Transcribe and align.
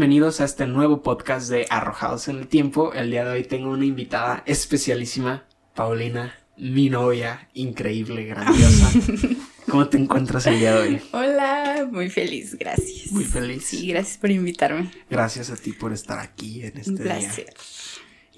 bienvenidos 0.00 0.40
a 0.40 0.46
este 0.46 0.66
nuevo 0.66 1.02
podcast 1.02 1.50
de 1.50 1.66
Arrojados 1.68 2.28
en 2.28 2.38
el 2.38 2.48
Tiempo. 2.48 2.94
El 2.94 3.10
día 3.10 3.22
de 3.22 3.32
hoy 3.32 3.44
tengo 3.44 3.68
una 3.68 3.84
invitada 3.84 4.42
especialísima, 4.46 5.44
Paulina, 5.74 6.32
mi 6.56 6.88
novia, 6.88 7.50
increíble, 7.52 8.24
grandiosa. 8.24 8.90
¿Cómo 9.68 9.88
te 9.90 9.98
encuentras 9.98 10.46
el 10.46 10.58
día 10.58 10.74
de 10.74 10.78
hoy? 10.80 11.02
Hola, 11.12 11.86
muy 11.92 12.08
feliz, 12.08 12.56
gracias. 12.58 13.12
Muy 13.12 13.24
feliz. 13.26 13.62
Sí, 13.66 13.88
gracias 13.88 14.16
por 14.16 14.30
invitarme. 14.30 14.90
Gracias 15.10 15.50
a 15.50 15.56
ti 15.56 15.74
por 15.74 15.92
estar 15.92 16.18
aquí 16.18 16.62
en 16.64 16.78
este 16.78 16.92
Un 16.92 16.96
día. 16.96 17.04
placer. 17.18 17.52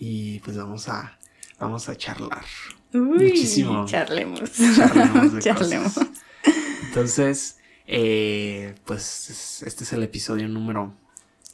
Y 0.00 0.40
pues 0.40 0.56
vamos 0.56 0.88
a, 0.88 1.16
vamos 1.60 1.88
a 1.88 1.94
charlar. 1.96 2.44
Uy, 2.92 2.98
Muchísimo. 3.00 3.86
Charlemos. 3.86 4.50
Charlemos 4.76 5.32
de 5.34 5.40
Charlemos. 5.42 5.92
cosas. 5.94 6.08
Entonces, 6.88 7.58
eh, 7.86 8.74
pues 8.84 9.30
es- 9.30 9.62
este 9.62 9.84
es 9.84 9.92
el 9.92 10.02
episodio 10.02 10.48
número 10.48 11.00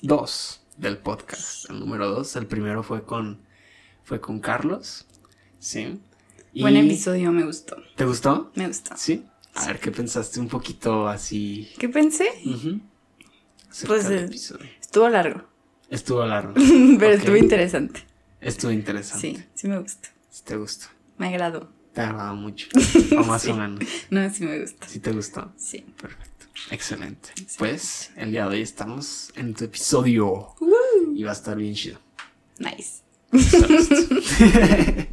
2 0.02 0.60
del 0.76 0.98
podcast. 0.98 1.68
El 1.70 1.80
número 1.80 2.08
2. 2.10 2.36
El 2.36 2.46
primero 2.46 2.82
fue 2.82 3.04
con, 3.04 3.40
fue 4.04 4.20
con 4.20 4.40
Carlos. 4.40 5.06
Sí. 5.58 6.00
Y- 6.52 6.62
Buen 6.62 6.76
episodio, 6.76 7.32
me 7.32 7.44
gustó. 7.44 7.76
¿Te 7.96 8.04
gustó? 8.04 8.50
Me 8.54 8.66
gustó. 8.68 8.94
Sí. 8.96 9.24
A 9.54 9.66
ver, 9.66 9.80
¿qué 9.80 9.90
pensaste 9.90 10.38
un 10.40 10.48
poquito 10.48 11.08
así? 11.08 11.68
¿Qué 11.78 11.88
pensé? 11.88 12.28
Pues, 13.86 14.08
del 14.08 14.18
eh, 14.20 14.24
episodio. 14.26 14.66
Estuvo 14.80 15.08
largo, 15.08 15.42
Estuvo 15.90 16.24
largo. 16.24 16.54
pero 16.98 17.14
estuvo 17.14 17.36
interesante. 17.36 18.04
Estuvo 18.40 18.70
interesante. 18.70 19.34
Sí, 19.36 19.44
sí 19.54 19.68
me 19.68 19.78
gustó. 19.78 20.08
Sí 20.30 20.42
te 20.44 20.56
gustó. 20.56 20.86
Me 21.16 21.28
agradó. 21.28 21.68
Te 21.92 22.02
agradó 22.02 22.36
mucho. 22.36 22.68
O 23.18 23.24
más 23.24 23.42
Sí. 23.42 23.50
o 23.50 23.56
menos. 23.56 23.80
No, 24.10 24.30
sí 24.30 24.44
me 24.44 24.60
gustó. 24.60 24.86
Sí 24.86 25.00
te 25.00 25.12
gustó. 25.12 25.52
Sí. 25.56 25.84
Perfecto. 26.00 26.27
Excelente. 26.70 27.30
Excelente. 27.30 27.54
Pues 27.58 28.10
el 28.16 28.30
día 28.32 28.44
de 28.48 28.56
hoy 28.56 28.62
estamos 28.62 29.30
en 29.36 29.54
tu 29.54 29.64
episodio. 29.64 30.54
Y 31.14 31.22
va 31.24 31.30
a 31.30 31.34
estar 31.34 31.56
bien 31.56 31.74
chido. 31.74 31.98
Nice. 32.58 33.02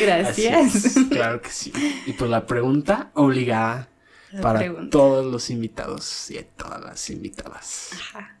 Gracias. 0.00 0.94
claro 1.10 1.40
que 1.42 1.50
sí. 1.50 1.72
Y 2.06 2.12
pues 2.12 2.30
la 2.30 2.46
pregunta 2.46 3.10
obligada 3.14 3.88
La 4.32 4.40
para 4.40 4.58
pregunta. 4.60 4.90
todos 4.90 5.30
los 5.30 5.50
invitados 5.50 6.30
y 6.30 6.40
todas 6.56 6.80
las 6.80 7.10
invitadas. 7.10 7.90
Ajá. 7.94 8.38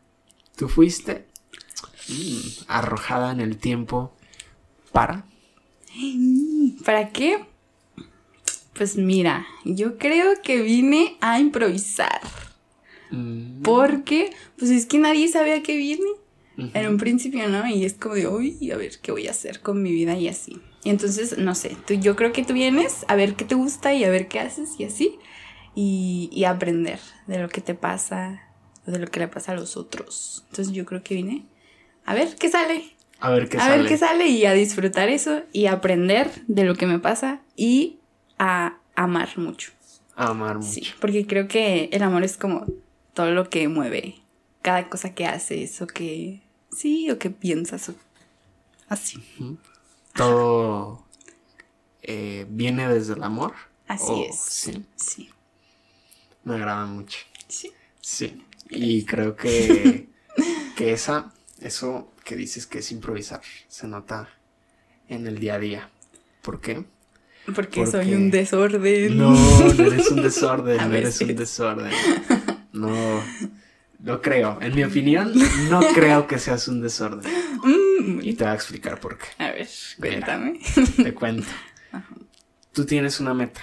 ¿Tú 0.56 0.68
fuiste 0.68 1.26
mm, 2.08 2.64
arrojada 2.68 3.32
en 3.32 3.40
el 3.40 3.56
tiempo 3.58 4.14
para? 4.92 5.24
¿Para 6.84 7.10
qué? 7.10 7.46
Pues 8.80 8.96
mira, 8.96 9.46
yo 9.66 9.98
creo 9.98 10.40
que 10.42 10.62
vine 10.62 11.18
a 11.20 11.38
improvisar. 11.38 12.18
Mm, 13.10 13.60
Porque, 13.60 14.30
pues 14.58 14.70
es 14.70 14.86
que 14.86 14.96
nadie 14.96 15.28
sabía 15.28 15.62
que 15.62 15.76
viene. 15.76 16.08
ujú. 16.56 16.70
En 16.72 16.88
un 16.88 16.96
principio, 16.96 17.46
¿no? 17.50 17.68
Y 17.68 17.84
es 17.84 17.92
como 17.92 18.14
de, 18.14 18.26
uy, 18.26 18.70
a 18.70 18.78
ver 18.78 18.92
qué 19.02 19.12
voy 19.12 19.26
a 19.28 19.32
hacer 19.32 19.60
con 19.60 19.82
mi 19.82 19.92
vida 19.92 20.16
y 20.16 20.28
así. 20.28 20.62
Y 20.82 20.88
entonces, 20.88 21.36
no 21.36 21.54
sé, 21.54 21.76
tú, 21.86 21.92
yo 21.92 22.16
creo 22.16 22.32
que 22.32 22.42
tú 22.42 22.54
vienes 22.54 23.04
a 23.08 23.16
ver 23.16 23.34
qué 23.34 23.44
te 23.44 23.54
gusta 23.54 23.92
y 23.92 24.02
a 24.04 24.08
ver 24.08 24.28
qué 24.28 24.40
haces 24.40 24.70
y 24.78 24.84
así. 24.84 25.18
Y, 25.74 26.30
y 26.32 26.44
aprender 26.44 27.00
de 27.26 27.38
lo 27.38 27.50
que 27.50 27.60
te 27.60 27.74
pasa 27.74 28.40
de 28.86 28.98
lo 28.98 29.08
que 29.08 29.20
le 29.20 29.28
pasa 29.28 29.52
a 29.52 29.56
los 29.56 29.76
otros. 29.76 30.46
Entonces 30.48 30.72
yo 30.72 30.86
creo 30.86 31.02
que 31.02 31.16
vine 31.16 31.44
a 32.06 32.14
ver 32.14 32.34
qué 32.36 32.48
sale. 32.48 32.96
A 33.20 33.28
ver 33.28 33.50
qué 33.50 33.58
a 33.58 33.60
sale. 33.60 33.76
ver 33.82 33.88
qué 33.88 33.98
sale 33.98 34.26
y 34.28 34.46
a 34.46 34.54
disfrutar 34.54 35.10
eso 35.10 35.42
y 35.52 35.66
a 35.66 35.72
aprender 35.72 36.30
de 36.46 36.64
lo 36.64 36.76
que 36.76 36.86
me 36.86 36.98
pasa 36.98 37.42
y 37.56 37.99
a 38.40 38.78
amar 38.96 39.36
mucho. 39.38 39.70
Amar 40.16 40.56
mucho. 40.56 40.68
Sí, 40.72 40.86
porque 41.00 41.26
creo 41.26 41.46
que 41.46 41.90
el 41.92 42.02
amor 42.02 42.24
es 42.24 42.36
como 42.36 42.66
todo 43.14 43.30
lo 43.32 43.48
que 43.50 43.68
mueve, 43.68 44.16
cada 44.62 44.88
cosa 44.88 45.14
que 45.14 45.26
haces 45.26 45.80
o 45.82 45.86
que 45.86 46.42
sí 46.76 47.10
o 47.10 47.18
que 47.18 47.30
piensas 47.30 47.88
o 47.90 47.94
así. 48.88 49.22
Todo 50.14 51.06
eh, 52.02 52.46
viene 52.48 52.88
desde 52.88 53.12
el 53.14 53.22
amor. 53.22 53.54
Así 53.86 54.24
es. 54.28 54.36
Sí, 54.40 54.84
Sí. 54.96 55.30
me 56.44 56.54
agrada 56.54 56.86
mucho. 56.86 57.18
Sí. 57.48 57.70
Sí. 58.00 58.44
Y 58.70 59.04
creo 59.04 59.36
que, 59.36 60.08
que 60.76 60.92
esa, 60.92 61.32
eso 61.60 62.10
que 62.24 62.36
dices 62.36 62.66
que 62.66 62.78
es 62.78 62.90
improvisar, 62.92 63.42
se 63.68 63.86
nota 63.86 64.28
en 65.08 65.26
el 65.26 65.38
día 65.40 65.54
a 65.54 65.58
día. 65.58 65.90
¿Por 66.42 66.60
qué? 66.60 66.84
Porque, 67.54 67.80
Porque- 67.82 67.90
soy 67.90 68.14
un 68.14 68.30
desorden. 68.30 69.16
No, 69.16 69.30
no 69.32 69.84
eres 69.84 70.10
un 70.10 70.22
desorden, 70.22 70.76
no 70.76 70.94
eres 70.94 71.20
un 71.20 71.34
desorden. 71.36 71.90
No, 72.72 73.22
no 73.98 74.20
creo. 74.22 74.58
En 74.60 74.74
mi 74.74 74.84
opinión, 74.84 75.32
no 75.70 75.80
creo 75.94 76.26
que 76.26 76.38
seas 76.38 76.68
un 76.68 76.80
desorden. 76.80 77.30
Mm, 77.62 78.20
Y 78.22 78.34
te 78.34 78.44
voy 78.44 78.52
a 78.52 78.54
explicar 78.54 79.00
por 79.00 79.18
qué. 79.18 79.26
A 79.38 79.50
ver, 79.52 79.68
Mira. 79.98 80.10
cuéntame. 80.26 80.60
Te 80.96 81.14
cuento. 81.14 81.48
Tú 82.72 82.84
tienes 82.86 83.20
una 83.20 83.34
meta, 83.34 83.60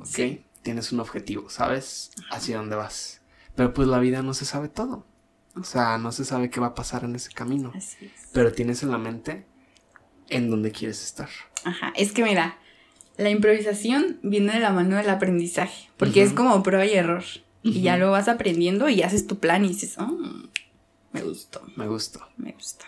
¿ok? 0.00 0.06
Sí. 0.06 0.42
Tienes 0.62 0.90
un 0.90 0.98
objetivo, 1.00 1.48
¿sabes? 1.48 2.10
Hacia 2.32 2.56
dónde 2.56 2.74
vas. 2.74 3.20
Pero 3.54 3.72
pues 3.72 3.86
la 3.86 4.00
vida 4.00 4.22
no 4.22 4.34
se 4.34 4.44
sabe 4.44 4.68
todo. 4.68 5.06
O 5.54 5.62
sea, 5.62 5.96
no 5.96 6.10
se 6.12 6.24
sabe 6.24 6.50
qué 6.50 6.58
va 6.60 6.66
a 6.68 6.74
pasar 6.74 7.04
en 7.04 7.14
ese 7.14 7.30
camino. 7.32 7.72
Así 7.74 8.06
es. 8.06 8.28
Pero 8.32 8.52
tienes 8.52 8.82
en 8.82 8.90
la 8.90 8.98
mente 8.98 9.46
en 10.28 10.50
dónde 10.50 10.72
quieres 10.72 11.02
estar. 11.04 11.28
Ajá, 11.64 11.92
es 11.96 12.10
que 12.12 12.24
mira, 12.24 12.58
la 13.16 13.30
improvisación 13.30 14.18
viene 14.22 14.52
de 14.54 14.60
la 14.60 14.72
mano 14.72 14.96
del 14.96 15.08
aprendizaje, 15.10 15.88
porque 15.96 16.22
es 16.22 16.32
como 16.32 16.62
prueba 16.62 16.84
y 16.86 16.92
error. 16.94 17.24
Y 17.62 17.80
ya 17.82 17.96
lo 17.96 18.10
vas 18.12 18.28
aprendiendo 18.28 18.88
y 18.88 19.02
haces 19.02 19.26
tu 19.26 19.38
plan 19.40 19.64
y 19.64 19.68
dices, 19.68 19.96
oh, 19.98 20.18
me 21.12 21.22
gustó, 21.22 21.62
Me 21.76 21.88
gustó. 21.88 22.20
me 22.36 22.52
gusta. 22.52 22.84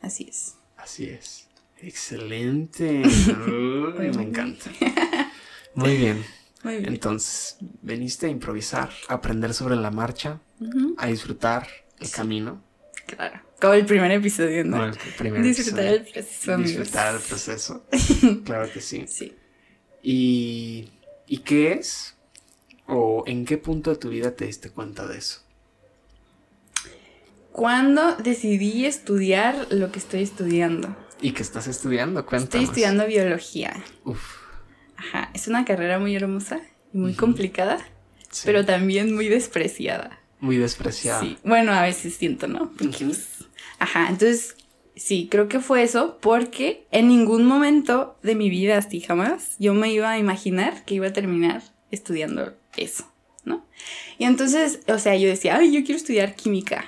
Así 0.00 0.26
es. 0.30 0.54
Así 0.76 1.04
es. 1.04 1.48
Excelente. 1.80 3.02
Uy, 3.06 4.10
me 4.16 4.22
encanta. 4.22 4.70
Muy 5.74 5.96
bien. 5.96 6.24
Muy 6.64 6.76
bien. 6.78 6.88
Entonces, 6.94 7.56
veniste 7.82 8.26
a 8.26 8.28
improvisar, 8.30 8.90
a 9.08 9.14
aprender 9.14 9.52
sobre 9.54 9.76
la 9.76 9.90
marcha, 9.90 10.40
a 10.96 11.06
disfrutar 11.06 11.68
el 12.00 12.10
camino. 12.10 12.62
Claro. 13.06 13.40
Como 13.60 13.74
el 13.74 13.86
primer 13.86 14.10
episodio, 14.12 14.64
¿no? 14.64 14.86
El 14.86 14.96
primer 15.18 15.42
Disfrutar 15.42 15.84
episodio. 15.84 15.96
el 15.96 16.12
proceso, 16.12 16.54
amigos. 16.54 16.70
Disfrutar 16.72 17.14
el 17.14 17.20
proceso. 17.20 17.86
Claro 18.44 18.72
que 18.72 18.80
sí. 18.80 19.04
Sí. 19.08 19.34
¿Y, 20.02 20.88
¿Y 21.26 21.38
qué 21.38 21.72
es? 21.72 22.14
¿O 22.86 23.24
en 23.26 23.44
qué 23.44 23.58
punto 23.58 23.90
de 23.90 23.96
tu 23.96 24.08
vida 24.10 24.34
te 24.34 24.46
diste 24.46 24.70
cuenta 24.70 25.06
de 25.06 25.18
eso? 25.18 25.40
Cuando 27.52 28.14
decidí 28.16 28.86
estudiar 28.86 29.66
lo 29.70 29.90
que 29.90 29.98
estoy 29.98 30.22
estudiando. 30.22 30.94
¿Y 31.20 31.32
qué 31.32 31.42
estás 31.42 31.66
estudiando? 31.66 32.20
Estoy 32.20 32.38
Cuéntanos. 32.38 32.68
estudiando 32.68 33.06
biología. 33.06 33.74
Uf, 34.04 34.20
Ajá. 34.96 35.30
Es 35.34 35.48
una 35.48 35.64
carrera 35.64 35.98
muy 35.98 36.14
hermosa 36.14 36.60
y 36.92 36.98
muy 36.98 37.14
complicada, 37.14 37.78
sí. 38.30 38.42
pero 38.44 38.64
también 38.64 39.14
muy 39.14 39.28
despreciada. 39.28 40.20
Muy 40.40 40.56
despreciado. 40.56 41.22
Sí. 41.22 41.36
Bueno, 41.44 41.72
a 41.72 41.82
veces 41.82 42.14
siento, 42.14 42.46
¿no? 42.46 42.72
Porque, 42.78 43.04
pues, 43.04 43.26
Ajá. 43.80 44.08
Entonces, 44.08 44.56
sí, 44.98 45.28
creo 45.30 45.48
que 45.48 45.60
fue 45.60 45.82
eso 45.82 46.18
porque 46.20 46.86
en 46.90 47.08
ningún 47.08 47.46
momento 47.46 48.16
de 48.22 48.34
mi 48.34 48.50
vida, 48.50 48.78
así 48.78 49.00
jamás, 49.00 49.56
yo 49.58 49.74
me 49.74 49.92
iba 49.92 50.10
a 50.10 50.18
imaginar 50.18 50.84
que 50.84 50.94
iba 50.94 51.06
a 51.06 51.12
terminar 51.12 51.62
estudiando 51.90 52.54
eso, 52.76 53.10
¿no? 53.44 53.64
Y 54.18 54.24
entonces, 54.24 54.80
o 54.88 54.98
sea, 54.98 55.16
yo 55.16 55.28
decía, 55.28 55.56
ay, 55.56 55.72
yo 55.72 55.84
quiero 55.84 55.96
estudiar 55.96 56.34
química. 56.34 56.84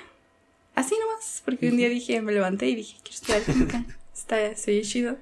Así 0.75 0.95
nomás, 0.99 1.41
porque 1.43 1.69
un 1.69 1.77
día 1.77 1.89
dije, 1.89 2.21
me 2.21 2.31
levanté 2.31 2.69
y 2.69 2.75
dije, 2.75 2.97
quiero 3.03 3.15
estudiar 3.15 3.41
química. 3.45 3.85
Está, 4.13 4.55
soy 4.55 4.81
chido. 4.83 5.17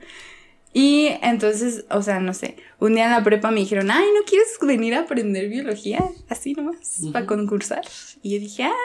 Y 0.73 1.09
entonces, 1.23 1.85
o 1.89 2.01
sea, 2.01 2.19
no 2.19 2.33
sé, 2.33 2.57
un 2.79 2.93
día 2.93 3.05
en 3.05 3.11
la 3.11 3.23
prepa 3.23 3.49
me 3.49 3.61
dijeron, 3.61 3.89
ay, 3.89 4.05
¿no 4.15 4.23
quieres 4.25 4.49
venir 4.61 4.93
a 4.93 5.01
aprender 5.01 5.49
biología? 5.49 6.03
Así 6.27 6.53
nomás, 6.53 7.01
para 7.11 7.25
concursar. 7.25 7.81
Y 8.21 8.35
yo 8.35 8.39
dije, 8.39 8.63
ah, 8.63 8.75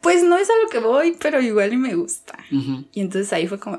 pues 0.00 0.22
no 0.22 0.36
es 0.36 0.48
a 0.48 0.52
lo 0.62 0.68
que 0.70 0.78
voy, 0.78 1.16
pero 1.20 1.40
igual 1.40 1.72
y 1.72 1.76
me 1.76 1.94
gusta. 1.94 2.38
Y 2.50 3.00
entonces 3.00 3.32
ahí 3.32 3.46
fue 3.46 3.58
como, 3.58 3.78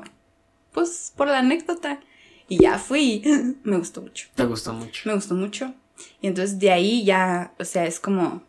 pues 0.72 1.12
por 1.16 1.28
la 1.28 1.38
anécdota. 1.38 2.00
Y 2.48 2.58
ya 2.62 2.78
fui, 2.78 3.22
me 3.64 3.76
gustó 3.78 4.02
mucho, 4.02 4.28
Te 4.34 4.44
gustó 4.44 4.72
mucho. 4.72 5.02
me 5.04 5.14
gustó 5.14 5.34
mucho. 5.34 5.74
Y 6.20 6.26
entonces 6.26 6.58
de 6.58 6.70
ahí 6.70 7.04
ya, 7.04 7.52
o 7.58 7.64
sea, 7.64 7.86
es 7.86 8.00
como 8.00 8.42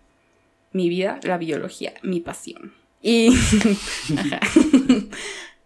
mi 0.71 0.89
vida, 0.89 1.19
la 1.23 1.37
biología, 1.37 1.93
mi 2.01 2.19
pasión. 2.19 2.73
Y, 3.01 3.29
ajá, 4.17 4.39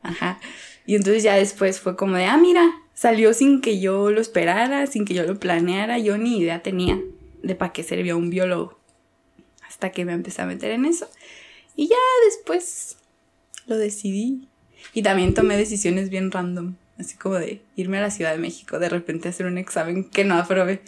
ajá. 0.01 0.39
Y 0.85 0.95
entonces 0.95 1.23
ya 1.23 1.35
después 1.35 1.79
fue 1.79 1.95
como 1.95 2.15
de, 2.15 2.25
ah, 2.25 2.37
mira, 2.37 2.63
salió 2.93 3.33
sin 3.33 3.61
que 3.61 3.79
yo 3.79 4.09
lo 4.11 4.21
esperara, 4.21 4.87
sin 4.87 5.05
que 5.05 5.13
yo 5.13 5.23
lo 5.23 5.39
planeara, 5.39 5.99
yo 5.99 6.17
ni 6.17 6.39
idea 6.39 6.63
tenía 6.63 6.99
de 7.43 7.55
para 7.55 7.73
qué 7.73 7.83
servía 7.83 8.15
un 8.15 8.29
biólogo. 8.29 8.79
Hasta 9.67 9.91
que 9.91 10.05
me 10.05 10.13
empecé 10.13 10.41
a 10.41 10.45
meter 10.45 10.71
en 10.71 10.85
eso. 10.85 11.07
Y 11.77 11.87
ya 11.87 11.95
después 12.25 12.97
lo 13.67 13.77
decidí. 13.77 14.49
Y 14.93 15.03
también 15.03 15.33
tomé 15.33 15.55
decisiones 15.55 16.09
bien 16.09 16.31
random. 16.31 16.75
Así 16.97 17.15
como 17.15 17.35
de 17.35 17.61
irme 17.75 17.99
a 17.99 18.01
la 18.01 18.11
Ciudad 18.11 18.31
de 18.31 18.39
México, 18.39 18.79
de 18.79 18.89
repente 18.89 19.29
hacer 19.29 19.45
un 19.45 19.57
examen 19.57 20.09
que 20.09 20.25
no 20.25 20.35
aprobé. 20.35 20.81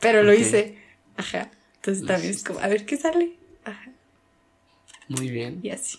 Pero 0.00 0.22
lo 0.22 0.32
hice. 0.32 0.78
Ajá. 1.16 1.50
Entonces 1.76 2.06
también 2.06 2.32
es 2.32 2.42
como, 2.42 2.58
a 2.58 2.66
ver 2.68 2.86
qué 2.86 2.96
sale. 2.96 3.36
Ajá. 3.64 3.92
Muy 5.08 5.30
bien. 5.30 5.60
Y 5.62 5.70
así. 5.70 5.98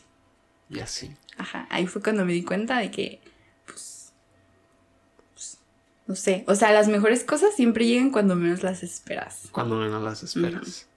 y 0.70 0.80
así. 0.80 1.16
Ajá, 1.38 1.68
ahí 1.70 1.88
fue 1.88 2.02
cuando 2.02 2.26
me 2.26 2.34
di 2.34 2.44
cuenta 2.44 2.80
de 2.80 2.92
que, 2.92 3.20
pues, 3.66 4.14
pues, 5.34 5.58
no 6.08 6.16
sé, 6.16 6.44
o 6.48 6.56
sea, 6.56 6.72
las 6.72 6.88
mejores 6.88 7.24
cosas 7.24 7.56
siempre 7.56 7.86
llegan 7.86 8.12
cuando 8.12 8.36
menos 8.36 8.64
las 8.64 8.84
esperas. 8.84 9.50
Cuando 9.52 9.78
menos 9.78 10.04
las 10.04 10.24
esperas. 10.24 10.88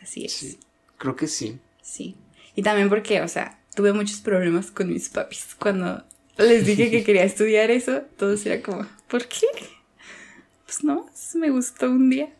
Así 0.00 0.24
es. 0.24 0.32
Sí, 0.32 0.58
creo 0.98 1.16
que 1.16 1.26
sí. 1.26 1.58
Sí. 1.82 2.16
Y 2.54 2.62
también 2.62 2.88
porque, 2.88 3.20
o 3.20 3.28
sea, 3.28 3.58
tuve 3.74 3.92
muchos 3.92 4.20
problemas 4.20 4.70
con 4.70 4.88
mis 4.88 5.08
papis. 5.08 5.56
Cuando 5.58 6.04
les 6.38 6.66
dije 6.66 6.90
que 6.90 7.04
quería 7.04 7.24
estudiar 7.24 7.70
eso, 7.70 8.02
todos 8.16 8.44
era 8.46 8.62
como, 8.62 8.86
¿por 9.08 9.26
qué? 9.26 9.46
Pues 10.64 10.84
no, 10.84 11.06
me 11.34 11.50
gustó 11.50 11.90
un 11.90 12.10
día 12.10 12.32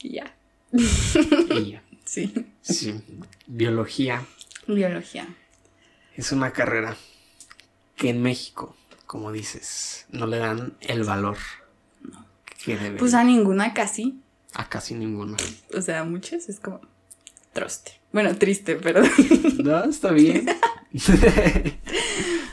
y 0.00 0.12
ya. 0.12 0.34
Y 0.72 1.72
ya. 1.72 1.82
Sí. 2.04 2.34
Sí. 2.60 3.00
Biología 3.46 4.26
Biología. 4.66 5.26
es 6.14 6.32
una 6.32 6.52
carrera 6.52 6.94
que 7.96 8.10
en 8.10 8.20
México, 8.20 8.76
como 9.06 9.32
dices, 9.32 10.04
no 10.10 10.26
le 10.26 10.38
dan 10.38 10.74
el 10.80 11.04
valor 11.04 11.38
que 12.64 12.76
debe. 12.76 12.98
Pues 12.98 13.14
a 13.14 13.24
ninguna 13.24 13.72
casi. 13.72 14.20
a 14.52 14.68
casi 14.68 14.94
ninguno. 14.94 15.36
O 15.74 15.80
sea, 15.80 16.00
a 16.00 16.04
muchas 16.04 16.50
es 16.50 16.60
como 16.60 16.80
troste. 17.54 18.01
Bueno, 18.12 18.36
triste, 18.36 18.76
pero 18.76 19.02
No, 19.62 19.84
está 19.84 20.10
bien. 20.12 20.46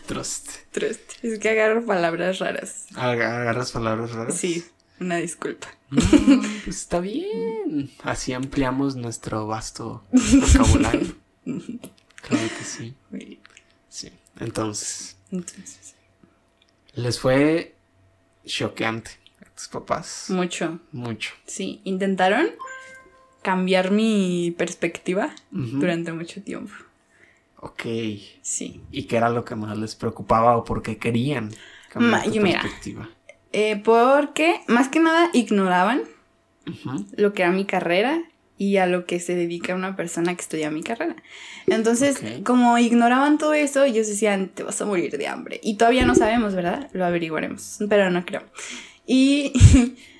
Trust. 0.07 0.50
troste. 0.71 1.15
Es 1.21 1.39
que 1.39 1.50
agarro 1.50 1.85
palabras 1.85 2.39
raras. 2.39 2.85
Agarras 2.95 3.71
palabras 3.71 4.11
raras. 4.11 4.35
Sí, 4.38 4.63
una 5.00 5.17
disculpa. 5.17 5.67
No, 5.91 6.01
pues 6.63 6.77
está 6.77 7.00
bien. 7.00 7.91
Así 8.03 8.33
ampliamos 8.33 8.95
nuestro 8.95 9.45
vasto 9.47 10.03
vocabulario. 10.11 11.15
Claro 11.45 12.47
que 12.57 12.63
sí. 12.63 12.95
Sí. 13.89 14.11
Entonces, 14.39 15.15
Entonces, 15.31 15.95
les 16.94 17.19
fue 17.19 17.75
choqueante 18.45 19.11
a 19.45 19.50
tus 19.56 19.67
papás. 19.67 20.25
mucho. 20.29 20.79
Mucho. 20.91 21.31
Sí, 21.45 21.81
intentaron 21.83 22.50
cambiar 23.41 23.91
mi 23.91 24.53
perspectiva 24.57 25.31
durante 25.51 26.12
mucho 26.13 26.41
tiempo. 26.41 26.74
Ok. 27.62 27.83
Sí. 28.41 28.81
¿Y 28.91 29.03
qué 29.03 29.18
era 29.18 29.30
lo 29.30 29.44
que 29.45 29.56
más 29.56 29.77
les 29.77 29.95
preocupaba 29.95 30.57
o 30.57 30.63
por 30.63 30.81
qué 30.81 30.97
querían 30.97 31.50
Ma- 31.50 32.24
cambiar 32.24 32.24
tu 32.24 32.33
y 32.36 32.39
mira. 32.39 32.62
perspectiva? 32.62 33.09
Eh, 33.51 33.81
porque 33.83 34.62
más 34.68 34.89
que 34.89 35.00
nada 35.00 35.30
ignoraban 35.33 36.01
lo 37.18 37.33
que 37.33 37.41
era 37.44 37.51
mi 37.51 37.65
carrera 37.65 38.21
y 38.57 38.77
a 38.77 38.86
lo 38.86 39.06
que 39.06 39.19
se 39.19 39.36
dedica 39.36 39.74
una 39.74 39.95
persona 39.95 40.35
que 40.35 40.42
estudia 40.42 40.69
mi 40.69 40.83
carrera. 40.83 41.15
Entonces, 41.68 42.21
como 42.44 42.77
ignoraban 42.77 43.38
todo 43.38 43.53
eso, 43.53 43.83
ellos 43.83 44.07
decían, 44.07 44.50
te 44.50 44.63
vas 44.63 44.81
a 44.81 44.85
morir 44.85 45.18
de 45.18 45.27
hambre. 45.27 45.59
Y 45.63 45.75
todavía 45.75 46.06
no 46.06 46.13
sabemos, 46.13 46.56
¿verdad? 46.56 46.89
Lo 46.94 47.06
averiguaremos, 47.06 47.80
pero 47.89 48.09
no 48.09 48.25
creo. 48.25 48.44
Y 49.07 49.53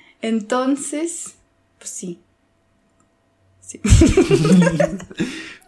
entonces, 0.22 1.34
pues 1.78 1.90
sí. 1.90 2.18
Sí. 3.70 3.80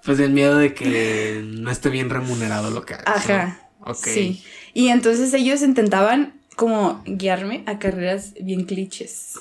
Pues 0.04 0.19
el 0.19 0.32
miedo 0.32 0.56
de 0.58 0.75
que 0.75 1.44
no 1.46 1.70
esté 1.70 1.88
bien 1.88 2.10
remunerado 2.10 2.70
lo 2.70 2.84
que 2.84 2.94
hagas. 2.94 3.28
¿no? 3.28 3.34
Ajá. 3.34 3.70
Ok. 3.81 4.04
Sí. 4.04 4.43
Y 4.75 4.88
entonces 4.88 5.32
ellos 5.32 5.62
intentaban 5.62 6.34
como 6.56 7.02
guiarme 7.06 7.62
a 7.66 7.78
carreras 7.78 8.34
bien 8.40 8.64
clichés. 8.64 9.38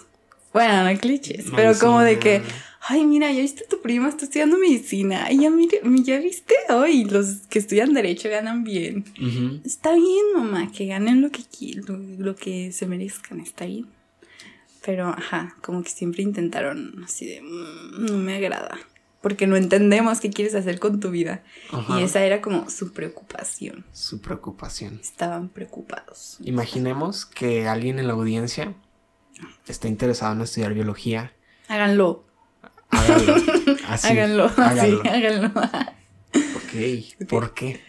Bueno, 0.54 0.84
no 0.84 1.00
clichés, 1.00 1.46
pero 1.56 1.78
como 1.80 2.02
de 2.02 2.20
que, 2.20 2.42
ay, 2.82 3.06
mira, 3.06 3.32
ya 3.32 3.42
viste 3.42 3.64
tu 3.70 3.82
prima, 3.82 4.10
está 4.10 4.26
estudiando 4.26 4.58
medicina. 4.58 5.32
Y 5.32 5.40
ya, 5.40 5.50
mire, 5.50 5.82
ya 6.04 6.20
viste 6.20 6.54
hoy, 6.70 7.06
los 7.06 7.48
que 7.50 7.58
estudian 7.58 7.94
derecho 7.94 8.30
ganan 8.30 8.64
bien. 8.64 9.06
Ujú. 9.18 9.62
Está 9.66 9.94
bien, 9.96 10.26
mamá, 10.36 10.72
que 10.72 10.86
ganen 10.88 11.22
lo 11.22 11.32
que, 11.32 11.42
lo, 11.88 11.98
lo 11.98 12.36
que 12.36 12.72
se 12.72 12.86
merezcan, 12.86 13.40
está 13.40 13.66
bien. 13.66 13.88
Pero, 14.84 15.10
ajá, 15.10 15.56
como 15.62 15.84
que 15.84 15.90
siempre 15.92 16.24
intentaron 16.24 17.04
así 17.04 17.26
de, 17.28 17.42
"Mm, 17.42 18.06
no 18.06 18.18
me 18.18 18.36
agrada. 18.36 18.78
Porque 19.22 19.46
no 19.46 19.56
entendemos 19.56 20.20
qué 20.20 20.32
quieres 20.32 20.56
hacer 20.56 20.80
con 20.80 21.00
tu 21.00 21.12
vida. 21.12 21.44
Ajá. 21.72 22.00
Y 22.00 22.04
esa 22.04 22.24
era 22.26 22.42
como 22.42 22.70
su 22.72 22.92
preocupación. 22.92 23.86
Su 23.92 24.20
preocupación. 24.20 25.00
Estaban 25.00 25.50
preocupados. 25.50 26.38
Imaginemos 26.44 27.28
que 27.28 27.68
alguien 27.68 28.00
en 28.00 28.08
la 28.08 28.14
audiencia 28.14 28.74
está 29.68 29.88
interesado 29.88 30.34
en 30.34 30.42
estudiar 30.42 30.74
biología. 30.74 31.34
Háganlo. 31.68 32.26
Hágalo. 32.90 33.36
Así. 33.88 34.08
háganlo. 34.08 34.46
hágalo. 34.58 35.02
Sí, 35.04 35.08
háganlo. 35.08 35.52
Ok. 36.56 37.28
¿Por 37.30 37.54
qué? 37.54 37.80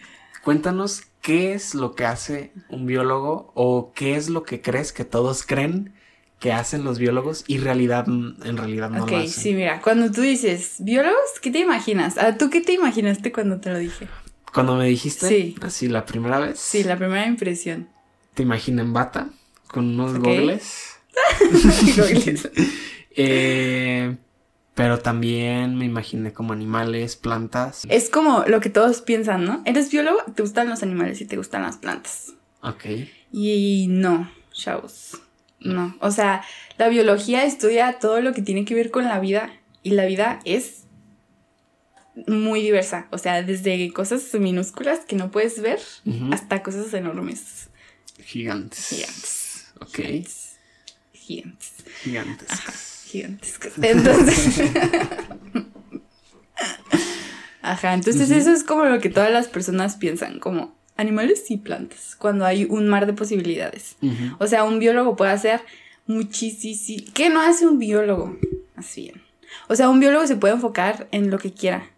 Cuéntanos 0.43 1.01
qué 1.21 1.53
es 1.53 1.73
lo 1.73 1.95
que 1.95 2.05
hace 2.05 2.53
un 2.69 2.85
biólogo 2.85 3.51
o 3.55 3.91
qué 3.95 4.15
es 4.17 4.29
lo 4.29 4.43
que 4.43 4.61
crees 4.61 4.91
que 4.93 5.03
todos 5.05 5.43
creen 5.45 5.95
que 6.43 6.51
hacen 6.51 6.83
los 6.83 6.99
biólogos 6.99 7.45
y 7.47 7.57
realidad, 7.59 8.05
en 8.05 8.57
realidad 8.57 8.89
no 8.89 9.05
ok, 9.05 9.11
lo 9.11 9.17
hacen. 9.19 9.29
sí, 9.29 9.53
mira, 9.53 9.79
cuando 9.79 10.11
tú 10.11 10.19
dices 10.19 10.75
biólogos, 10.79 11.39
¿qué 11.41 11.51
te 11.51 11.59
imaginas? 11.59 12.17
Ah, 12.17 12.35
¿Tú 12.37 12.49
qué 12.49 12.59
te 12.59 12.73
imaginaste 12.73 13.31
cuando 13.31 13.61
te 13.61 13.69
lo 13.71 13.77
dije? 13.79 14.09
Cuando 14.53 14.75
me 14.75 14.85
dijiste, 14.85 15.29
Sí. 15.29 15.55
así 15.61 15.87
la 15.87 16.05
primera 16.05 16.39
vez, 16.39 16.59
Sí, 16.59 16.83
la 16.83 16.97
primera 16.97 17.25
impresión. 17.27 17.87
te 18.33 18.43
imaginé 18.43 18.81
en 18.81 18.91
bata 18.91 19.29
con 19.67 19.85
unos 19.97 20.15
Ok. 20.17 20.25
gogles. 20.25 20.97
Gogles. 21.95 22.49
Eh, 23.15 24.17
pero 24.73 24.99
también 24.99 25.77
me 25.77 25.85
imaginé 25.85 26.33
como 26.33 26.51
animales, 26.51 27.15
plantas. 27.15 27.83
es 27.87 28.09
como 28.09 28.43
lo 28.47 28.59
que 28.59 28.69
todos 28.71 29.01
piensan, 29.01 29.45
¿no? 29.45 29.61
Eres 29.65 29.91
biólogo, 29.91 30.17
te 30.35 30.41
gustan 30.41 30.67
los 30.67 30.81
animales 30.83 31.21
y 31.21 31.25
te 31.25 31.37
gustan 31.37 31.61
las 31.61 31.77
plantas. 31.77 32.33
Ok. 32.61 32.85
Y 33.31 33.85
no, 33.89 34.29
chavos. 34.51 35.21
No. 35.63 35.95
O 35.99 36.11
sea, 36.11 36.43
la 36.77 36.89
biología 36.89 37.43
estudia 37.45 37.99
todo 37.99 38.21
lo 38.21 38.33
que 38.33 38.41
tiene 38.41 38.65
que 38.65 38.75
ver 38.75 38.91
con 38.91 39.05
la 39.05 39.19
vida. 39.19 39.51
Y 39.81 39.91
la 39.91 40.05
vida 40.05 40.39
es 40.45 40.83
muy 42.27 42.61
diversa. 42.61 43.07
O 43.11 43.17
sea, 43.17 43.43
desde 43.43 43.91
cosas 43.91 44.33
minúsculas 44.33 44.99
que 44.99 45.15
no 45.15 45.31
puedes 45.31 45.61
ver 45.61 45.79
hasta 46.31 46.63
cosas 46.63 46.93
enormes. 46.93 47.69
Gigantes. 48.23 48.87
Gigantes. 48.89 49.73
Ok. 49.81 49.99
Gigantes. 51.13 51.73
Gigantes. 52.03 52.47
Gigantes. 52.49 53.03
Gigantescas. 53.05 53.73
Entonces. 53.81 54.61
Ajá, 57.61 57.93
entonces 57.93 58.29
eso 58.29 58.51
es 58.51 58.63
como 58.63 58.85
lo 58.85 58.99
que 58.99 59.09
todas 59.09 59.31
las 59.31 59.47
personas 59.47 59.95
piensan, 59.95 60.39
como 60.39 60.75
animales 60.97 61.49
y 61.49 61.57
plantas, 61.57 62.15
cuando 62.15 62.45
hay 62.45 62.65
un 62.65 62.87
mar 62.87 63.05
de 63.05 63.13
posibilidades. 63.13 63.97
O 64.39 64.47
sea, 64.47 64.63
un 64.63 64.79
biólogo 64.79 65.15
puede 65.15 65.31
hacer 65.31 65.61
muchísimo. 66.05 67.05
¿Qué 67.13 67.29
no 67.29 67.41
hace 67.41 67.67
un 67.67 67.79
biólogo? 67.79 68.37
Así 68.75 69.03
bien. 69.03 69.21
O 69.67 69.75
sea, 69.75 69.89
un 69.89 69.99
biólogo 69.99 70.27
se 70.27 70.35
puede 70.35 70.53
enfocar 70.53 71.07
en 71.11 71.29
lo 71.29 71.37
que 71.37 71.51
quiera, 71.51 71.89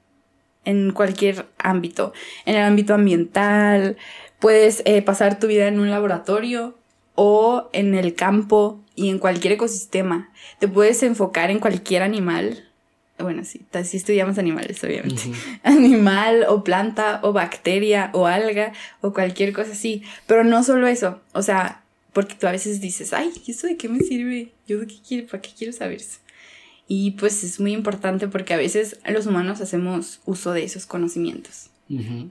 en 0.64 0.92
cualquier 0.92 1.48
ámbito. 1.58 2.14
En 2.46 2.56
el 2.56 2.64
ámbito 2.64 2.94
ambiental, 2.94 3.98
puedes 4.40 4.82
eh, 4.86 5.02
pasar 5.02 5.40
tu 5.40 5.48
vida 5.48 5.68
en 5.68 5.80
un 5.80 5.90
laboratorio 5.90 6.78
o 7.16 7.70
en 7.74 7.96
el 7.96 8.14
campo 8.16 8.82
y 8.96 9.10
en 9.10 9.20
cualquier 9.20 9.54
ecosistema. 9.54 10.30
Te 10.60 10.68
puedes 10.68 11.02
enfocar 11.04 11.52
en 11.52 11.60
cualquier 11.60 12.04
animal. 12.04 12.70
Bueno, 13.18 13.46
sí, 13.46 13.66
sí 13.86 13.98
estudiamos 13.98 14.38
animales, 14.38 14.84
obviamente 14.84 15.22
animal 15.64 16.46
o 16.50 16.64
planta 16.64 17.22
o 17.24 17.32
bacteria 17.32 18.10
o 18.14 18.26
alga 18.28 18.74
o 19.02 19.14
cualquier 19.14 19.54
cosa 19.54 19.72
así. 19.72 20.04
Pero 20.28 20.44
no 20.44 20.64
solo 20.64 20.88
eso, 20.88 21.22
o 21.34 21.42
sea, 21.42 21.84
porque 22.12 22.36
tú 22.36 22.48
a 22.48 22.52
veces 22.52 22.82
dices, 22.82 23.14
ay, 23.14 23.32
¿y 23.46 23.52
eso 23.52 23.68
de 23.68 23.78
qué 23.78 23.88
me 23.88 24.00
sirve? 24.00 24.52
¿Yo 24.68 24.80
de 24.80 24.88
qué 24.88 24.96
quiero? 25.06 25.28
¿Para 25.28 25.42
qué 25.42 25.52
quiero 25.58 25.72
saber 25.72 25.98
eso? 25.98 26.20
Y 26.88 27.12
pues 27.12 27.44
es 27.44 27.60
muy 27.60 27.74
importante 27.74 28.28
porque 28.28 28.54
a 28.54 28.58
veces 28.58 29.00
los 29.08 29.26
humanos 29.26 29.62
hacemos 29.62 30.22
uso 30.26 30.52
de 30.52 30.64
esos 30.64 30.86
conocimientos. 30.86 31.70
Ujú. 31.90 32.30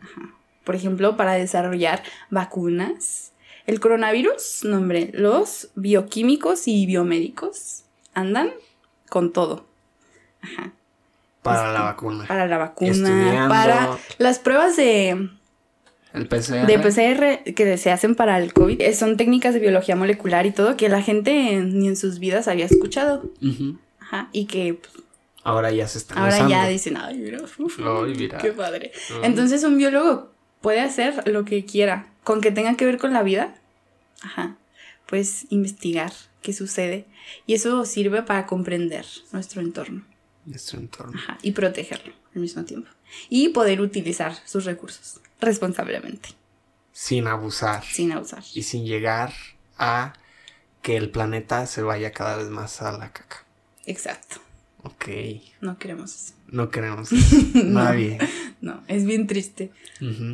Por 0.65 0.75
ejemplo, 0.75 1.17
para 1.17 1.35
desarrollar 1.35 2.03
vacunas. 2.31 3.33
El 3.67 3.81
coronavirus, 3.81 4.65
no 4.65 4.77
hombre, 4.77 5.11
los 5.15 5.71
bioquímicos 5.75 6.69
y 6.69 6.87
biomédicos 6.87 7.85
andan 8.13 8.51
con 9.09 9.33
todo. 9.33 9.67
Ajá. 10.45 10.73
Para 11.43 11.61
Este, 11.67 11.73
la 11.75 11.83
vacuna. 11.85 12.25
Para 12.27 12.47
la 12.47 12.59
vacuna, 12.59 12.91
Estudiando. 12.91 13.49
para 13.49 13.99
las 14.19 14.39
pruebas 14.39 14.77
de, 14.77 15.29
El 16.15 16.29
PCR. 16.29 16.67
de 16.67 16.79
PCR 16.79 17.55
que 17.55 17.77
se 17.77 17.91
hacen 17.91 18.15
para 18.15 18.39
el 18.39 18.53
COVID. 18.55 18.81
eh, 18.81 18.95
Son 18.95 19.17
técnicas 19.17 19.53
de 19.55 19.61
biología 19.61 19.97
molecular 19.97 20.47
y 20.47 20.53
todo 20.53 20.77
que 20.77 20.89
la 20.89 21.03
gente 21.03 21.33
ni 21.61 21.89
en 21.89 21.97
sus 21.97 22.19
vidas 22.19 22.49
había 22.49 22.65
escuchado. 22.65 23.31
Ajá. 23.99 24.29
Y 24.33 24.47
que 24.47 24.75
pues, 24.75 24.93
Ahora 25.43 25.71
ya 25.71 25.87
se 25.87 25.99
están 25.99 26.17
ahora 26.17 26.33
usando. 26.33 26.51
ya 26.51 26.67
dicen, 26.69 26.97
ay, 26.97 27.19
mira, 27.19 27.39
uf, 27.43 27.79
Ay, 27.79 28.15
mira. 28.17 28.39
qué 28.39 28.53
padre. 28.53 28.93
Entonces 29.23 29.63
un 29.65 29.77
biólogo 29.77 30.31
puede 30.63 30.81
hacer 30.81 31.29
lo 31.29 31.45
que 31.45 31.67
quiera, 31.67 32.07
con 32.23 32.41
que 32.41 32.51
tenga 32.51 32.75
que 32.77 32.87
ver 32.87 32.97
con 32.97 33.13
la 33.13 33.23
vida. 33.23 33.55
Ajá. 34.23 34.57
Pues 35.07 35.45
investigar 35.51 36.11
qué 36.41 36.55
sucede. 36.55 37.05
Y 37.47 37.53
eso 37.53 37.85
sirve 37.85 38.23
para 38.23 38.47
comprender 38.47 39.05
nuestro 39.33 39.61
entorno. 39.61 40.03
Nuestro 40.47 40.79
entorno. 40.79 41.19
Ajá. 41.19 41.39
Y 41.43 41.53
protegerlo 41.53 42.13
al 42.35 42.41
mismo 42.41 42.65
tiempo. 42.65 42.89
Y 43.29 43.49
poder 43.51 43.81
utilizar 43.81 44.35
sus 44.45 44.65
recursos. 44.65 45.21
responsablemente, 45.41 46.31
Sin 46.93 47.27
abusar. 47.27 47.85
sin 47.85 48.13
abusar. 48.13 48.43
Y 48.55 48.63
sin 48.63 48.87
llegar 48.87 49.33
a 49.79 50.15
que 50.83 50.97
el 50.97 51.11
planeta 51.11 51.67
se 51.67 51.83
vaya 51.83 52.13
cada 52.13 52.37
vez 52.37 52.49
más 52.49 52.81
a 52.83 52.93
la 52.93 53.13
caca. 53.13 53.45
Exacto. 53.87 54.37
Ok. 54.83 55.07
No 55.61 55.79
queremos 55.79 56.15
eso. 56.15 56.35
No 56.49 56.71
queremos 56.71 57.11
eso. 57.13 57.37
Nadie. 57.55 58.19
No, 58.61 58.83
es 58.89 59.05
bien 59.07 59.27
triste. 59.27 59.71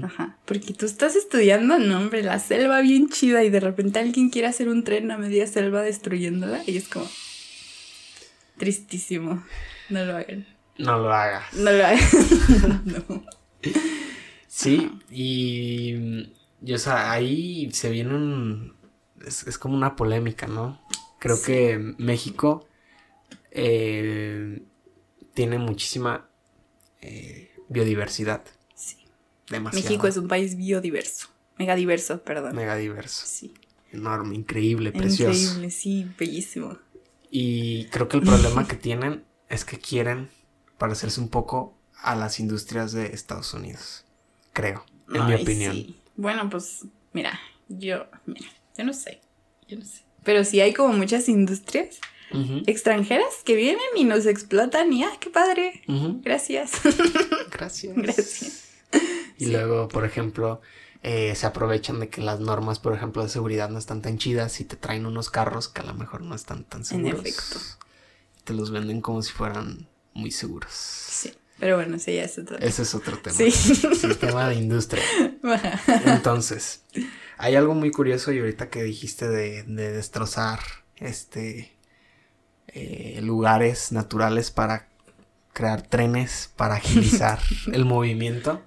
Ajá. 0.03 0.37
Porque 0.45 0.73
tú 0.75 0.87
estás 0.87 1.15
estudiando, 1.17 1.79
no, 1.79 1.99
hombre, 1.99 2.23
la 2.23 2.39
selva 2.41 2.81
bien 2.81 3.09
chida 3.09 3.43
y 3.45 3.51
de 3.51 3.61
repente 3.61 3.99
alguien 4.01 4.29
quiere 4.31 4.49
hacer 4.49 4.69
un 4.69 4.83
tren 4.85 5.11
a 5.13 5.19
media 5.19 5.47
selva 5.47 5.83
destruyéndola 5.83 6.63
y 6.67 6.77
es 6.77 6.89
como. 6.89 7.09
Tristísimo. 8.59 9.43
No 9.91 10.05
lo 10.05 10.17
hagan. 10.17 10.47
No 10.79 10.99
lo 10.99 11.13
hagas. 11.13 11.53
No 11.55 11.71
lo 11.73 11.85
hagan. 11.85 12.83
no. 12.85 13.25
Sí, 14.47 14.91
y, 15.11 16.33
y, 16.65 16.73
o 16.73 16.79
sea, 16.79 17.13
ahí 17.13 17.71
se 17.73 17.91
viene 17.91 18.15
un... 18.15 18.75
Es, 19.25 19.47
es 19.47 19.59
como 19.59 19.77
una 19.77 19.97
polémica, 19.97 20.47
¿no? 20.47 20.81
Creo 21.19 21.37
Sí. 21.37 21.47
que 21.47 21.95
México 21.99 22.67
eh, 23.51 24.63
tiene 25.35 25.59
muchísima 25.59 26.29
eh, 27.01 27.51
biodiversidad. 27.69 28.43
Sí. 28.75 28.97
Demasiado. 29.49 29.85
México 29.85 30.07
es 30.07 30.17
un 30.17 30.29
país 30.29 30.57
biodiverso. 30.57 31.29
Megadiverso, 31.59 32.23
perdón. 32.23 32.57
Mega 32.57 32.77
diverso. 32.77 33.25
Sí. 33.27 33.53
Enorme, 33.93 34.35
increíble, 34.37 34.93
precioso. 34.93 35.39
Increíble, 35.39 35.71
sí, 35.71 36.07
bellísimo. 36.19 36.79
Y 37.31 37.85
creo 37.87 38.09
que 38.09 38.17
el 38.17 38.23
problema 38.23 38.67
que 38.67 38.77
tienen 38.77 39.25
es 39.51 39.67
que 39.67 39.79
quieren 39.79 40.31
parecerse 40.79 41.21
un 41.21 41.29
poco 41.29 41.77
a 42.03 42.17
las 42.17 42.41
industrias 42.41 42.93
de 42.93 43.09
Estados 43.09 43.53
Unidos. 43.53 44.05
Creo, 44.55 44.87
en 45.13 45.27
mi 45.27 45.35
opinión. 45.35 45.75
sí. 45.75 46.01
Bueno, 46.17 46.49
pues, 46.49 46.87
mira, 47.13 47.39
yo, 47.69 48.07
mira, 48.27 48.49
yo 48.79 48.85
no 48.85 48.93
sé. 48.95 49.21
Yo 49.69 49.79
no 49.79 49.85
sé. 49.85 50.03
Pero 50.25 50.45
sí 50.45 50.61
hay 50.61 50.73
como 50.73 50.95
muchas 50.95 51.29
industrias 51.29 51.99
extranjeras 52.67 53.35
que 53.45 53.57
vienen 53.57 53.83
y 53.97 54.05
nos 54.05 54.25
explotan 54.27 54.93
y 54.93 55.03
¡ah, 55.03 55.11
qué 55.19 55.31
padre! 55.31 55.83
Gracias. 56.23 56.71
Gracias. 57.51 57.97
Gracias. 57.97 58.65
Y 59.37 59.47
Sí. 59.47 59.51
luego, 59.51 59.89
por 59.89 60.05
ejemplo, 60.05 60.61
eh, 61.03 61.35
se 61.35 61.47
aprovechan 61.47 61.99
de 61.99 62.09
que 62.09 62.21
las 62.21 62.39
normas, 62.41 62.79
por 62.79 62.95
ejemplo, 62.95 63.23
de 63.25 63.29
seguridad 63.31 63.69
no 63.71 63.79
están 63.79 64.01
tan 64.03 64.17
chidas 64.19 64.61
y 64.61 64.65
te 64.65 64.77
traen 64.77 65.07
unos 65.07 65.29
carros 65.31 65.69
que 65.69 65.81
a 65.81 65.85
lo 65.85 65.95
mejor 65.95 66.21
no 66.23 66.35
están 66.37 66.63
tan 66.65 66.85
seguros. 66.85 67.21
efecto. 67.21 67.59
Te 68.45 68.55
los 68.55 68.71
venden 68.71 69.01
como 69.01 69.23
si 69.23 69.33
fueran 69.33 69.89
muy 70.15 70.31
seguros. 70.31 70.73
Sí. 70.73 71.33
Pero 71.59 71.77
bueno, 71.77 71.99
sí, 71.99 72.15
ya 72.15 72.25
es 72.25 72.39
otro. 72.39 72.59
Ese 72.59 72.83
es 72.83 72.95
otro 72.95 73.19
tema. 73.19 73.37
Sí. 73.37 73.51
Sistema 73.51 74.49
de 74.49 74.55
industria. 74.55 75.05
Entonces, 76.07 76.85
hay 77.37 77.55
algo 77.55 77.75
muy 77.75 77.91
curioso 77.91 78.33
y 78.33 78.39
ahorita 78.39 78.71
que 78.71 78.83
dijiste 78.83 79.29
de, 79.29 79.65
de 79.65 79.93
destrozar 79.93 80.61
este 80.97 81.77
eh, 82.69 83.21
lugares 83.23 83.93
naturales 83.93 84.51
para 84.51 84.89
crear 85.53 85.83
trenes 85.83 86.51
para 86.57 86.77
agilizar 86.77 87.41
el 87.73 87.85
movimiento. 87.85 88.63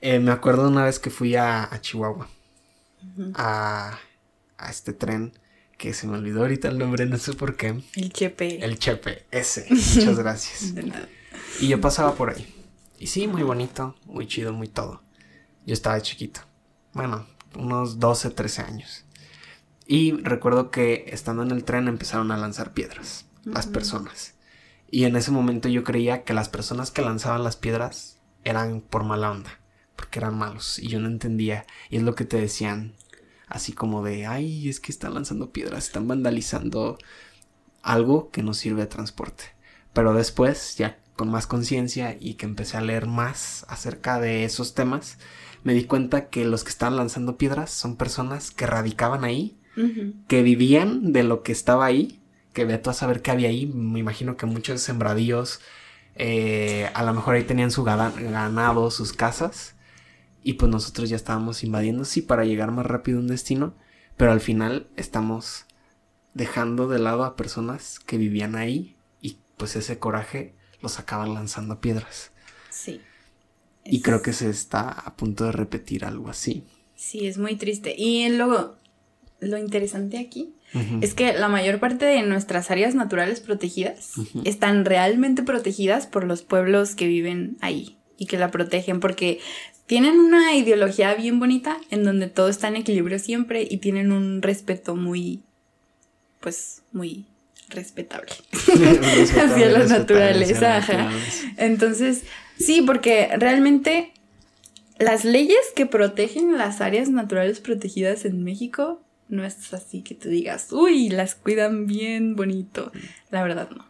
Eh, 0.00 0.18
me 0.20 0.30
acuerdo 0.30 0.68
una 0.68 0.84
vez 0.84 0.98
que 0.98 1.10
fui 1.10 1.34
a, 1.36 1.64
a 1.64 1.80
Chihuahua 1.80 2.28
a, 3.34 3.98
a 4.58 4.70
este 4.70 4.92
tren 4.92 5.32
que 5.76 5.92
se 5.92 6.06
me 6.06 6.16
olvidó 6.16 6.40
ahorita 6.40 6.68
el 6.68 6.78
nombre, 6.78 7.06
no 7.06 7.18
sé 7.18 7.34
por 7.34 7.56
qué. 7.56 7.82
El 7.94 8.12
chepe. 8.12 8.64
El 8.64 8.78
Chepe, 8.78 9.26
ese. 9.30 9.66
Muchas 9.70 10.18
gracias. 10.18 10.74
De 10.74 10.84
nada. 10.84 11.08
Y 11.60 11.68
yo 11.68 11.80
pasaba 11.80 12.14
por 12.14 12.30
ahí. 12.30 12.54
Y 12.98 13.08
sí, 13.08 13.26
muy 13.28 13.42
bonito, 13.42 13.94
muy 14.06 14.26
chido, 14.26 14.52
muy 14.52 14.68
todo. 14.68 15.02
Yo 15.66 15.74
estaba 15.74 16.00
chiquito. 16.00 16.40
Bueno, 16.92 17.26
unos 17.54 17.98
12, 18.00 18.30
13 18.30 18.62
años. 18.62 19.04
Y 19.86 20.12
recuerdo 20.12 20.70
que 20.70 21.04
estando 21.08 21.42
en 21.42 21.50
el 21.50 21.64
tren 21.64 21.88
empezaron 21.88 22.32
a 22.32 22.36
lanzar 22.36 22.72
piedras, 22.72 23.26
las 23.44 23.66
personas. 23.66 24.34
Y 24.90 25.04
en 25.04 25.16
ese 25.16 25.30
momento 25.30 25.68
yo 25.68 25.84
creía 25.84 26.24
que 26.24 26.34
las 26.34 26.48
personas 26.48 26.90
que 26.90 27.02
lanzaban 27.02 27.44
las 27.44 27.56
piedras 27.56 28.18
eran 28.44 28.80
por 28.80 29.04
mala 29.04 29.30
onda, 29.30 29.60
porque 29.94 30.18
eran 30.18 30.38
malos. 30.38 30.78
Y 30.78 30.88
yo 30.88 31.00
no 31.00 31.08
entendía. 31.08 31.66
Y 31.90 31.98
es 31.98 32.02
lo 32.02 32.14
que 32.14 32.24
te 32.24 32.40
decían, 32.40 32.94
así 33.46 33.72
como 33.72 34.02
de, 34.04 34.26
ay, 34.26 34.68
es 34.68 34.80
que 34.80 34.92
están 34.92 35.14
lanzando 35.14 35.50
piedras, 35.50 35.86
están 35.86 36.08
vandalizando 36.08 36.98
algo 37.82 38.30
que 38.30 38.42
nos 38.42 38.58
sirve 38.58 38.82
de 38.82 38.86
transporte. 38.88 39.44
Pero 39.92 40.12
después, 40.12 40.76
ya 40.76 40.98
con 41.14 41.30
más 41.30 41.46
conciencia 41.46 42.16
y 42.20 42.34
que 42.34 42.46
empecé 42.46 42.76
a 42.76 42.82
leer 42.82 43.06
más 43.06 43.64
acerca 43.68 44.20
de 44.20 44.44
esos 44.44 44.74
temas, 44.74 45.18
me 45.64 45.72
di 45.72 45.84
cuenta 45.84 46.28
que 46.28 46.44
los 46.44 46.64
que 46.64 46.70
estaban 46.70 46.96
lanzando 46.96 47.38
piedras 47.38 47.70
son 47.70 47.96
personas 47.96 48.50
que 48.50 48.66
radicaban 48.66 49.24
ahí, 49.24 49.56
que 50.26 50.42
vivían 50.42 51.12
de 51.12 51.22
lo 51.22 51.42
que 51.42 51.52
estaba 51.52 51.84
ahí, 51.84 52.20
que 52.54 52.64
ve 52.64 52.78
tú 52.78 52.88
a 52.88 52.94
saber 52.94 53.20
qué 53.20 53.30
había 53.30 53.50
ahí. 53.50 53.66
Me 53.66 53.98
imagino 53.98 54.36
que 54.36 54.46
muchos 54.46 54.80
sembradíos, 54.80 55.60
eh, 56.14 56.90
a 56.94 57.02
lo 57.02 57.12
mejor 57.12 57.34
ahí 57.34 57.44
tenían 57.44 57.70
su 57.70 57.84
ganado, 57.84 58.90
sus 58.90 59.12
casas, 59.12 59.75
y 60.46 60.52
pues 60.52 60.70
nosotros 60.70 61.10
ya 61.10 61.16
estábamos 61.16 61.64
invadiendo, 61.64 62.04
sí, 62.04 62.22
para 62.22 62.44
llegar 62.44 62.70
más 62.70 62.86
rápido 62.86 63.18
a 63.18 63.20
un 63.20 63.26
destino, 63.26 63.74
pero 64.16 64.30
al 64.30 64.40
final 64.40 64.86
estamos 64.94 65.64
dejando 66.34 66.86
de 66.86 67.00
lado 67.00 67.24
a 67.24 67.34
personas 67.34 67.98
que 67.98 68.16
vivían 68.16 68.54
ahí 68.54 68.94
y 69.20 69.38
pues 69.56 69.74
ese 69.74 69.98
coraje 69.98 70.54
los 70.80 71.00
acaban 71.00 71.34
lanzando 71.34 71.80
piedras. 71.80 72.30
Sí. 72.70 73.00
Y 73.84 74.02
creo 74.02 74.22
que 74.22 74.32
se 74.32 74.48
está 74.48 74.88
a 74.88 75.16
punto 75.16 75.46
de 75.46 75.50
repetir 75.50 76.04
algo 76.04 76.28
así. 76.28 76.62
Sí, 76.94 77.26
es 77.26 77.38
muy 77.38 77.56
triste. 77.56 77.96
Y 77.98 78.28
luego, 78.28 78.76
lo 79.40 79.58
interesante 79.58 80.16
aquí 80.16 80.54
es 81.00 81.14
que 81.14 81.32
la 81.32 81.48
mayor 81.48 81.80
parte 81.80 82.04
de 82.04 82.22
nuestras 82.22 82.70
áreas 82.70 82.94
naturales 82.94 83.40
protegidas 83.40 84.12
están 84.44 84.84
realmente 84.84 85.42
protegidas 85.42 86.06
por 86.06 86.22
los 86.22 86.42
pueblos 86.42 86.94
que 86.94 87.08
viven 87.08 87.56
ahí 87.60 87.98
y 88.16 88.26
que 88.26 88.38
la 88.38 88.50
protegen 88.50 89.00
porque 89.00 89.40
tienen 89.86 90.18
una 90.18 90.54
ideología 90.54 91.14
bien 91.14 91.38
bonita 91.38 91.78
en 91.90 92.04
donde 92.04 92.28
todo 92.28 92.48
está 92.48 92.68
en 92.68 92.76
equilibrio 92.76 93.18
siempre 93.18 93.66
y 93.68 93.78
tienen 93.78 94.12
un 94.12 94.42
respeto 94.42 94.96
muy, 94.96 95.42
pues, 96.40 96.82
muy 96.92 97.26
respetable. 97.68 98.32
Hacia 98.52 99.68
la 99.70 99.84
naturaleza, 99.84 100.76
ajá. 100.78 101.10
Entonces, 101.56 102.24
sí, 102.58 102.82
porque 102.82 103.30
realmente 103.36 104.12
las 104.98 105.24
leyes 105.24 105.58
que 105.74 105.86
protegen 105.86 106.56
las 106.56 106.80
áreas 106.80 107.08
naturales 107.08 107.60
protegidas 107.60 108.24
en 108.24 108.42
México 108.42 109.02
no 109.28 109.44
es 109.44 109.72
así 109.74 110.02
que 110.02 110.14
tú 110.14 110.28
digas, 110.28 110.72
uy, 110.72 111.08
las 111.08 111.34
cuidan 111.34 111.86
bien 111.86 112.36
bonito. 112.36 112.92
La 113.30 113.42
verdad, 113.42 113.68
no. 113.70 113.86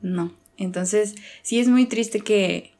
No. 0.00 0.34
Entonces, 0.56 1.14
sí 1.42 1.58
es 1.58 1.68
muy 1.68 1.86
triste 1.86 2.20
que, 2.20 2.73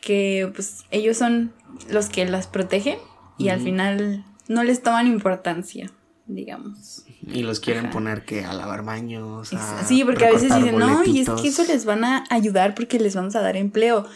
que 0.00 0.50
pues 0.54 0.84
ellos 0.90 1.16
son 1.16 1.52
los 1.90 2.08
que 2.08 2.24
las 2.26 2.46
protegen 2.46 2.98
y 3.38 3.48
al 3.50 3.60
final 3.60 4.24
no 4.48 4.64
les 4.64 4.82
toman 4.82 5.06
importancia, 5.06 5.90
digamos. 6.26 7.04
Y 7.26 7.42
los 7.42 7.60
quieren 7.60 7.86
Ajá. 7.86 7.92
poner 7.92 8.24
que 8.24 8.44
a 8.44 8.52
lavar 8.54 8.84
baños. 8.84 9.52
a 9.52 9.84
Sí, 9.84 10.02
porque 10.04 10.26
a 10.26 10.30
veces 10.32 10.54
dicen, 10.54 10.78
no, 10.78 11.04
y 11.04 11.20
es 11.20 11.26
que 11.26 11.32
boletitos". 11.32 11.44
eso 11.44 11.72
les 11.72 11.84
van 11.84 12.04
a 12.04 12.24
ayudar 12.30 12.74
porque 12.74 12.98
les 12.98 13.14
vamos 13.14 13.36
a 13.36 13.40
dar 13.42 13.56
empleo. 13.56 14.06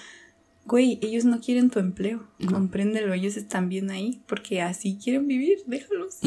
Güey, 0.64 0.98
ellos 1.02 1.24
no 1.24 1.40
quieren 1.40 1.70
tu 1.70 1.80
empleo, 1.80 2.22
No. 2.38 2.52
compréndelo, 2.52 3.12
ellos 3.12 3.36
están 3.36 3.68
bien 3.68 3.90
ahí 3.90 4.22
porque 4.28 4.62
así 4.62 4.96
quieren 5.02 5.26
vivir, 5.26 5.58
déjalos. 5.66 6.18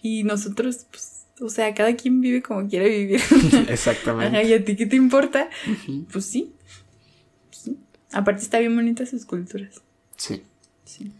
Y 0.00 0.22
nosotros, 0.22 0.86
pues, 0.90 1.26
o 1.40 1.48
sea, 1.48 1.74
cada 1.74 1.94
quien 1.96 2.20
vive 2.20 2.42
como 2.42 2.68
quiere 2.68 2.88
vivir. 2.88 3.20
Exactamente. 3.68 4.36
Ajá, 4.38 4.42
¿y 4.46 4.52
a 4.52 4.64
ti 4.64 4.76
qué 4.76 4.86
te 4.86 4.94
importa? 4.96 5.48
Pues 6.12 6.24
sí. 6.26 6.54
Aparte 8.12 8.42
está 8.42 8.58
bien 8.58 8.74
bonitas 8.74 9.10
sus 9.10 9.24
culturas. 9.24 9.82
Sí, 10.16 10.42
Sí. 10.84 11.12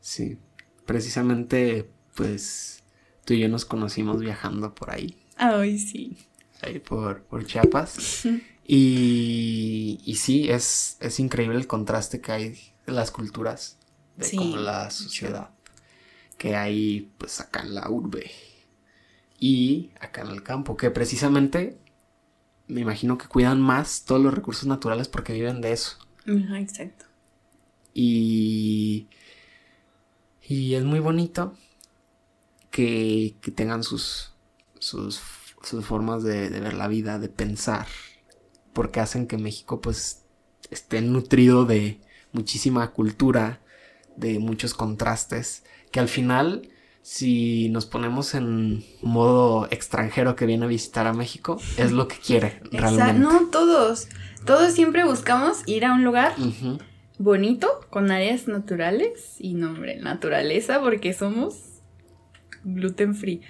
sí. 0.00 0.38
Precisamente, 0.86 1.90
pues, 2.14 2.82
tú 3.24 3.34
y 3.34 3.40
yo 3.40 3.48
nos 3.48 3.64
conocimos 3.64 4.20
viajando 4.20 4.74
por 4.74 4.90
ahí. 4.90 5.16
Ay, 5.36 5.78
sí. 5.78 6.16
ahí 6.62 6.78
por, 6.78 7.22
por 7.24 7.44
Chiapas. 7.46 8.22
Y, 8.72 9.98
y 10.04 10.14
sí, 10.14 10.48
es, 10.48 10.96
es 11.00 11.18
increíble 11.18 11.56
el 11.56 11.66
contraste 11.66 12.20
que 12.20 12.30
hay 12.30 12.50
de 12.86 12.92
las 12.92 13.10
culturas, 13.10 13.78
de 14.16 14.24
Sí, 14.26 14.36
como 14.36 14.58
la 14.58 14.90
sociedad 14.92 15.50
que 16.38 16.54
hay 16.56 17.10
pues 17.18 17.40
acá 17.40 17.62
en 17.62 17.74
la 17.74 17.90
urbe 17.90 18.30
y 19.38 19.90
acá 20.00 20.22
en 20.22 20.28
el 20.28 20.42
campo, 20.42 20.76
que 20.76 20.90
precisamente 20.90 21.78
me 22.68 22.80
imagino 22.80 23.18
que 23.18 23.26
cuidan 23.26 23.60
más 23.60 24.04
todos 24.04 24.22
los 24.22 24.32
recursos 24.32 24.66
naturales 24.66 25.08
porque 25.08 25.32
viven 25.32 25.60
de 25.60 25.72
eso. 25.72 25.98
Exacto. 26.26 27.06
Y, 27.94 29.08
y 30.42 30.74
es 30.74 30.84
muy 30.84 31.00
bonito 31.00 31.54
que, 32.70 33.36
que 33.40 33.50
tengan 33.50 33.82
sus, 33.82 34.32
sus, 34.78 35.20
sus 35.62 35.84
formas 35.84 36.22
de, 36.22 36.50
de 36.50 36.60
ver 36.60 36.74
la 36.74 36.88
vida, 36.88 37.18
de 37.18 37.28
pensar, 37.28 37.86
porque 38.72 39.00
hacen 39.00 39.26
que 39.26 39.38
México 39.38 39.80
pues 39.80 40.24
esté 40.70 41.00
nutrido 41.02 41.64
de 41.64 42.00
muchísima 42.32 42.92
cultura, 42.92 43.60
de 44.16 44.38
muchos 44.38 44.74
contrastes, 44.74 45.64
que 45.90 46.00
al 46.00 46.08
final, 46.08 46.68
si 47.02 47.68
nos 47.70 47.86
ponemos 47.86 48.34
en 48.34 48.84
modo 49.02 49.66
extranjero 49.70 50.36
que 50.36 50.46
viene 50.46 50.64
a 50.64 50.68
visitar 50.68 51.06
a 51.06 51.12
México, 51.12 51.58
es 51.76 51.92
lo 51.92 52.08
que 52.08 52.16
quiere 52.16 52.60
realmente. 52.72 53.14
No, 53.14 53.46
todos. 53.50 54.08
Todos 54.44 54.72
siempre 54.72 55.04
buscamos 55.04 55.62
ir 55.66 55.84
a 55.84 55.92
un 55.92 56.04
lugar 56.04 56.34
bonito, 57.18 57.86
con 57.90 58.10
áreas 58.10 58.48
naturales 58.48 59.36
y 59.38 59.54
nombre, 59.54 59.96
naturaleza, 59.96 60.80
porque 60.80 61.12
somos 61.12 61.70
gluten 62.64 63.14
free. 63.14 63.42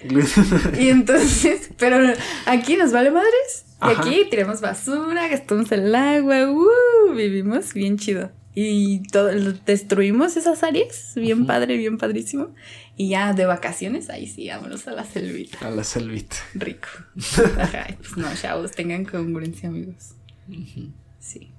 Y 0.78 0.88
entonces, 0.88 1.71
pero 1.78 2.14
aquí 2.47 2.76
nos 2.76 2.92
vale 2.92 3.11
madres. 3.11 3.66
Y 3.83 3.92
Ajá. 3.92 4.00
aquí 4.00 4.26
tiramos 4.30 4.61
basura, 4.61 5.28
gastamos 5.28 5.71
el 5.73 5.95
agua, 5.95 6.50
¡uh! 6.50 7.14
vivimos 7.14 7.73
bien 7.73 7.97
chido. 7.97 8.30
Y 8.54 9.02
todo, 9.04 9.28
destruimos 9.64 10.37
esas 10.37 10.62
áreas, 10.62 11.12
bien 11.14 11.47
padre, 11.47 11.76
bien 11.76 11.99
padrísimo. 11.99 12.54
Y 12.97 13.11
ya 13.11 13.33
de 13.33 13.47
vacaciones, 13.47 14.11
ahí 14.11 14.26
sí, 14.26 14.49
vámonos 14.49 14.87
a 14.88 14.92
la 14.92 15.04
selvita. 15.04 15.66
A 15.66 15.71
la 15.71 15.85
selvita. 15.85 16.37
Rico. 16.54 16.88
Ajá, 17.59 17.87
pues 17.97 18.16
no, 18.16 18.28
chavos, 18.35 18.73
tengan 18.73 19.04
congruencia, 19.04 19.69
amigos. 19.69 20.14
Sí, 21.21 21.52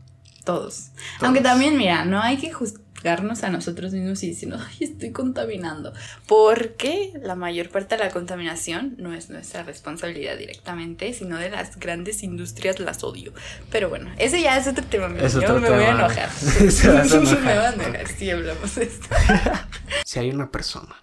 todos. 0.43 0.91
Aunque 1.19 1.41
también, 1.41 1.77
mira, 1.77 2.05
no 2.05 2.21
hay 2.21 2.38
que 2.38 2.51
juzgarnos 2.51 3.43
a 3.43 3.50
nosotros 3.50 3.93
mismos 3.93 4.21
y 4.24 4.29
decir, 4.29 4.53
ay, 4.57 4.77
estoy 4.79 5.12
contaminando. 5.12 5.93
Porque 6.27 7.13
la 7.21 7.36
mayor 7.36 7.69
parte 7.69 7.98
de 7.98 8.03
la 8.03 8.12
contaminación 8.12 8.95
no 8.98 9.13
es 9.13 9.29
nuestra 9.29 9.63
responsabilidad 9.63 10.38
directamente, 10.38 11.13
sino 11.13 11.38
de 11.38 11.50
las 11.50 11.79
grandes 11.79 12.24
industrias, 12.24 12.79
las 12.79 13.03
odio. 13.03 13.33
Pero 13.71 13.89
bueno, 13.89 14.12
ese 14.17 14.41
ya 14.41 14.57
es 14.57 14.67
otro 14.67 14.83
tema. 14.86 15.07
Es 15.19 15.33
Yo 15.33 15.39
otro 15.39 15.60
me 15.60 15.69
voy 15.69 15.83
a 15.83 15.91
enojar. 15.91 16.29
Se 16.31 16.91
vas 16.91 17.12
a 17.13 17.17
enojar. 17.17 17.39
me 17.39 17.53
voy 17.55 17.63
a 17.63 17.69
enojar 17.74 18.07
si 18.07 18.29
hablamos 18.29 18.75
de 18.75 18.83
esto. 18.83 19.07
Si 20.05 20.19
hay 20.19 20.29
una 20.29 20.51
persona 20.51 20.95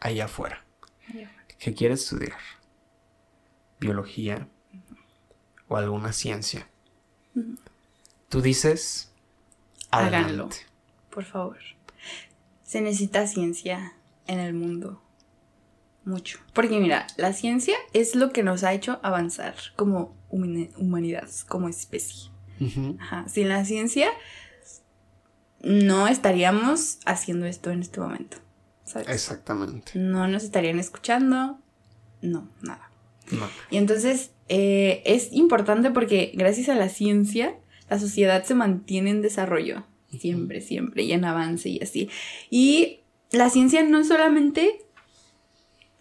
allá 0.00 0.24
afuera 0.26 0.64
que 1.58 1.72
quiere 1.74 1.94
estudiar 1.94 2.36
biología 3.78 4.48
o 5.68 5.76
alguna 5.76 6.12
ciencia, 6.12 6.68
tú 8.32 8.40
dices, 8.40 9.12
Háganlo. 9.90 10.48
Por 11.10 11.24
favor. 11.24 11.58
Se 12.64 12.80
necesita 12.80 13.26
ciencia 13.26 13.92
en 14.26 14.38
el 14.40 14.54
mundo. 14.54 15.02
Mucho. 16.06 16.38
Porque 16.54 16.80
mira, 16.80 17.06
la 17.18 17.34
ciencia 17.34 17.76
es 17.92 18.14
lo 18.14 18.32
que 18.32 18.42
nos 18.42 18.64
ha 18.64 18.72
hecho 18.72 18.98
avanzar 19.02 19.54
como 19.76 20.16
humani- 20.30 20.70
humanidad, 20.78 21.28
como 21.46 21.68
especie. 21.68 22.30
Ajá. 22.98 23.28
Sin 23.28 23.50
la 23.50 23.64
ciencia, 23.66 24.08
no 25.60 26.08
estaríamos 26.08 26.98
haciendo 27.04 27.44
esto 27.44 27.70
en 27.70 27.80
este 27.82 28.00
momento. 28.00 28.38
¿Sabes? 28.84 29.08
Exactamente. 29.10 29.92
No 29.98 30.26
nos 30.26 30.42
estarían 30.42 30.78
escuchando. 30.78 31.58
No, 32.22 32.48
nada. 32.62 32.90
No. 33.30 33.46
Y 33.70 33.76
entonces 33.76 34.30
eh, 34.48 35.02
es 35.04 35.32
importante 35.32 35.90
porque 35.90 36.32
gracias 36.34 36.68
a 36.70 36.74
la 36.74 36.88
ciencia 36.88 37.56
la 37.92 37.98
sociedad 37.98 38.42
se 38.44 38.54
mantiene 38.54 39.10
en 39.10 39.20
desarrollo. 39.20 39.84
Siempre, 40.18 40.62
siempre, 40.62 41.02
y 41.02 41.12
en 41.12 41.26
avance 41.26 41.68
y 41.68 41.78
así. 41.82 42.08
Y 42.48 43.00
la 43.32 43.50
ciencia 43.50 43.82
no 43.82 44.02
solamente, 44.02 44.78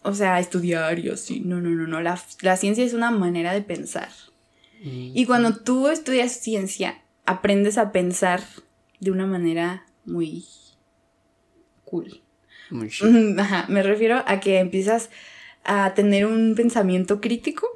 o 0.01 0.13
sea, 0.13 0.39
estudiar 0.39 0.99
y 0.99 1.09
así. 1.09 1.41
No, 1.41 1.59
no, 1.59 1.69
no, 1.71 1.87
no. 1.87 1.99
La, 1.99 2.17
la 2.39 2.55
ciencia 2.55 2.85
es 2.85 2.93
una 2.93 3.11
manera 3.11 3.53
de 3.53 3.61
pensar. 3.61 4.07
Y 4.83 5.25
cuando 5.25 5.57
tú 5.57 5.89
estudias 5.89 6.31
ciencia, 6.31 7.01
aprendes 7.25 7.77
a 7.77 7.91
pensar 7.91 8.41
de 9.01 9.11
una 9.11 9.27
manera 9.27 9.85
muy 10.05 10.45
cool. 11.83 12.21
Muy. 12.69 12.89
Ajá, 13.37 13.65
me 13.67 13.83
refiero 13.83 14.23
a 14.25 14.39
que 14.39 14.59
empiezas 14.59 15.09
a 15.65 15.93
tener 15.93 16.25
un 16.25 16.55
pensamiento 16.55 17.19
crítico 17.19 17.67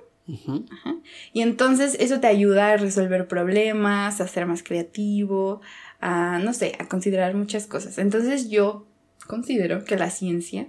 Y 1.34 1.42
entonces 1.42 1.98
eso 2.00 2.20
te 2.20 2.28
ayuda 2.28 2.72
a 2.72 2.78
resolver 2.78 3.28
problemas, 3.28 4.20
a 4.22 4.28
ser 4.28 4.46
más 4.46 4.64
creativo, 4.64 5.62
a, 6.02 6.40
no 6.40 6.54
sé, 6.54 6.76
a 6.80 6.88
considerar 6.88 7.36
muchas 7.36 7.68
cosas. 7.68 7.98
Entonces 7.98 8.50
yo 8.50 8.88
considero 9.28 9.86
que 9.86 9.98
la 9.98 10.10
ciencia, 10.10 10.68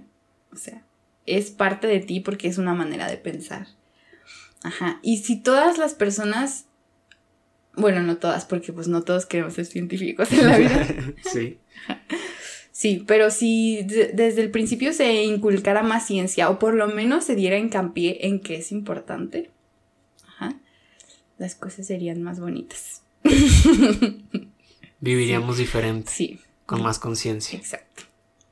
o 0.51 0.57
sea, 0.57 0.83
es 1.25 1.51
parte 1.51 1.87
de 1.87 1.99
ti 1.99 2.19
porque 2.19 2.47
es 2.47 2.57
una 2.57 2.73
manera 2.73 3.09
de 3.09 3.17
pensar. 3.17 3.67
Ajá. 4.63 4.99
Y 5.01 5.17
si 5.17 5.37
todas 5.41 5.77
las 5.77 5.93
personas, 5.93 6.65
bueno, 7.75 8.01
no 8.01 8.17
todas, 8.17 8.45
porque 8.45 8.73
pues 8.73 8.87
no 8.87 9.03
todos 9.03 9.25
queremos 9.25 9.53
ser 9.53 9.65
científicos 9.65 10.31
en 10.33 10.47
la 10.47 10.57
vida. 10.57 10.87
sí. 11.31 11.59
Sí, 12.79 13.03
pero 13.07 13.31
si 13.31 13.81
de- 13.85 14.11
desde 14.13 14.41
el 14.41 14.51
principio 14.51 14.93
se 14.93 15.23
inculcara 15.23 15.81
más 15.81 16.05
ciencia 16.05 16.47
o 16.51 16.59
por 16.59 16.75
lo 16.75 16.87
menos 16.87 17.23
se 17.23 17.33
diera 17.35 17.57
hincapié 17.57 18.27
en 18.27 18.39
que 18.39 18.57
es 18.57 18.71
importante, 18.71 19.49
ajá, 20.27 20.59
las 21.39 21.55
cosas 21.55 21.87
serían 21.87 22.21
más 22.21 22.39
bonitas. 22.39 23.01
Viviríamos 24.99 25.57
diferente, 25.57 26.11
Sí, 26.11 26.39
con 26.67 26.83
más 26.83 26.99
conciencia. 26.99 27.57
exacto. 27.57 28.03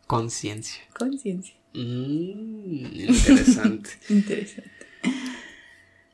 Conciencia. 0.08 0.82
Conciencia. 0.98 1.54
Mm, 1.76 2.86
interesante. 3.08 3.90
Interesante. 4.10 4.72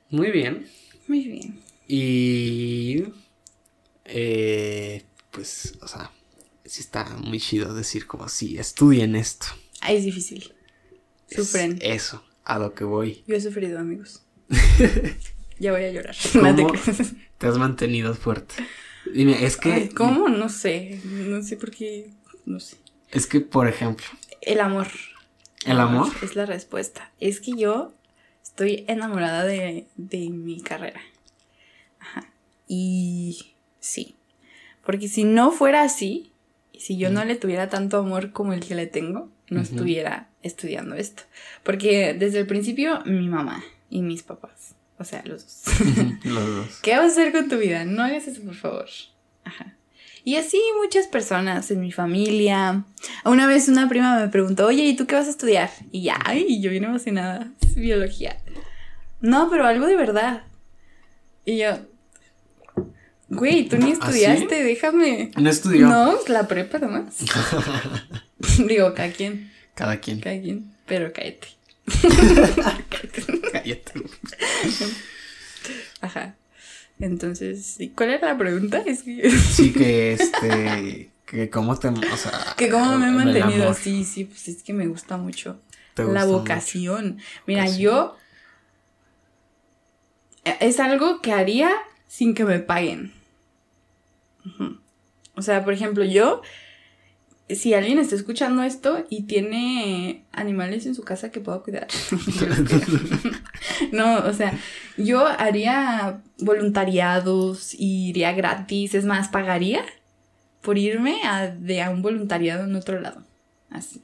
Muy 0.10 0.32
bien. 0.32 0.68
Muy 1.08 1.24
bien. 1.28 1.60
Y. 1.88 3.04
eh, 4.06 5.04
pues, 5.32 5.78
o 5.82 5.88
sea, 5.88 6.12
sí 6.72 6.80
está 6.80 7.04
muy 7.18 7.38
chido 7.38 7.74
decir 7.74 8.08
como 8.08 8.30
sí, 8.30 8.58
estudien 8.58 9.18
esto. 9.18 9.48
Ah, 9.82 9.92
es 9.92 10.06
difícil. 10.06 10.54
Es 11.28 11.36
Sufren. 11.36 11.78
eso, 11.82 12.24
a 12.46 12.60
lo 12.60 12.74
que 12.74 12.86
voy. 12.86 13.26
Yo 13.28 13.36
he 13.36 13.42
sufrido, 13.42 13.78
amigos. 13.78 14.24
ya 15.60 15.74
voy 15.74 15.84
a 15.84 15.92
llorar. 15.92 16.16
Te 17.38 17.48
has 17.48 17.58
mantenido 17.58 18.14
fuerte. 18.16 18.56
Dime, 19.14 19.44
es 19.46 19.58
que. 19.58 19.74
Ay, 19.74 19.90
¿Cómo? 19.90 20.30
No 20.30 20.48
sé. 20.48 21.02
No 21.04 21.44
sé 21.44 21.58
por 21.58 21.72
qué. 21.72 22.14
No 22.46 22.62
sé. 22.62 22.78
Es 23.10 23.28
que, 23.28 23.42
por 23.42 23.68
ejemplo, 23.68 24.06
El 24.42 24.62
amor. 24.62 24.88
¿El 25.66 25.78
amor? 25.80 26.08
Es 26.24 26.38
la 26.38 26.46
respuesta. 26.46 27.12
Es 27.20 27.42
que 27.42 27.52
yo 27.58 27.94
estoy 28.42 28.86
enamorada 28.88 29.44
de, 29.44 29.88
de 29.98 30.30
mi 30.30 30.62
carrera. 30.62 31.02
Ajá. 32.00 32.32
Y 32.68 33.56
sí. 33.82 34.16
Porque 34.86 35.10
si 35.10 35.26
no 35.26 35.52
fuera 35.52 35.84
así, 35.84 36.31
si 36.82 36.98
yo 36.98 37.12
no 37.12 37.24
le 37.24 37.36
tuviera 37.36 37.70
tanto 37.70 38.00
amor 38.00 38.32
como 38.32 38.54
el 38.54 38.62
que 38.62 38.74
le 38.74 38.88
tengo, 38.88 39.30
no 39.52 39.62
estuviera 39.62 40.30
estudiando 40.42 40.96
esto. 40.96 41.22
Porque 41.62 42.16
desde 42.16 42.40
el 42.40 42.48
principio, 42.48 43.04
mi 43.06 43.28
mamá 43.28 43.64
y 43.92 44.02
mis 44.02 44.24
papás. 44.24 44.74
O 44.98 45.04
sea, 45.04 45.22
los 45.26 45.44
dos. 45.44 45.64
los 46.24 46.48
dos. 46.48 46.80
¿Qué 46.82 46.98
vas 46.98 47.04
a 47.04 47.08
hacer 47.12 47.34
con 47.34 47.50
tu 47.50 47.60
vida? 47.60 47.86
No 47.86 48.02
hagas 48.02 48.28
eso, 48.28 48.42
por 48.42 48.56
favor. 48.56 48.88
Ajá. 49.44 49.76
Y 50.24 50.38
así 50.38 50.60
muchas 50.82 51.06
personas 51.06 51.70
en 51.70 51.82
mi 51.82 51.92
familia. 51.92 52.84
Una 53.26 53.46
vez 53.46 53.68
una 53.68 53.88
prima 53.88 54.20
me 54.20 54.30
preguntó, 54.30 54.66
oye, 54.66 54.84
¿y 54.84 54.96
tú 54.96 55.06
qué 55.06 55.14
vas 55.14 55.28
a 55.28 55.32
estudiar? 55.32 55.70
Y 55.92 56.02
ya, 56.02 56.18
ay, 56.26 56.62
yo 56.62 56.72
bien 56.72 56.86
emocionada, 56.86 57.52
es 57.62 57.76
biología. 57.76 58.38
No, 59.20 59.52
pero 59.52 59.68
algo 59.68 59.86
de 59.86 59.96
verdad. 59.96 60.46
Y 61.46 61.60
yo, 61.60 61.78
güey, 63.32 63.68
tú 63.68 63.78
ni 63.78 63.92
¿Ah, 63.92 63.94
estudiaste, 63.94 64.64
déjame. 64.64 65.32
No 65.38 65.50
estudió. 65.50 65.88
No, 65.88 66.18
la 66.28 66.48
prepa 66.48 66.80
nomás. 66.80 67.18
Digo, 68.68 68.94
cada 68.94 69.12
quien, 69.12 69.52
Cada 69.76 70.00
quien. 70.00 70.20
cada 70.20 70.40
quien, 70.40 70.72
pero 70.86 71.12
cállate. 71.14 71.48
Cállate. 73.52 73.92
Ajá. 76.00 76.36
Entonces. 77.00 77.78
¿cuál 77.96 78.12
era 78.12 78.28
la 78.28 78.38
pregunta? 78.38 78.84
Es 78.86 79.04
que... 79.04 79.30
Sí, 79.32 79.74
que 79.74 80.14
este. 80.20 81.12
Que 81.26 81.50
cómo 81.50 81.78
te. 81.78 81.88
O 81.88 82.18
sea. 82.18 82.54
Que 82.58 82.70
cómo 82.70 82.98
me 82.98 83.08
he 83.08 83.12
mantenido, 83.12 83.74
sí, 83.74 84.06
sí, 84.06 84.26
pues 84.26 84.48
es 84.48 84.64
que 84.64 84.74
me 84.74 84.88
gusta 84.88 85.18
mucho 85.18 85.60
te 85.94 86.04
la 86.04 86.26
gusta 86.26 86.26
vocación. 86.26 87.20
Mira, 87.46 87.64
Vocación. 87.64 87.82
yo 87.82 88.18
eh, 90.46 90.58
es 90.60 90.80
algo 90.80 91.22
que 91.22 91.32
haría 91.32 91.72
sin 92.08 92.34
que 92.34 92.46
me 92.46 92.60
paguen. 92.60 93.14
O 95.36 95.42
sea, 95.42 95.64
por 95.64 95.74
ejemplo, 95.74 96.04
yo 96.04 96.42
si 97.56 97.74
alguien 97.74 98.00
está 98.00 98.16
escuchando 98.16 98.64
esto 98.64 99.06
y 99.10 99.24
tiene 99.24 100.24
animales 100.32 100.86
en 100.86 100.96
su 100.96 101.04
casa 101.04 101.32
que 101.32 101.40
puedo 101.40 101.64
cuidar. 101.64 101.88
no, 103.92 104.20
o 104.20 104.34
sea, 104.34 104.58
yo 104.98 105.26
haría 105.26 106.22
voluntariados, 106.40 107.76
iría 107.78 108.34
gratis, 108.34 108.96
es 108.96 109.06
más, 109.06 109.30
pagaría 109.30 109.84
por 110.62 110.78
irme 110.78 111.24
a, 111.24 111.48
de 111.48 111.82
a 111.82 111.90
un 111.90 112.02
voluntariado 112.02 112.66
en 112.66 112.76
otro 112.76 113.00
lado. 113.00 113.24
Así. 113.70 114.02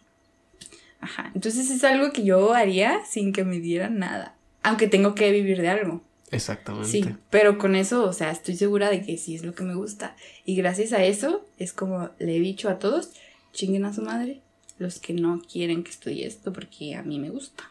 Ajá. 0.99 1.31
Entonces 1.35 1.69
es 1.69 1.83
algo 1.83 2.11
que 2.11 2.23
yo 2.23 2.53
haría 2.53 3.05
sin 3.05 3.31
que 3.31 3.43
me 3.43 3.59
dieran 3.59 3.99
nada. 3.99 4.35
Aunque 4.63 4.87
tengo 4.87 5.13
que 5.13 5.31
vivir 5.31 5.61
de 5.61 5.69
algo. 5.69 6.01
Exactamente. 6.31 6.89
Sí, 6.89 7.05
pero 7.29 7.57
con 7.57 7.75
eso, 7.75 8.03
o 8.03 8.13
sea, 8.13 8.31
estoy 8.31 8.55
segura 8.57 8.89
de 8.89 9.01
que 9.01 9.17
sí 9.17 9.35
es 9.35 9.43
lo 9.43 9.53
que 9.55 9.63
me 9.63 9.75
gusta. 9.75 10.15
Y 10.45 10.55
gracias 10.55 10.91
a 10.93 11.03
eso, 11.03 11.45
es 11.57 11.73
como 11.73 12.09
le 12.19 12.35
he 12.35 12.39
dicho 12.39 12.69
a 12.69 12.79
todos, 12.79 13.11
chinguen 13.53 13.85
a 13.85 13.93
su 13.93 14.01
madre. 14.01 14.41
Los 14.79 14.99
que 14.99 15.13
no 15.13 15.41
quieren 15.51 15.83
que 15.83 15.89
estudie 15.91 16.27
esto 16.27 16.53
porque 16.53 16.95
a 16.95 17.01
mí 17.01 17.17
me 17.19 17.29
gusta. 17.29 17.63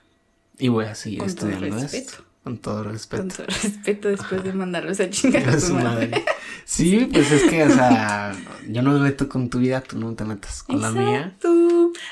Y 0.58 0.68
voy 0.68 0.86
a 0.86 0.94
seguir 0.94 1.20
Con 1.20 1.34
todo 1.34 1.48
estudiando 1.50 1.80
respeto. 1.82 2.10
esto. 2.10 2.24
Con 2.42 2.58
todo 2.58 2.82
respeto. 2.84 3.22
Con 3.22 3.30
todo 3.30 3.46
respeto 3.46 4.08
después 4.08 4.42
de 4.42 4.52
mandarlos 4.52 4.98
a 5.00 5.10
chingar 5.10 5.48
a 5.48 5.60
su 5.60 5.74
madre. 5.74 6.08
madre. 6.08 6.24
Sí, 6.64 7.08
pues 7.12 7.30
es 7.30 7.42
que, 7.44 7.62
o 7.64 7.70
sea, 7.70 8.34
yo 8.68 8.82
no 8.82 8.92
me 8.92 9.00
meto 9.00 9.28
con 9.28 9.50
tu 9.50 9.58
vida, 9.58 9.80
tú 9.82 9.98
no 9.98 10.14
te 10.14 10.24
metas 10.24 10.62
con 10.64 10.80
la 10.80 10.90
mía. 10.90 11.36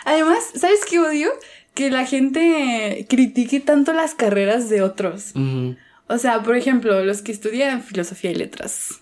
Además, 0.04 0.44
¿sabes 0.54 0.80
qué 0.88 0.98
odio? 1.00 1.30
Que 1.74 1.90
la 1.90 2.06
gente 2.06 3.06
critique 3.08 3.58
tanto 3.60 3.92
las 3.92 4.14
carreras 4.14 4.68
de 4.68 4.82
otros. 4.82 5.32
Ujú. 5.34 5.76
O 6.06 6.18
sea, 6.18 6.42
por 6.42 6.56
ejemplo, 6.56 7.04
los 7.04 7.22
que 7.22 7.32
estudian 7.32 7.82
filosofía 7.82 8.30
y 8.30 8.34
letras. 8.34 9.00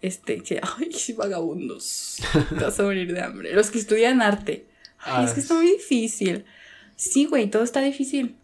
Este, 0.00 0.42
que, 0.42 0.60
ay, 0.60 0.90
vagabundos. 1.16 2.18
Te 2.48 2.64
vas 2.64 2.78
a 2.80 2.82
morir 2.82 3.12
de 3.12 3.20
hambre. 3.22 3.54
Los 3.54 3.70
que 3.70 3.78
estudian 3.78 4.20
arte. 4.20 4.66
Ay, 4.98 5.24
es 5.24 5.32
que 5.32 5.40
está 5.40 5.54
muy 5.54 5.66
difícil. 5.66 6.44
Sí, 6.96 7.26
güey, 7.26 7.48
todo 7.48 7.62
está 7.62 7.80
difícil. 7.80 8.36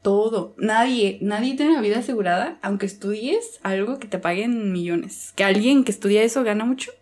Todo. 0.00 0.54
Nadie, 0.56 1.18
nadie 1.20 1.54
tiene 1.54 1.72
una 1.72 1.80
vida 1.80 1.98
asegurada, 1.98 2.58
aunque 2.62 2.86
estudies 2.86 3.60
algo 3.62 3.98
que 3.98 4.08
te 4.08 4.18
paguen 4.18 4.72
millones. 4.72 5.32
Que 5.36 5.44
alguien 5.44 5.84
que 5.84 5.92
estudia 5.92 6.22
eso 6.22 6.42
gana 6.42 6.64
mucho. 6.64 6.92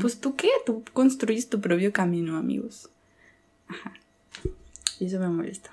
Pues 0.00 0.20
tú 0.20 0.36
qué, 0.36 0.48
tú 0.64 0.84
construyes 0.92 1.48
tu 1.48 1.60
propio 1.60 1.92
camino, 1.92 2.36
amigos. 2.36 2.88
Ajá. 3.66 3.94
Y 5.00 5.06
eso 5.06 5.18
me 5.18 5.28
molesta. 5.28 5.70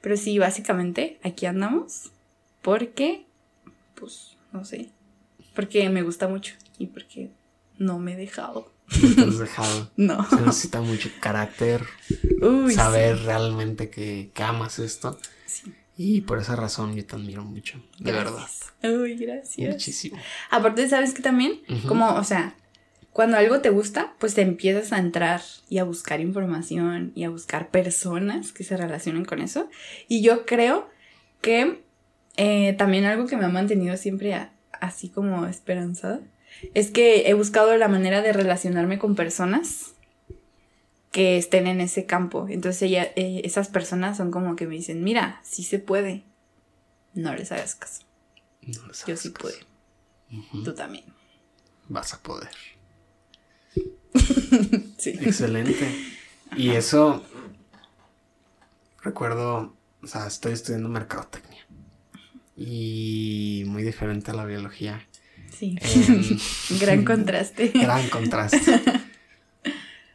Pero 0.00 0.16
sí, 0.16 0.38
básicamente 0.38 1.18
aquí 1.22 1.46
andamos 1.46 2.10
porque, 2.62 3.24
pues, 3.98 4.36
no 4.52 4.64
sé, 4.64 4.90
porque 5.54 5.88
me 5.90 6.02
gusta 6.02 6.28
mucho 6.28 6.54
y 6.78 6.86
porque 6.86 7.30
no 7.78 7.98
me 7.98 8.14
he 8.14 8.16
dejado. 8.16 8.72
No 9.02 9.14
te 9.14 9.20
has 9.22 9.38
dejado. 9.38 9.90
No. 9.96 10.28
Se 10.28 10.36
necesita 10.40 10.80
mucho 10.80 11.10
carácter, 11.20 11.84
Uy, 12.40 12.72
saber 12.74 13.18
realmente 13.20 13.90
que, 13.90 14.30
que 14.34 14.42
amas 14.42 14.78
esto. 14.78 15.18
sí. 15.46 15.74
Y 16.00 16.20
por 16.20 16.38
esa 16.38 16.54
razón 16.54 16.94
yo 16.94 17.04
te 17.04 17.16
admiro 17.16 17.42
mucho, 17.44 17.82
de 17.98 18.12
verdad. 18.12 18.46
Uy, 18.84 19.16
gracias. 19.16 19.68
Muchísimo. 19.74 20.16
Aparte, 20.48 20.88
¿sabes 20.88 21.12
que 21.12 21.22
también? 21.22 21.60
Como, 21.88 22.14
o 22.14 22.22
sea, 22.22 22.54
cuando 23.10 23.36
algo 23.36 23.60
te 23.62 23.70
gusta, 23.70 24.14
pues 24.20 24.34
te 24.34 24.42
empiezas 24.42 24.92
a 24.92 24.98
entrar 25.00 25.42
y 25.68 25.78
a 25.78 25.82
buscar 25.84 26.20
información 26.20 27.10
y 27.16 27.24
a 27.24 27.30
buscar 27.30 27.72
personas 27.72 28.52
que 28.52 28.62
se 28.62 28.76
relacionen 28.76 29.24
con 29.24 29.40
eso. 29.40 29.68
Y 30.06 30.22
yo 30.22 30.46
creo 30.46 30.88
que 31.40 31.82
eh, 32.38 32.72
también 32.78 33.04
algo 33.04 33.26
que 33.26 33.36
me 33.36 33.44
ha 33.44 33.48
mantenido 33.50 33.96
siempre 33.98 34.32
a- 34.32 34.52
así 34.72 35.10
como 35.10 35.44
esperanzada 35.46 36.20
es 36.72 36.90
que 36.90 37.28
he 37.28 37.34
buscado 37.34 37.76
la 37.76 37.88
manera 37.88 38.22
de 38.22 38.32
relacionarme 38.32 38.98
con 38.98 39.14
personas 39.14 39.92
que 41.12 41.36
estén 41.36 41.66
en 41.66 41.80
ese 41.80 42.06
campo. 42.06 42.46
Entonces 42.48 42.80
ella- 42.82 43.12
eh, 43.16 43.42
esas 43.44 43.68
personas 43.68 44.16
son 44.16 44.30
como 44.30 44.56
que 44.56 44.66
me 44.66 44.74
dicen, 44.76 45.02
mira, 45.04 45.40
sí 45.42 45.62
se 45.62 45.78
puede. 45.78 46.22
No 47.14 47.34
les 47.34 47.52
hagas 47.52 47.74
caso. 47.74 48.02
No 48.62 48.82
le 48.82 48.88
Yo 48.88 48.94
sabes 48.94 49.20
sí 49.20 49.30
puedo. 49.30 49.56
Tú 50.64 50.74
también. 50.74 51.04
Vas 51.88 52.14
a 52.14 52.22
poder. 52.22 52.50
Sí. 54.98 55.10
Excelente. 55.20 55.88
Y 56.56 56.70
eso, 56.70 57.22
recuerdo, 59.02 59.76
o 60.02 60.06
sea, 60.06 60.26
estoy 60.26 60.52
estudiando 60.52 60.88
mercadotecnia. 60.88 61.57
Y 62.58 63.62
muy 63.66 63.82
diferente 63.84 64.30
a 64.32 64.34
la 64.34 64.44
biología. 64.44 65.06
Sí. 65.56 65.76
Em, 65.80 66.38
Gran 66.80 67.04
contraste. 67.04 67.68
Gran 67.74 68.08
contraste. 68.08 68.80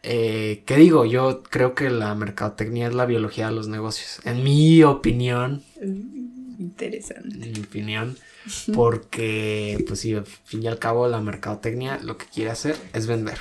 Eh, 0.04 0.64
¿Qué 0.66 0.76
digo? 0.76 1.06
Yo 1.06 1.44
creo 1.44 1.76
que 1.76 1.90
la 1.90 2.14
mercadotecnia 2.16 2.88
es 2.88 2.94
la 2.94 3.06
biología 3.06 3.48
de 3.48 3.54
los 3.56 3.68
negocios. 3.70 4.20
En 4.26 4.44
mi 4.44 4.84
opinión, 4.84 5.64
Mm, 5.82 6.62
Interesante. 6.62 7.36
en 7.36 7.52
mi 7.54 7.60
opinión, 7.62 8.18
porque, 8.74 9.84
pues 9.88 10.02
sí, 10.02 10.14
al 10.14 10.26
fin 10.26 10.62
y 10.64 10.68
al 10.68 10.78
cabo, 10.80 11.08
la 11.08 11.20
mercadotecnia 11.22 12.00
lo 12.04 12.18
que 12.18 12.26
quiere 12.26 12.52
hacer 12.52 12.76
es 12.94 13.08
vender. 13.08 13.38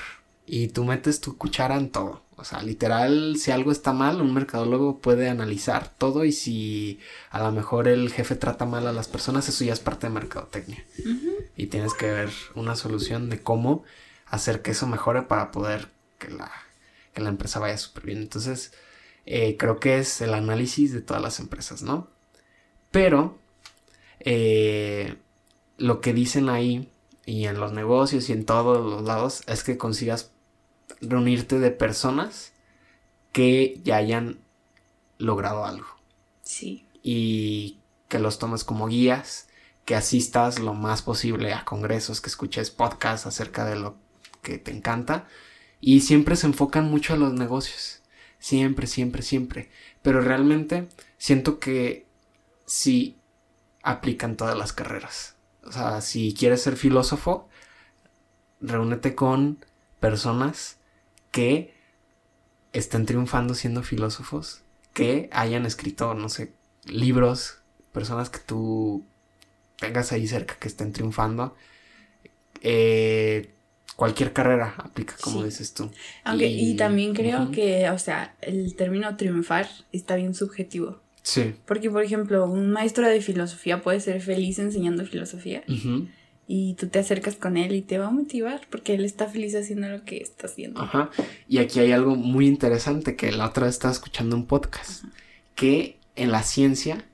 Y 0.55 0.69
tú 0.69 0.85
metes 0.85 1.23
tu 1.23 1.39
cuchara 1.39 1.79
en 1.79 1.89
todo. 1.89 2.27
O 2.37 2.45
sea, 2.45 2.63
literal, 2.63 3.37
si 3.39 3.51
algo 3.53 3.73
está 3.73 3.95
mal, 3.95 4.21
un 4.21 4.35
mercadólogo 4.35 4.99
puede 4.99 5.31
analizar 5.31 5.89
todo 5.97 6.27
y 6.27 6.33
si 6.33 7.01
a 7.31 7.43
lo 7.43 7.53
mejor 7.53 7.89
el 7.89 8.13
jefe 8.13 8.37
trata 8.37 8.67
mal 8.67 8.87
a 8.87 8.93
las 8.93 9.09
personas, 9.09 9.49
eso 9.49 9.65
ya 9.65 9.73
es 9.73 9.81
parte 9.81 10.09
de 10.09 10.13
mercadotecnia. 10.13 10.85
Y 11.57 11.69
tienes 11.69 11.95
que 11.95 12.13
ver 12.13 12.29
una 12.55 12.77
solución 12.77 13.31
de 13.31 13.43
cómo 13.43 13.85
hacer 14.27 14.61
que 14.61 14.73
eso 14.73 14.87
mejore 14.87 15.23
para 15.23 15.53
poder 15.53 15.89
que 16.19 16.29
la, 16.29 16.53
que 17.15 17.23
la 17.23 17.31
empresa 17.31 17.59
vaya 17.59 17.79
súper 17.79 18.05
bien. 18.05 18.19
Entonces, 18.19 18.75
eh, 19.25 19.57
creo 19.57 19.81
que 19.81 20.01
es 20.01 20.21
el 20.21 20.35
análisis 20.35 20.93
de 20.93 21.01
todas 21.01 21.23
las 21.23 21.41
empresas, 21.41 21.81
¿no? 21.81 22.11
Pero, 22.91 23.39
eh, 24.21 25.17
lo 25.79 26.03
que 26.03 26.13
dicen 26.13 26.51
ahí, 26.51 26.93
y 27.25 27.47
en 27.47 27.59
los 27.59 27.73
negocios 27.73 28.29
y 28.29 28.33
en 28.33 28.45
todos 28.45 28.85
los 28.85 29.03
lados, 29.03 29.45
es 29.47 29.65
que 29.65 29.79
consigas 29.79 30.32
reunirte 31.01 31.59
de 31.59 31.71
personas 31.71 32.53
que 33.33 33.81
ya 33.83 33.97
hayan 33.97 34.39
logrado 35.19 35.65
algo 35.65 35.87
Sí. 36.43 36.87
y 37.03 37.79
que 38.09 38.19
los 38.19 38.39
tomes 38.39 38.65
como 38.65 38.89
guías, 38.89 39.49
que 39.85 39.95
asistas 39.97 40.59
lo 40.59 40.75
más 40.75 41.03
posible 41.03 41.53
a 41.53 41.65
congresos, 41.65 42.21
que 42.21 42.29
escuches 42.29 42.71
podcasts 42.71 43.27
acerca 43.27 43.65
de 43.65 43.77
lo 43.77 43.97
que 44.43 44.59
te 44.59 44.71
encanta 44.71 45.27
y 45.81 46.01
siempre 46.01 46.37
se 46.37 46.47
enfocan 46.47 46.91
mucho 46.91 47.15
a 47.15 47.17
los 47.17 47.33
negocios, 47.33 48.03
siempre, 48.39 48.87
siempre, 48.87 49.23
siempre, 49.23 49.71
pero 50.03 50.21
realmente 50.21 50.89
siento 51.19 51.59
que 51.59 52.07
sí 52.67 53.19
aplican 53.83 54.37
todas 54.37 54.57
las 54.57 54.73
carreras. 54.73 55.37
O 55.65 55.73
sea, 55.73 56.01
si 56.01 56.35
quieres 56.35 56.63
ser 56.63 56.77
filósofo, 56.77 57.49
reúnete 58.61 59.15
con 59.15 59.65
personas 60.03 60.77
que 61.31 61.73
estén 62.75 63.07
triunfando 63.07 63.55
siendo 63.55 63.83
filósofos, 63.83 64.61
que 64.93 65.31
hayan 65.33 65.65
escrito, 65.65 66.13
no 66.15 66.29
sé, 66.29 66.53
libros, 66.85 67.59
personas 67.93 68.29
que 68.29 68.41
tú 68.41 69.05
tengas 69.79 70.13
ahí 70.13 70.27
cerca 70.27 70.57
que 70.57 70.69
estén 70.69 70.93
triunfando. 70.93 71.57
Eh, 72.63 73.51
cualquier 73.97 74.33
carrera 74.33 74.75
aplica, 74.79 75.15
como 75.21 75.39
Sí. 75.41 75.45
dices 75.47 75.75
tú. 75.75 75.91
Aunque, 76.25 76.47
y, 76.49 76.73
Y- 76.73 76.77
también 76.77 77.15
creo 77.15 77.51
que, 77.51 77.89
o 77.91 77.99
sea, 77.99 78.35
el 78.41 78.75
término 78.77 79.17
triunfar 79.17 79.69
está 79.93 80.17
bien 80.17 80.35
subjetivo. 80.35 81.01
Sí. 81.23 81.55
Porque, 81.67 81.89
por 81.91 82.03
ejemplo, 82.03 82.47
un 82.47 82.71
maestro 82.73 83.07
de 83.09 83.21
filosofía 83.21 83.81
puede 83.83 84.01
ser 84.01 84.21
feliz 84.21 84.59
enseñando 84.59 85.05
filosofía. 85.07 85.63
Y 86.55 86.75
tú 86.75 86.89
te 86.89 86.99
acercas 86.99 87.37
con 87.37 87.57
él 87.57 87.73
y 87.73 87.81
te 87.81 87.97
va 87.97 88.09
a 88.09 88.11
motivar 88.11 88.61
porque 88.69 88.93
él 88.93 89.07
está 89.07 89.27
feliz 89.27 89.55
haciendo 89.55 89.89
lo 89.89 90.05
que 90.05 90.19
está 90.19 90.49
haciendo. 90.49 90.83
Ajá. 90.83 91.09
Y 91.49 91.57
aquí 91.57 91.81
hay 91.81 91.93
algo 91.93 92.15
muy 92.15 92.47
interesante 92.47 93.17
que 93.17 93.33
la 93.33 93.47
otra 93.47 93.65
vez 93.65 93.77
estaba 93.77 93.95
escuchando 93.95 94.37
un 94.37 94.45
podcast. 94.45 95.03
Que 95.55 95.99
en 96.15 96.31
la 96.31 96.43
ciencia 96.43 97.07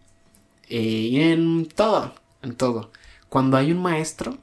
eh, 0.68 0.80
y 0.80 1.20
en 1.20 1.66
todo, 1.66 2.16
en 2.42 2.56
todo, 2.56 2.90
cuando 3.28 3.56
hay 3.56 3.70
un 3.70 3.80
maestro 3.80 4.38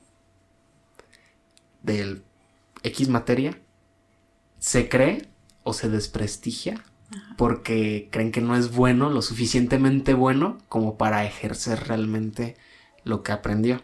del 1.83 2.23
X 2.83 3.09
materia, 3.09 3.59
se 4.59 4.87
cree 4.87 5.27
o 5.63 5.73
se 5.73 5.89
desprestigia 5.89 6.81
porque 7.35 8.07
creen 8.13 8.31
que 8.31 8.39
no 8.39 8.55
es 8.55 8.71
bueno, 8.71 9.09
lo 9.09 9.21
suficientemente 9.21 10.13
bueno 10.13 10.57
como 10.69 10.97
para 10.97 11.25
ejercer 11.25 11.85
realmente 11.85 12.55
lo 13.03 13.23
que 13.23 13.33
aprendió. 13.33 13.81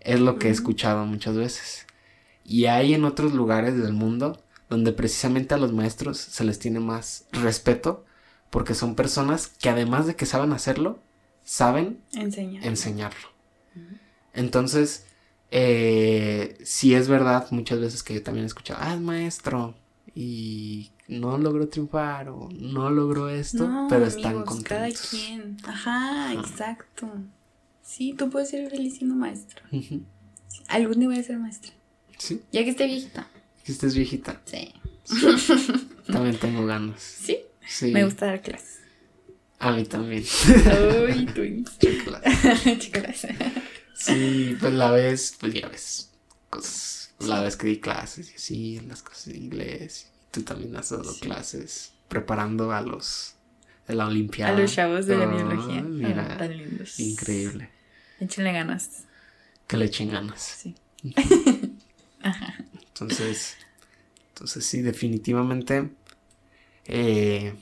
Es 0.00 0.20
lo 0.20 0.38
que 0.38 0.48
he 0.48 0.50
escuchado 0.50 1.04
muchas 1.06 1.36
veces. 1.36 1.86
Y 2.44 2.66
hay 2.66 2.94
en 2.94 3.04
otros 3.04 3.34
lugares 3.34 3.76
del 3.76 3.92
mundo 3.92 4.42
donde 4.70 4.92
precisamente 4.92 5.54
a 5.54 5.58
los 5.58 5.72
maestros 5.72 6.18
se 6.18 6.44
les 6.44 6.58
tiene 6.58 6.80
más 6.80 7.26
respeto 7.32 8.04
porque 8.50 8.74
son 8.74 8.94
personas 8.94 9.46
que 9.48 9.68
además 9.68 10.06
de 10.06 10.14
que 10.16 10.26
saben 10.26 10.52
hacerlo, 10.52 10.98
saben 11.44 12.00
Enseña. 12.14 12.62
enseñarlo. 12.62 13.28
Entonces, 14.34 15.06
eh, 15.50 16.58
sí 16.64 16.94
es 16.94 17.08
verdad 17.08 17.46
muchas 17.50 17.80
veces 17.80 18.02
que 18.02 18.14
yo 18.14 18.22
también 18.22 18.44
he 18.44 18.46
escuchado, 18.46 18.80
ah, 18.82 18.94
es 18.94 19.00
maestro 19.00 19.74
y 20.14 20.90
no 21.08 21.38
logró 21.38 21.68
triunfar 21.68 22.28
o 22.28 22.48
no 22.52 22.90
logró 22.90 23.28
esto, 23.28 23.66
No, 23.68 23.86
pero 23.88 24.04
están 24.06 24.36
amigos, 24.36 24.62
cada 24.62 24.80
contentos. 24.82 25.08
quien. 25.10 25.56
Ajá, 25.64 26.30
Ajá. 26.32 26.32
exacto. 26.34 27.10
Sí, 27.90 28.14
tú 28.16 28.28
puedes 28.28 28.50
ser 28.50 28.68
feliz 28.70 28.96
siendo 28.98 29.14
maestro. 29.14 29.62
Ujú. 29.72 30.02
Algún 30.68 30.98
día 30.98 31.08
voy 31.08 31.18
a 31.18 31.22
ser 31.22 31.38
maestra. 31.38 31.72
Sí, 32.18 32.42
Ya 32.52 32.62
que 32.62 32.70
esté 32.70 32.86
viejita. 32.86 33.26
que 33.64 33.72
estés 33.72 33.94
viejita. 33.94 34.42
Sí. 34.44 34.72
También 36.06 36.36
tengo 36.38 36.66
ganas. 36.66 37.00
Sí. 37.02 37.38
Sí. 37.66 37.92
Me 37.92 38.04
gusta 38.04 38.26
dar 38.26 38.42
clases. 38.42 38.80
A 39.58 39.72
mí 39.72 39.84
también. 39.84 40.22
Uy, 41.08 41.26
twins. 41.26 41.78
Chicas. 41.78 42.22
Chicas. 42.78 43.26
Sí, 43.94 44.56
pues 44.60 44.72
la 44.74 44.90
vez, 44.90 45.34
pues 45.40 45.54
ya 45.54 45.68
ves. 45.68 46.10
Cosas. 46.50 47.14
La 47.20 47.40
vez 47.42 47.56
que 47.56 47.66
di 47.68 47.80
clases 47.80 48.30
y 48.32 48.34
así, 48.34 48.80
las 48.86 49.02
cosas 49.02 49.26
de 49.32 49.38
inglés 49.38 50.06
y 50.12 50.30
tú 50.32 50.42
también 50.42 50.76
has 50.76 50.90
dado 50.90 51.12
clases 51.20 51.92
preparando 52.08 52.70
a 52.72 52.80
los 52.82 53.34
de 53.88 53.94
la 53.94 54.06
Olimpiada. 54.06 54.52
A 54.54 54.60
los 54.60 54.72
chavos 54.74 55.06
de 55.06 55.16
la 55.16 55.26
Oh, 55.26 55.34
biología. 55.34 55.80
Mira, 55.82 56.28
Ah, 56.34 56.36
tan 56.38 56.56
lindos. 56.56 57.00
increíble. 57.00 57.70
Échenle 58.20 58.52
ganas. 58.52 59.04
Que 59.66 59.76
le 59.76 59.86
echen 59.86 60.10
ganas. 60.10 60.40
Sí. 60.40 60.74
Entonces, 62.88 63.56
entonces 64.30 64.66
sí, 64.66 64.82
definitivamente, 64.82 65.90
eh, 66.84 67.54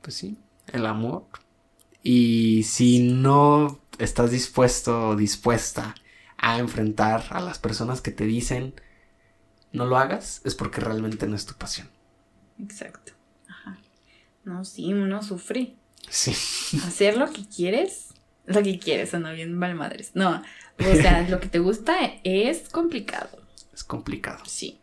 pues 0.00 0.14
sí, 0.14 0.38
el 0.72 0.86
amor. 0.86 1.26
Y 2.02 2.62
si 2.62 3.00
no 3.00 3.80
estás 3.98 4.30
dispuesto 4.30 5.08
o 5.08 5.16
dispuesta 5.16 5.96
a 6.36 6.58
enfrentar 6.58 7.24
a 7.30 7.40
las 7.40 7.58
personas 7.58 8.00
que 8.00 8.12
te 8.12 8.26
dicen 8.26 8.74
no 9.72 9.86
lo 9.86 9.98
hagas, 9.98 10.40
es 10.44 10.54
porque 10.54 10.80
realmente 10.80 11.26
no 11.26 11.36
es 11.36 11.46
tu 11.46 11.54
pasión. 11.54 11.88
Exacto. 12.58 13.12
Ajá. 13.48 13.78
No, 14.44 14.64
sí, 14.64 14.92
uno 14.92 15.22
sufre. 15.22 15.74
Sí. 16.08 16.30
Hacer 16.84 17.16
lo 17.16 17.30
que 17.32 17.46
quieres, 17.46 18.08
lo 18.46 18.62
que 18.62 18.78
quieres, 18.78 19.12
o 19.14 19.18
no 19.18 19.32
bien 19.32 19.58
vale 19.58 19.74
madres. 19.74 20.12
No, 20.14 20.42
o 20.78 20.94
sea, 20.94 21.26
lo 21.28 21.40
que 21.40 21.48
te 21.48 21.58
gusta 21.58 21.94
es 22.24 22.68
complicado. 22.68 23.42
Es 23.72 23.84
complicado. 23.84 24.44
Sí, 24.46 24.80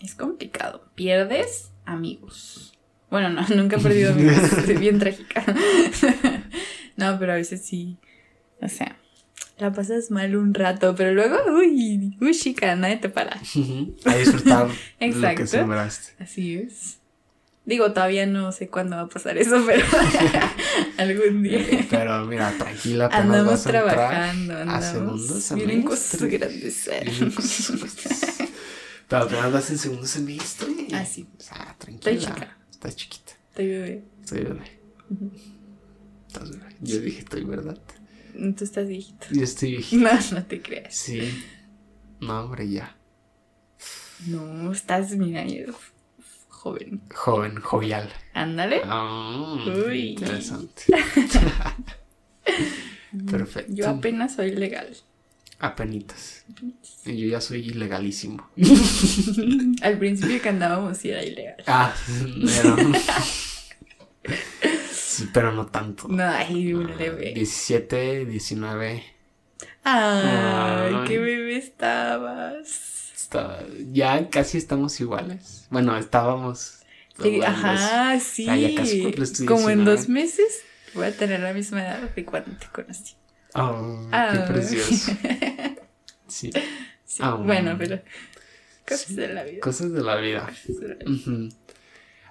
es 0.00 0.14
complicado. 0.14 0.88
Pierdes 0.94 1.70
amigos. 1.84 2.78
Bueno, 3.10 3.30
no, 3.30 3.46
nunca 3.54 3.76
he 3.76 3.80
perdido 3.80 4.12
amigos. 4.12 4.36
Soy 4.64 4.76
bien 4.76 4.98
trágica. 4.98 5.44
no, 6.96 7.18
pero 7.18 7.32
a 7.32 7.36
veces 7.36 7.64
sí. 7.64 7.98
O 8.60 8.68
sea, 8.68 8.96
la 9.58 9.72
pasas 9.72 10.10
mal 10.10 10.36
un 10.36 10.52
rato, 10.54 10.94
pero 10.96 11.12
luego, 11.12 11.36
uy, 11.56 12.16
uy, 12.20 12.34
chica, 12.34 12.74
nadie 12.76 12.96
te 12.96 13.08
para. 13.08 13.36
A 13.36 14.14
disfrutar 14.16 14.66
lo 14.66 14.74
que 14.98 15.06
Exacto. 15.06 15.46
sembraste. 15.46 16.22
Así 16.22 16.54
es. 16.56 16.98
Digo, 17.66 17.92
todavía 17.92 18.26
no 18.26 18.52
sé 18.52 18.68
cuándo 18.68 18.94
va 18.96 19.02
a 19.02 19.08
pasar 19.08 19.36
eso, 19.38 19.60
pero 19.66 19.84
algún 20.98 21.42
día. 21.42 21.66
Pero 21.90 22.24
mira, 22.24 22.52
tranquila, 22.56 23.06
apenas 23.06 23.24
Andamos 23.24 23.46
vas 23.52 23.66
a 23.66 23.70
trabajando, 23.70 24.54
a 24.54 24.60
andamos. 24.62 25.54
Vienen 25.54 25.82
cosas 25.82 26.22
grandes. 26.22 26.88
Vienen 27.02 27.32
cosas 27.32 27.70
grandes. 27.76 28.36
Pero 29.08 29.22
apenas 29.22 29.52
vas 29.52 29.70
en 29.70 29.78
segundo 29.78 30.06
semestre. 30.06 30.68
Ah, 30.92 31.04
sí. 31.04 31.26
O 31.36 31.42
sea, 31.42 31.74
tranquila. 31.76 32.12
Estoy 32.12 32.18
chica. 32.34 32.56
Estás 32.70 32.96
chiquita. 32.96 33.32
Estoy 33.50 33.66
bebé. 33.66 34.04
Estoy 34.20 34.40
bebé. 34.44 34.80
Estás 36.28 36.50
bebé. 36.50 36.76
Yo 36.80 37.00
dije, 37.00 37.18
estoy 37.20 37.44
verdad. 37.44 37.78
Tú 38.56 38.64
estás 38.64 38.86
viejito. 38.86 39.26
Yo 39.32 39.42
estoy 39.42 39.72
viejita. 39.72 40.12
No, 40.30 40.38
no 40.38 40.44
te 40.46 40.62
creas. 40.62 40.94
Sí. 40.94 41.42
No, 42.20 42.40
hombre, 42.44 42.68
ya. 42.68 42.96
No, 44.26 44.70
estás, 44.72 45.10
mira, 45.16 45.44
yo- 45.46 45.74
joven. 46.66 47.00
Joven, 47.14 47.60
jovial. 47.60 48.08
Ándale. 48.34 48.80
Ah, 48.84 49.56
Uy. 49.86 50.10
Interesante. 50.10 50.82
Perfecto. 53.30 53.72
Yo 53.74 53.88
apenas 53.88 54.34
soy 54.34 54.50
legal. 54.52 54.88
Apenitas. 55.58 56.44
Y 57.06 57.16
yo 57.16 57.28
ya 57.28 57.40
soy 57.40 57.60
ilegalísimo. 57.60 58.50
Al 59.82 59.98
principio 59.98 60.42
que 60.42 60.48
andábamos 60.48 60.98
sí 60.98 61.10
era 61.10 61.22
ilegal. 61.24 61.56
Ah, 61.66 61.94
pero. 62.44 62.76
sí, 64.92 65.28
pero 65.32 65.52
no 65.52 65.66
tanto. 65.66 66.08
No, 66.08 66.24
ay, 66.24 66.74
un 66.74 66.90
Ah, 66.90 66.96
leve. 66.98 67.32
17, 67.34 68.26
19. 68.26 69.02
Ay, 69.82 70.94
Ay. 70.94 71.04
qué 71.06 71.18
bebé 71.18 71.56
estabas. 71.56 72.95
Está- 73.26 73.58
ya 73.90 74.30
casi 74.30 74.56
estamos 74.56 75.00
iguales. 75.00 75.66
Bueno, 75.70 75.96
estábamos. 75.96 76.78
Sí, 77.20 77.42
ajá, 77.42 78.20
sí. 78.20 78.46
Ah, 78.48 78.56
ya 78.56 78.72
casi 78.76 79.00
Como 79.46 79.68
en 79.68 79.78
19. 79.78 79.84
dos 79.84 80.08
meses 80.08 80.60
voy 80.94 81.06
a 81.06 81.16
tener 81.16 81.40
la 81.40 81.52
misma 81.52 81.82
edad 81.82 82.10
de 82.14 82.24
cuando 82.24 82.52
te 82.56 82.66
conocí. 82.68 83.14
Oh, 83.54 84.08
Ah. 84.12 84.30
qué 84.32 84.52
precioso. 84.52 85.10
Sí. 86.28 86.50
Sí, 87.04 87.18
Ah, 87.22 87.34
bueno, 87.34 87.74
pero 87.78 88.00
cosas 88.86 89.16
de 89.16 89.28
la 89.28 89.42
vida. 89.44 89.60
Cosas 89.60 89.92
de 89.92 90.02
la 90.02 90.16
vida. 90.16 90.46
Cosas 90.46 90.80
de 90.80 90.88
la 90.88 90.94
vida. 90.94 91.10
Ujú. 91.12 91.48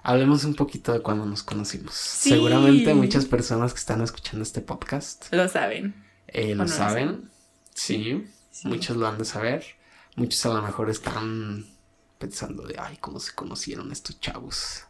Hablemos 0.02 0.44
un 0.44 0.54
poquito 0.54 0.92
de 0.94 1.00
cuando 1.00 1.26
nos 1.26 1.42
conocimos. 1.42 1.94
Sí. 1.94 2.30
Seguramente 2.30 2.94
muchas 2.94 3.24
personas 3.26 3.72
que 3.74 3.80
están 3.80 4.00
escuchando 4.02 4.42
este 4.42 4.60
podcast 4.62 5.30
Lo 5.32 5.46
saben. 5.48 5.94
eh, 6.28 6.44
¿O 6.44 6.48
lo 6.50 6.54
no 6.56 6.62
lo 6.64 6.68
saben. 6.68 7.30
Sí, 7.74 8.24
Sí. 8.50 8.68
muchos 8.68 8.96
lo 8.96 9.06
han 9.08 9.18
de 9.18 9.24
saber. 9.26 9.64
Muchos 10.16 10.44
a 10.46 10.54
lo 10.54 10.62
mejor 10.62 10.90
están 10.90 11.66
pensando 12.18 12.66
de, 12.66 12.76
ay, 12.78 12.96
cómo 13.00 13.20
se 13.20 13.32
conocieron 13.34 13.92
estos 13.92 14.18
chavos. 14.20 14.82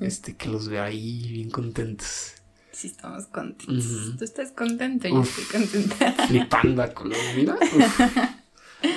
Este, 0.00 0.36
que 0.36 0.48
los 0.48 0.68
veo 0.68 0.82
ahí 0.82 1.28
bien 1.32 1.50
contentos. 1.50 2.34
Sí, 2.72 2.88
estamos 2.88 3.26
contentos. 3.26 3.86
Ujú. 3.86 4.16
Tú 4.18 4.24
estás 4.24 4.52
contento, 4.52 5.08
yo 5.08 5.20
Uf. 5.20 5.38
estoy 5.38 5.60
contenta. 5.60 6.12
Flipando 6.26 6.82
a 6.82 6.92
color, 6.94 7.18
mira. 7.36 7.54
Uf. 7.62 8.00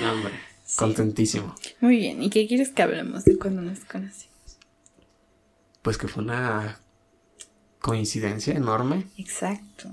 No, 0.01 0.11
hombre, 0.11 0.33
Sí. 0.65 0.77
contentísimo. 0.77 1.55
Muy 1.79 1.97
bien, 1.97 2.21
¿y 2.21 2.29
qué 2.29 2.47
quieres 2.47 2.69
que 2.69 2.81
hablemos 2.83 3.25
de 3.25 3.37
cuando 3.37 3.61
nos 3.61 3.79
conocimos? 3.81 4.29
Pues 5.81 5.97
que 5.97 6.07
fue 6.07 6.23
una 6.23 6.79
coincidencia 7.79 8.53
enorme. 8.53 9.07
Exacto. 9.17 9.89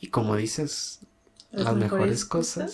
Y 0.00 0.08
como 0.08 0.36
dices, 0.36 1.00
las, 1.50 1.76
mejores, 1.76 2.24
cosas, 2.24 2.72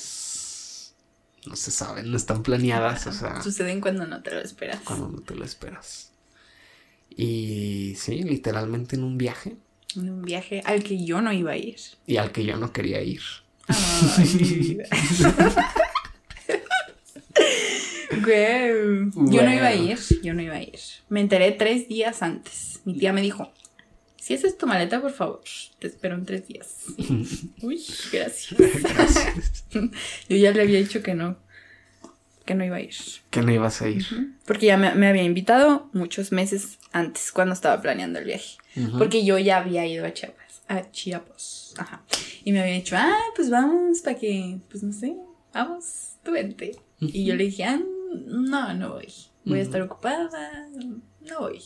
no 1.47 1.57
se 1.57 1.71
saben, 1.71 2.11
no 2.11 2.17
están 2.17 2.43
planeadas, 2.43 3.07
o 3.07 3.13
sea, 3.13 3.43
Suceden 3.43 3.81
cuando 3.81 4.07
no 4.07 4.23
te 4.23 4.31
lo 4.31 4.41
esperas. 4.41 4.81
cuando 4.85 5.09
no 5.09 5.21
te 5.21 5.35
lo 5.35 5.45
esperas. 5.45 6.13
Y 7.17 7.95
sí, 7.97 8.23
literalmente 8.23 8.95
en 8.97 9.03
un 9.05 9.19
viaje 9.19 9.57
En 9.97 10.11
un 10.11 10.23
viaje 10.23 10.63
al 10.65 10.83
que 10.85 11.05
yo 11.05 11.21
no 11.21 11.33
iba 11.33 11.53
a 11.53 11.57
ir. 11.57 11.77
y 12.07 12.17
al 12.19 12.31
que 12.33 12.45
yo 12.45 12.57
no 12.57 12.73
quería 12.73 13.03
ir. 13.03 13.23
Ay. 13.69 14.79
Güey, 18.25 19.11
Yo 19.31 19.43
no 19.43 19.53
iba 19.55 19.67
a 19.69 19.75
ir, 19.75 19.99
yo 20.23 20.35
no 20.35 20.43
iba 20.43 20.55
a 20.57 20.63
ir. 20.63 20.79
Me 21.09 21.21
enteré 21.21 21.53
tres 21.53 21.89
días 21.89 22.23
antes. 22.23 22.81
Mi 22.85 22.99
tía 22.99 23.13
me 23.13 23.23
dijo, 23.23 23.53
si 24.21 24.35
haces 24.35 24.59
tu 24.59 24.67
maleta, 24.67 25.01
por 25.01 25.13
favor, 25.13 25.41
te 25.79 25.87
espero 25.87 26.15
en 26.15 26.27
tres 26.27 26.47
días. 26.47 26.85
Uy, 27.63 27.83
gracias. 28.13 28.55
Gracias. 28.59 29.65
Yo 30.29 30.37
ya 30.37 30.53
le 30.53 30.61
había 30.61 30.79
dicho 30.79 31.03
que 31.03 31.15
no, 31.15 31.39
que 32.45 32.55
no 32.55 32.65
iba 32.65 32.77
a 32.77 32.81
ir. 32.81 32.95
Que 33.31 33.41
no 33.41 33.51
ibas 33.51 33.81
a 33.81 33.89
ir. 33.89 34.05
Porque 34.45 34.67
ya 34.67 34.77
me, 34.77 34.95
me 34.95 35.09
había 35.09 35.23
invitado 35.23 35.89
muchos 35.95 36.33
meses 36.33 36.79
antes, 36.93 37.33
cuando 37.33 37.55
estaba 37.55 37.81
planeando 37.81 38.19
el 38.19 38.27
viaje. 38.27 38.59
Porque 38.99 39.25
yo 39.25 39.39
ya 39.39 39.57
había 39.57 39.87
ido 39.87 40.05
a 40.05 40.13
Chiapas. 40.13 40.63
A 40.69 40.91
Chiapas. 40.91 41.75
Ajá. 41.79 42.05
Y 42.45 42.53
me 42.53 42.61
había 42.61 42.75
dicho, 42.75 42.97
ah, 42.99 43.19
pues 43.35 43.49
vamos, 43.49 44.01
para 44.01 44.19
que, 44.19 44.61
pues 44.69 44.83
no 44.83 44.93
sé, 44.93 45.17
vamos, 45.55 46.17
tú 46.23 46.33
vente. 46.33 46.77
Y 47.01 47.25
yo 47.25 47.35
le 47.37 47.45
dije, 47.45 47.65
ah, 47.65 47.81
no, 48.27 48.75
no 48.75 48.91
voy. 48.91 49.09
Voy 49.47 49.61
a 49.61 49.63
estar 49.63 49.81
ocupada, 49.81 50.69
no 51.21 51.41
voy. 51.41 51.63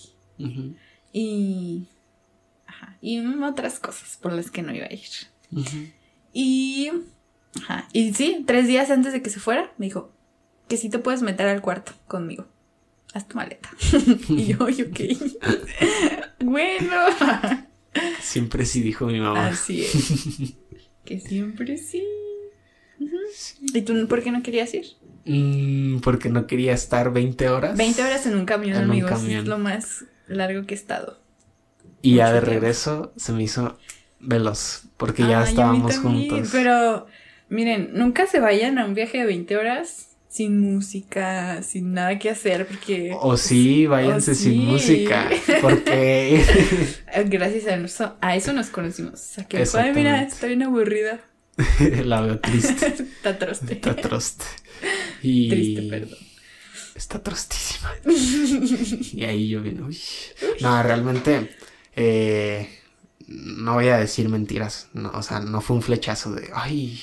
Y. 1.12 1.88
Ajá. 2.84 2.98
Y 3.00 3.18
otras 3.42 3.78
cosas 3.78 4.16
por 4.20 4.32
las 4.32 4.50
que 4.50 4.62
no 4.62 4.74
iba 4.74 4.86
a 4.86 4.92
ir. 4.92 5.00
Y. 6.32 6.90
Ajá. 7.62 7.88
Y 7.92 8.12
sí, 8.14 8.44
tres 8.46 8.66
días 8.66 8.90
antes 8.90 9.12
de 9.12 9.22
que 9.22 9.30
se 9.30 9.40
fuera, 9.40 9.72
me 9.78 9.86
dijo 9.86 10.12
que 10.68 10.76
sí 10.76 10.88
te 10.88 10.98
puedes 10.98 11.22
meter 11.22 11.46
al 11.48 11.60
cuarto 11.60 11.92
conmigo. 12.06 12.46
Haz 13.12 13.28
tu 13.28 13.36
maleta. 13.36 13.70
y 14.28 14.46
yo, 14.46 14.58
"Ay, 14.66 14.82
ok. 14.82 15.00
bueno. 16.40 16.96
Siempre 18.20 18.66
sí 18.66 18.80
dijo 18.80 19.06
mi 19.06 19.20
mamá. 19.20 19.48
Así 19.48 19.82
es. 19.84 20.54
que 21.04 21.20
siempre 21.20 21.76
sí. 21.76 22.02
Ujú. 22.98 23.16
¿Y 23.72 23.82
tú 23.82 24.08
por 24.08 24.22
qué 24.22 24.30
no 24.32 24.42
querías 24.42 24.74
ir? 24.74 24.86
Mm, 25.26 25.98
porque 26.00 26.28
no 26.28 26.46
quería 26.46 26.72
estar 26.72 27.12
20 27.12 27.48
horas. 27.48 27.76
20 27.78 28.02
horas 28.02 28.26
en 28.26 28.36
un 28.36 28.46
camión, 28.46 28.76
En 28.76 28.84
un 28.84 28.90
amigos. 28.90 29.10
camión. 29.10 29.42
Es 29.42 29.46
lo 29.48 29.58
más 29.58 30.04
largo 30.26 30.66
que 30.66 30.74
he 30.74 30.76
estado. 30.76 31.20
Y 32.04 32.16
ya 32.16 32.32
de 32.32 32.40
tiempo. 32.40 32.50
regreso 32.50 33.12
se 33.16 33.32
me 33.32 33.42
hizo 33.42 33.78
veloz. 34.20 34.84
Porque 34.96 35.22
ya 35.22 35.42
estábamos 35.42 36.00
también, 36.00 36.28
juntos. 36.30 36.50
Pero, 36.52 37.06
miren, 37.48 37.90
nunca 37.94 38.26
se 38.26 38.40
vayan 38.40 38.78
a 38.78 38.84
un 38.84 38.94
viaje 38.94 39.18
de 39.18 39.26
20 39.26 39.56
horas 39.56 40.16
sin 40.28 40.60
música, 40.60 41.62
sin 41.62 41.92
nada 41.92 42.18
que 42.18 42.28
hacer, 42.28 42.66
porque 42.66 43.16
O 43.20 43.36
sí, 43.36 43.86
váyanse 43.86 44.32
O 44.32 44.34
sin 44.34 44.64
música. 44.64 45.30
Porque. 45.60 46.44
gracias 47.26 47.66
a 47.66 47.76
eso, 47.76 48.16
a 48.20 48.36
eso 48.36 48.52
nos 48.52 48.68
conocimos. 48.68 49.14
O 49.14 49.16
sea, 49.16 49.44
que 49.44 49.64
fue, 49.64 49.80
"Ay, 49.80 49.92
mira, 49.94 50.22
estoy 50.22 50.50
bien 50.50 50.64
aburrida. 50.64 51.20
la 52.04 52.20
veo 52.20 52.40
triste. 52.40 52.86
Está 53.16 53.38
troste. 53.38 53.74
Está 53.74 53.94
troste. 53.94 54.44
Y. 55.22 55.48
Triste, 55.48 55.82
perdón. 55.82 56.18
Está 56.94 57.20
trostísima. 57.20 57.92
y 58.06 59.24
ahí 59.24 59.48
yo 59.48 59.62
vine, 59.62 59.82
uy. 59.82 59.98
No, 60.60 60.82
realmente. 60.82 61.50
Eh, 61.96 62.80
no 63.26 63.74
voy 63.74 63.88
a 63.88 63.98
decir 63.98 64.28
mentiras. 64.28 64.88
No, 64.92 65.10
o 65.10 65.22
sea, 65.22 65.40
no 65.40 65.60
fue 65.60 65.76
un 65.76 65.82
flechazo 65.82 66.32
de. 66.32 66.50
Ay. 66.54 67.00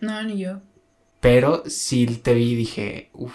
No, 0.00 0.22
ni 0.22 0.38
yo. 0.38 0.60
Pero 1.20 1.62
sí 1.66 2.06
te 2.06 2.34
vi 2.34 2.52
y 2.52 2.56
dije, 2.56 3.10
uff, 3.12 3.34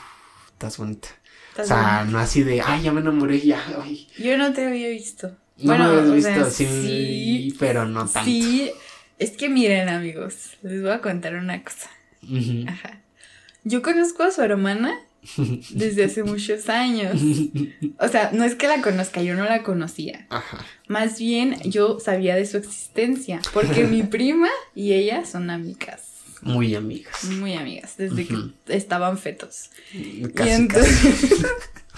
estás 0.51 0.77
bonita. 0.77 1.09
O 1.57 1.63
sea, 1.63 2.03
no 2.03 2.19
así 2.19 2.43
de, 2.43 2.61
ay, 2.61 2.83
ya 2.83 2.91
me 2.91 3.01
enamoré, 3.01 3.39
ya. 3.39 3.63
Ay. 3.81 4.07
Yo 4.17 4.37
no 4.37 4.53
te 4.53 4.65
había 4.65 4.89
visto. 4.89 5.29
No 5.57 5.65
bueno, 5.65 5.85
me 5.85 5.99
habías 5.99 6.13
visto, 6.13 6.33
sea, 6.33 6.49
sí, 6.51 6.65
sí, 6.65 7.55
pero 7.57 7.85
no 7.85 8.07
tanto. 8.07 8.29
Sí, 8.29 8.71
es 9.17 9.31
que 9.31 9.49
miren, 9.49 9.89
amigos, 9.89 10.51
les 10.61 10.81
voy 10.81 10.91
a 10.91 11.01
contar 11.01 11.35
una 11.35 11.63
cosa. 11.63 11.89
Ajá. 12.67 13.01
Yo 13.63 13.81
conozco 13.81 14.23
a 14.23 14.31
su 14.31 14.41
hermana 14.41 14.99
desde 15.71 16.05
hace 16.05 16.23
muchos 16.23 16.69
años. 16.69 17.19
O 17.99 18.07
sea, 18.07 18.31
no 18.33 18.43
es 18.43 18.55
que 18.55 18.67
la 18.67 18.81
conozca, 18.81 19.21
yo 19.21 19.35
no 19.35 19.45
la 19.45 19.63
conocía. 19.63 20.25
Ajá. 20.29 20.65
Más 20.87 21.19
bien 21.19 21.57
yo 21.63 21.99
sabía 21.99 22.35
de 22.35 22.45
su 22.45 22.57
existencia, 22.57 23.41
porque 23.53 23.85
mi 23.85 24.03
prima 24.03 24.49
y 24.75 24.93
ella 24.93 25.25
son 25.25 25.49
amigas, 25.49 26.03
Muy 26.41 26.75
amigas. 26.75 27.23
muy 27.25 27.53
amigas, 27.53 27.95
desde 27.97 28.25
que 28.25 28.35
estaban 28.67 29.17
fetos. 29.17 29.69
Casi, 30.33 30.49
y, 30.49 30.53
entonces, 30.53 31.45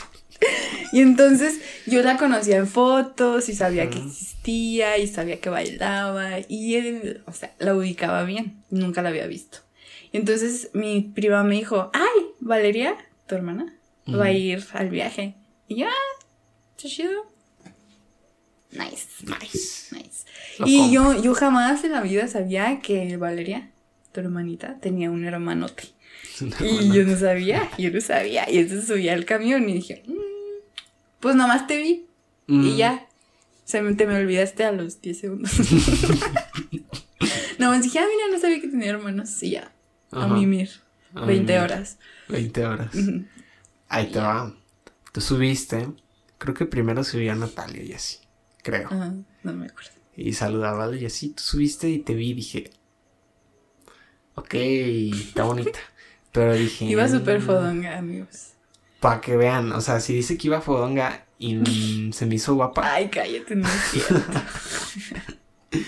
y 0.93 1.01
entonces 1.01 1.59
yo 1.85 2.01
la 2.01 2.17
conocía 2.17 2.57
en 2.57 2.67
fotos 2.67 3.49
y 3.49 3.53
sabía 3.55 3.89
que 3.89 3.99
existía 3.99 4.97
y 4.97 5.07
sabía 5.07 5.39
que 5.39 5.49
bailaba 5.49 6.39
y, 6.47 6.75
él, 6.75 7.21
o 7.25 7.33
sea, 7.33 7.53
la 7.59 7.75
ubicaba 7.75 8.23
bien, 8.23 8.63
nunca 8.69 9.01
la 9.01 9.09
había 9.09 9.27
visto. 9.27 9.59
Y 10.11 10.17
entonces 10.17 10.71
mi 10.73 11.01
prima 11.01 11.43
me 11.43 11.55
dijo, 11.55 11.91
ay, 11.93 12.25
Valeria, 12.39 12.95
tu 13.29 13.35
hermana, 13.35 13.73
va 14.09 14.25
a 14.25 14.31
ir 14.31 14.65
al 14.73 14.89
viaje. 14.89 15.35
Y 15.67 15.81
yo, 15.81 15.87
ah, 15.87 16.25
está 16.75 16.89
chido. 16.89 17.31
Nice. 18.71 19.07
Nice. 19.23 19.95
Nice. 19.95 20.25
Lo 20.59 20.67
y 20.67 20.77
compro. 20.79 21.13
yo, 21.15 21.23
yo 21.23 21.33
jamás 21.35 21.83
en 21.83 21.91
la 21.91 22.01
vida 22.01 22.27
sabía 22.27 22.79
que 22.81 23.17
Valeria, 23.17 23.71
tu 24.11 24.19
hermanita, 24.19 24.79
tenía 24.79 25.09
un 25.11 25.25
hermanote. 25.25 25.83
Y 26.59 26.91
yo 26.93 27.03
no 27.05 27.17
sabía, 27.17 27.69
yo 27.77 27.91
no 27.91 28.01
sabía. 28.01 28.49
Y 28.49 28.59
entonces 28.59 28.87
subí 28.87 29.09
al 29.09 29.25
camión 29.25 29.67
y 29.69 29.73
dije, 29.73 30.03
"Mm, 30.07 30.13
pues 31.19 31.35
nomás 31.35 31.67
te 31.67 31.77
vi. 31.77 32.05
Mm. 32.47 32.63
Y 32.67 32.77
ya, 32.77 33.07
se 33.65 33.81
me, 33.81 33.93
te 33.93 34.07
me 34.07 34.15
olvidaste 34.15 34.63
a 34.63 34.71
los 34.71 35.01
10 35.01 35.19
segundos. 35.19 35.51
nomás 37.59 37.83
dije, 37.83 37.99
ah, 37.99 38.05
mira, 38.09 38.27
no 38.31 38.39
sabía 38.39 38.59
que 38.61 38.67
tenía 38.67 38.89
hermanos. 38.89 39.41
Y 39.43 39.51
ya, 39.51 39.71
a 40.11 40.25
Ajá. 40.25 40.33
mimir. 40.33 40.69
A 41.15 41.25
20 41.25 41.53
mimir. 41.53 41.59
horas. 41.59 41.97
20 42.27 42.65
horas. 42.65 42.95
Ahí 43.87 44.11
te 44.11 44.19
va. 44.19 44.53
Tú 45.11 45.21
subiste. 45.21 45.87
Creo 46.37 46.53
que 46.53 46.65
primero 46.65 47.03
subía 47.03 47.35
Natalia 47.35 47.83
y 47.83 47.93
así. 47.93 48.19
Creo. 48.63 48.87
Ajá, 48.87 49.13
no 49.43 49.53
me 49.53 49.65
acuerdo. 49.65 49.91
Y 50.15 50.33
saludaba 50.33 50.93
y 50.95 51.05
así. 51.05 51.29
Tú 51.29 51.43
subiste 51.43 51.89
y 51.89 51.99
te 51.99 52.13
vi 52.13 52.29
y 52.29 52.33
dije. 52.33 52.71
Ok, 54.35 54.53
está 54.53 55.43
bonita. 55.43 55.79
Pero 56.31 56.53
dije. 56.53 56.85
Iba 56.85 57.07
súper 57.07 57.41
fodonga, 57.41 57.97
amigos. 57.97 58.53
Para 58.99 59.21
que 59.21 59.35
vean. 59.35 59.71
O 59.71 59.81
sea, 59.81 59.99
si 59.99 60.13
dice 60.13 60.37
que 60.37 60.47
iba 60.47 60.61
fodonga 60.61 61.25
y 61.39 61.55
mm, 61.55 62.11
se 62.13 62.25
me 62.25 62.35
hizo 62.35 62.55
guapa. 62.55 62.93
Ay, 62.93 63.09
cállate, 63.09 63.55
no 63.55 63.67
es 63.67 63.73
cierto. 63.91 64.41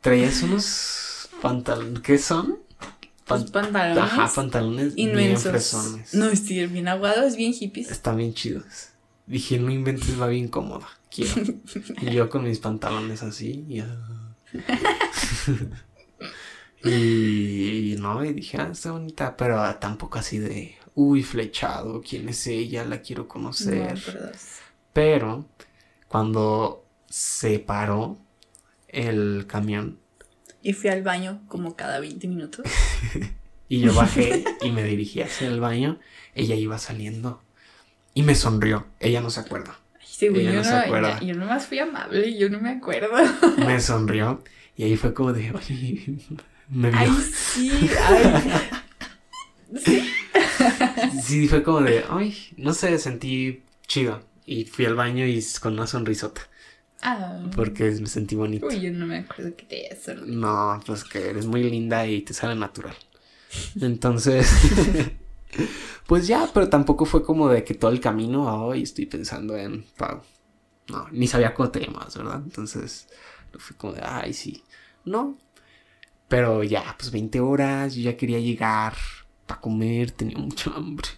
Traías 0.00 0.42
unos 0.42 1.28
pantalones. 1.40 2.00
¿Qué 2.00 2.18
son? 2.18 2.58
Pan- 3.26 3.40
Los 3.42 3.50
pantalones 3.50 4.02
Ajá, 4.04 4.30
pantalones 4.34 4.94
bien 4.94 5.10
inmensos. 5.10 5.50
fresones. 5.50 6.14
No, 6.14 6.26
estoy 6.28 6.66
bien 6.66 6.88
aguados, 6.88 7.36
bien 7.36 7.52
hippies. 7.54 7.90
Están 7.90 8.18
bien 8.18 8.34
chidos. 8.34 8.64
Dije, 9.26 9.58
no 9.58 9.70
inventes, 9.70 10.20
va 10.20 10.26
bien 10.26 10.48
cómoda. 10.48 10.86
Quiero. 11.10 11.34
y 12.02 12.10
yo 12.12 12.28
con 12.28 12.44
mis 12.44 12.58
pantalones 12.58 13.22
así. 13.22 13.64
Y, 13.68 13.82
y, 16.84 17.92
y 17.92 17.96
no, 17.96 18.24
y 18.24 18.32
dije, 18.34 18.58
ah, 18.60 18.68
está 18.72 18.92
bonita. 18.92 19.36
Pero 19.36 19.74
tampoco 19.76 20.18
así 20.18 20.38
de, 20.38 20.74
uy, 20.94 21.22
flechado. 21.22 22.02
¿Quién 22.02 22.28
es 22.28 22.46
ella? 22.46 22.84
La 22.84 23.00
quiero 23.00 23.26
conocer. 23.26 23.98
No. 24.14 24.20
Pero 24.92 25.46
cuando 26.08 26.84
se 27.08 27.58
paró 27.58 28.18
el 28.88 29.46
camión 29.48 29.98
Y 30.64 30.72
fui 30.72 30.90
al 30.90 31.02
baño 31.02 31.42
como 31.46 31.76
cada 31.76 32.00
20 32.00 32.26
minutos. 32.26 32.66
y 33.68 33.80
yo 33.80 33.94
bajé 33.94 34.44
y 34.62 34.72
me 34.72 34.82
dirigí 34.82 35.20
hacia 35.20 35.46
el 35.46 35.60
baño, 35.60 36.00
ella 36.34 36.56
iba 36.56 36.78
saliendo 36.78 37.40
y 38.14 38.22
me 38.22 38.34
sonrió. 38.34 38.86
Ella 38.98 39.20
no 39.20 39.30
se 39.30 39.40
acuerda. 39.40 39.78
Ella 40.20 40.50
yo, 40.50 40.56
no 40.56 40.64
se 40.64 40.74
acuerda. 40.74 41.20
yo 41.20 41.34
nomás 41.34 41.66
fui 41.66 41.78
amable, 41.80 42.36
yo 42.38 42.48
no 42.48 42.60
me 42.60 42.70
acuerdo. 42.70 43.10
Me 43.58 43.78
sonrió 43.80 44.42
y 44.76 44.84
ahí 44.84 44.96
fue 44.96 45.12
como 45.12 45.32
de, 45.34 45.52
"Oye", 45.52 46.16
me 46.70 46.90
vio. 46.90 46.98
Ay, 46.98 47.10
sí, 47.32 47.90
ay. 48.08 48.52
Sí. 49.84 50.08
Sí, 51.22 51.48
fue 51.48 51.62
como 51.62 51.80
de, 51.80 52.04
ay, 52.08 52.54
no 52.56 52.72
sé, 52.74 52.96
sentí 52.98 53.64
chido. 53.88 54.22
Y 54.46 54.66
fui 54.66 54.84
al 54.86 54.94
baño 54.94 55.26
y 55.26 55.44
con 55.60 55.72
una 55.72 55.86
sonrisota, 55.86 56.42
Ah. 57.06 57.38
porque 57.54 57.84
me 57.84 58.06
sentí 58.06 58.34
bonito. 58.34 58.66
Uy, 58.66 58.80
yo 58.80 58.90
no 58.90 59.04
me 59.04 59.18
acuerdo 59.18 59.54
que 59.54 59.64
te 59.64 59.94
sonreído. 59.94 60.40
No, 60.40 60.80
pues 60.86 61.04
que 61.04 61.28
eres 61.28 61.44
muy 61.44 61.62
linda 61.62 62.06
y 62.06 62.22
te 62.22 62.32
sale 62.32 62.54
natural. 62.54 62.96
Entonces, 63.80 64.50
pues 66.06 66.26
ya, 66.26 66.48
pero 66.52 66.70
tampoco 66.70 67.04
fue 67.04 67.22
como 67.22 67.50
de 67.50 67.62
que 67.62 67.74
todo 67.74 67.90
el 67.90 68.00
camino 68.00 68.66
hoy 68.66 68.82
estoy 68.82 69.04
pensando 69.04 69.54
en 69.54 69.84
Pau. 69.98 70.22
No, 70.88 71.06
ni 71.12 71.26
sabía 71.26 71.52
cómo 71.52 71.70
te 71.70 71.80
llamabas, 71.80 72.16
¿verdad? 72.16 72.40
Entonces, 72.42 73.08
fue 73.58 73.76
como 73.76 73.92
de, 73.92 74.00
ay, 74.02 74.32
sí. 74.32 74.64
No. 75.04 75.36
Pero 76.28 76.62
ya, 76.64 76.94
pues 76.98 77.10
20 77.10 77.40
horas, 77.40 77.94
yo 77.94 78.02
ya 78.02 78.16
quería 78.16 78.40
llegar 78.40 78.94
para 79.46 79.60
comer, 79.60 80.10
tenía 80.10 80.38
mucha 80.38 80.70
hambre. 80.70 81.08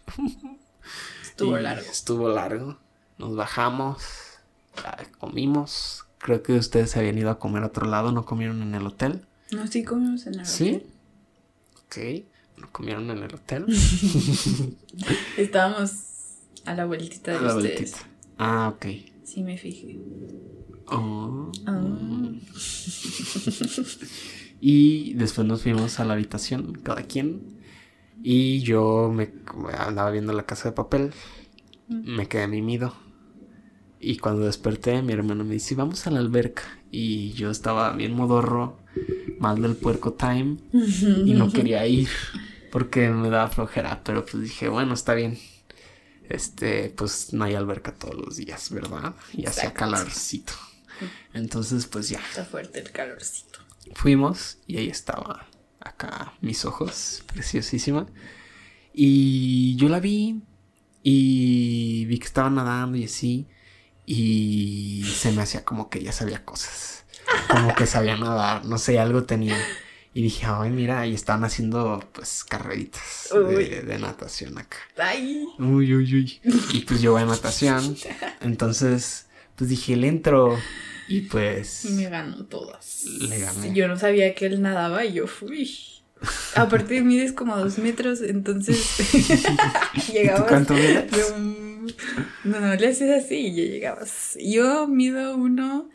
Estuvo 1.23 1.59
Y 1.59 1.63
largo. 1.63 1.91
Estuvo 1.91 2.29
largo. 2.29 2.79
Nos 3.19 3.35
bajamos, 3.37 4.03
comimos. 5.19 6.05
Creo 6.19 6.43
que 6.43 6.55
ustedes 6.55 6.91
se 6.91 6.99
habían 6.99 7.19
ido 7.19 7.31
a 7.31 7.39
comer 7.39 7.63
a 7.63 7.67
otro 7.67 7.87
lado, 7.87 8.11
no 8.13 8.25
comieron 8.25 8.63
en 8.63 8.75
el 8.75 8.87
hotel. 8.87 9.27
No, 9.53 9.67
sí 9.67 9.85
comimos 9.85 10.27
en 10.27 10.41
el 10.41 10.47
¿Sí? 10.47 10.83
Ok. 11.87 11.99
No 12.59 12.71
comieron 12.73 13.11
en 13.11 13.19
el 13.23 13.35
hotel. 13.35 13.67
Estábamos 15.37 15.93
a 16.65 16.75
la 16.75 16.85
vueltita 16.87 17.33
de 17.33 17.39
A 17.39 17.43
la 17.43 17.57
ustedes. 17.57 17.93
vueltita. 17.93 18.09
Ah, 18.39 18.73
ok. 18.75 18.87
Sí, 19.25 19.43
me 19.43 19.57
fijé. 19.59 19.99
Oh. 20.87 21.53
Ah. 21.67 21.81
Y 24.61 25.13
después 25.15 25.47
nos 25.47 25.63
fuimos 25.63 26.01
a 26.01 26.05
la 26.05 26.15
habitación, 26.15 26.73
cada 26.83 27.03
quien. 27.03 27.61
Y 28.23 28.61
yo 28.63 29.13
me 29.15 29.31
andaba 29.79 30.11
viendo 30.11 30.33
la 30.33 30.47
casa 30.47 30.71
de 30.71 30.75
papel. 30.75 31.13
Me 31.89 32.27
quedé 32.27 32.49
mimido. 32.49 32.95
Y 34.01 34.19
cuando 34.19 34.45
desperté, 34.45 35.03
mi 35.03 35.13
hermano 35.13 35.45
me 35.45 35.55
dice, 35.55 35.75
vamos 35.75 36.07
a 36.07 36.11
la 36.11 36.21
alberca. 36.21 36.63
Y 36.91 37.33
yo 37.33 37.51
estaba 37.51 37.93
bien 37.93 38.15
modorro, 38.15 38.79
mal 39.39 39.61
del 39.63 39.77
puerco 39.77 40.15
time. 40.15 40.59
Y 40.73 41.35
no 41.35 41.51
quería 41.53 41.87
ir 41.87 42.09
porque 42.71 43.09
me 43.09 43.31
daba 43.31 43.49
flojera. 43.49 44.03
Pero 44.05 44.25
pues 44.25 44.43
dije, 44.43 44.69
bueno, 44.69 44.95
está 44.95 45.15
bien. 45.15 45.39
Este, 46.29 46.93
pues 46.97 47.33
no 47.33 47.45
hay 47.45 47.55
alberca 47.55 47.95
todos 47.95 48.15
los 48.15 48.37
días, 48.37 48.71
¿verdad? 48.71 49.15
Y 49.33 49.47
hacía 49.47 49.73
calorcito. 49.73 50.53
Entonces, 51.33 51.87
pues 51.87 52.09
ya. 52.09 52.21
Está 52.21 52.45
fuerte 52.45 52.81
el 52.81 52.91
calorcito. 52.91 53.61
Fuimos 53.95 54.59
y 54.67 54.79
ahí 54.79 54.89
estaba 54.89 55.47
acá 55.81 56.33
mis 56.41 56.65
ojos, 56.65 57.23
preciosísima. 57.33 58.07
Y 58.93 59.77
yo 59.77 59.89
la 59.89 60.01
vi 60.01 60.43
y 61.03 62.05
vi 62.07 62.19
que 62.19 62.27
estaba 62.27 62.51
nadando 62.51 62.97
y 62.97 63.05
así. 63.05 63.47
Y 64.07 65.05
se 65.17 65.33
me 65.33 65.43
hacía 65.43 65.65
como 65.65 65.91
que 65.91 66.03
ya 66.03 66.13
sabía 66.13 66.45
cosas. 66.45 67.05
Como 67.49 67.75
que 67.75 67.87
sabía 67.87 68.17
nadar, 68.17 68.65
no 68.65 68.79
sé, 68.79 68.99
algo 69.01 69.25
tenía. 69.25 69.57
Y 70.15 70.23
dije, 70.23 70.47
ay, 70.49 70.71
mira, 70.71 71.07
y 71.07 71.13
estaban 71.13 71.45
haciendo 71.45 72.03
pues 72.13 72.45
carreritas 72.45 73.29
de, 73.33 73.83
de 73.83 73.99
natación 73.99 74.57
acá. 74.57 74.79
Ay. 74.97 75.45
Uy, 75.59 75.95
uy, 75.95 76.15
uy. 76.15 76.41
Y 76.73 76.81
pues 76.87 77.03
yo 77.03 77.13
voy 77.13 77.23
a 77.23 77.27
natación. 77.27 77.97
Entonces, 78.41 79.27
pues 79.57 79.69
dije, 79.69 79.97
le 79.97 80.09
entro. 80.09 80.57
Y 81.09 81.23
pues. 81.23 81.85
Y 81.85 81.91
me 81.91 82.09
ganó 82.09 82.47
todas. 82.47 83.05
Le 83.05 83.39
gané. 83.39 83.75
Yo 83.75 83.89
no 83.89 83.99
sabía 83.99 84.35
que 84.35 84.47
él 84.47 84.63
nadaba 84.63 85.05
y 85.05 85.13
yo 85.15 85.27
fui. 85.27 85.71
Aparte 86.55 86.95
de 86.95 87.03
mides 87.03 87.33
como 87.33 87.57
dos 87.59 87.77
metros, 87.79 88.23
entonces 88.23 88.79
¿Y 89.95 90.01
tú 90.01 90.13
llegabas. 90.13 90.49
cuánto 90.49 90.73
mides? 90.73 91.11
yo, 91.13 91.37
no, 92.45 92.61
no, 92.61 92.75
le 92.75 92.87
haces 92.89 93.25
así 93.25 93.35
y 93.49 93.55
ya 93.57 93.63
llegabas. 93.73 94.37
Yo 94.41 94.87
mido 94.89 95.37
uno. 95.37 95.89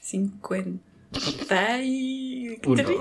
Cincuenta 0.00 1.82
y. 1.82 2.58
Uno. 2.66 2.82
tres. 2.84 2.98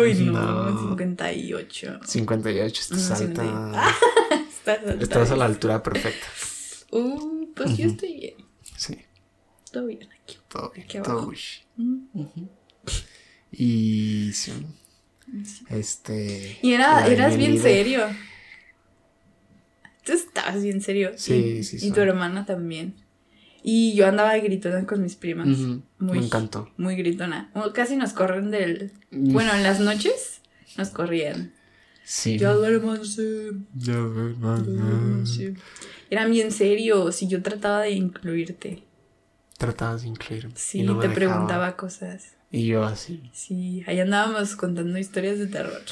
Uy, 0.00 0.14
no, 0.26 0.70
No. 0.70 0.80
cincuenta 0.88 1.32
y 1.32 1.52
ocho. 1.54 1.98
58, 2.04 2.80
estás 2.82 3.20
Mm, 3.20 3.24
alta. 3.24 3.42
Estás 4.48 4.78
alta. 4.86 5.02
Estás 5.04 5.30
a 5.30 5.36
la 5.36 5.44
altura 5.44 5.82
perfecta. 5.82 6.26
Uh, 6.90 7.52
pues 7.54 7.76
yo 7.76 7.86
estoy 7.88 8.14
bien. 8.16 8.34
Sí, 8.76 8.98
Todo 9.70 9.86
bien 9.86 10.08
aquí. 10.22 10.38
todo 10.48 10.70
bien. 10.74 10.84
Aquí 10.86 10.98
Todo 10.98 11.12
abajo. 11.12 11.28
wish. 11.28 11.64
Mm. 11.76 12.04
Y 13.52 14.32
sí. 14.32 14.52
Este. 15.70 16.58
Y 16.62 16.72
era, 16.72 17.06
eras 17.06 17.36
bien 17.36 17.60
serio. 17.60 18.06
Tú 20.06 20.12
estabas 20.12 20.62
bien 20.62 20.80
serio. 20.80 21.10
Sí, 21.16 21.58
y, 21.58 21.64
sí 21.64 21.88
Y 21.88 21.90
tu 21.90 22.00
hermana 22.00 22.46
también. 22.46 22.94
Y 23.64 23.94
yo 23.96 24.06
andaba 24.06 24.36
gritona 24.38 24.86
con 24.86 25.02
mis 25.02 25.16
primas. 25.16 25.48
Ujú, 25.48 25.82
Muy, 25.98 26.20
Me 26.20 26.26
encantó. 26.26 26.70
Muy 26.76 26.94
gritona. 26.94 27.50
Casi 27.74 27.96
nos 27.96 28.12
corren 28.12 28.52
del... 28.52 28.92
Bueno, 29.10 29.52
en 29.52 29.64
las 29.64 29.80
noches 29.80 30.40
nos 30.78 30.90
corrían. 30.90 31.52
Sí. 32.04 32.38
Ya 32.38 32.52
duérmanse. 32.52 33.50
duérmanse. 33.74 35.54
Eran 36.08 36.30
bien 36.30 36.52
serios 36.52 37.20
y 37.22 37.26
yo 37.26 37.42
trataba 37.42 37.80
de 37.80 37.90
incluirte. 37.90 38.84
Tratabas 39.58 40.02
de 40.02 40.08
incluirme. 40.08 40.52
Sí, 40.54 40.82
y 40.82 40.82
no 40.84 41.00
te 41.00 41.08
preguntaba 41.08 41.76
cosas. 41.76 42.36
Y 42.52 42.66
yo 42.66 42.84
así. 42.84 43.28
Sí, 43.32 43.82
ahí 43.88 43.98
andábamos 43.98 44.54
contando 44.54 44.96
historias 44.96 45.40
de 45.40 45.48
terror. 45.48 45.82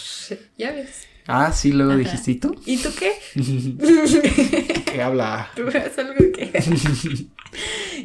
Ya 0.57 0.71
ves. 0.71 1.09
Ah, 1.27 1.53
sí, 1.53 1.73
luego 1.73 1.93
Ajá. 1.93 2.01
dijiste 2.01 2.31
¿y 2.33 2.35
tú. 2.37 2.55
¿Y 2.67 2.77
tú 2.77 2.91
qué? 2.99 3.13
¿Qué 4.93 5.03
habla? 5.03 5.51
¿Tú 5.57 5.67
haz 5.69 5.99
algo 5.99 6.15
que... 6.33 6.51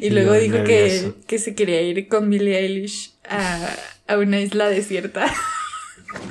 y 0.00 0.10
luego 0.10 0.32
dijo 0.34 0.64
que, 0.64 0.82
nervioso. 0.88 1.16
que 1.26 1.38
se 1.38 1.54
quería 1.54 1.82
ir 1.82 2.08
con 2.08 2.30
Billie 2.30 2.58
Eilish 2.58 3.12
a, 3.28 3.68
a 4.08 4.16
una 4.18 4.40
isla 4.40 4.68
desierta. 4.68 5.32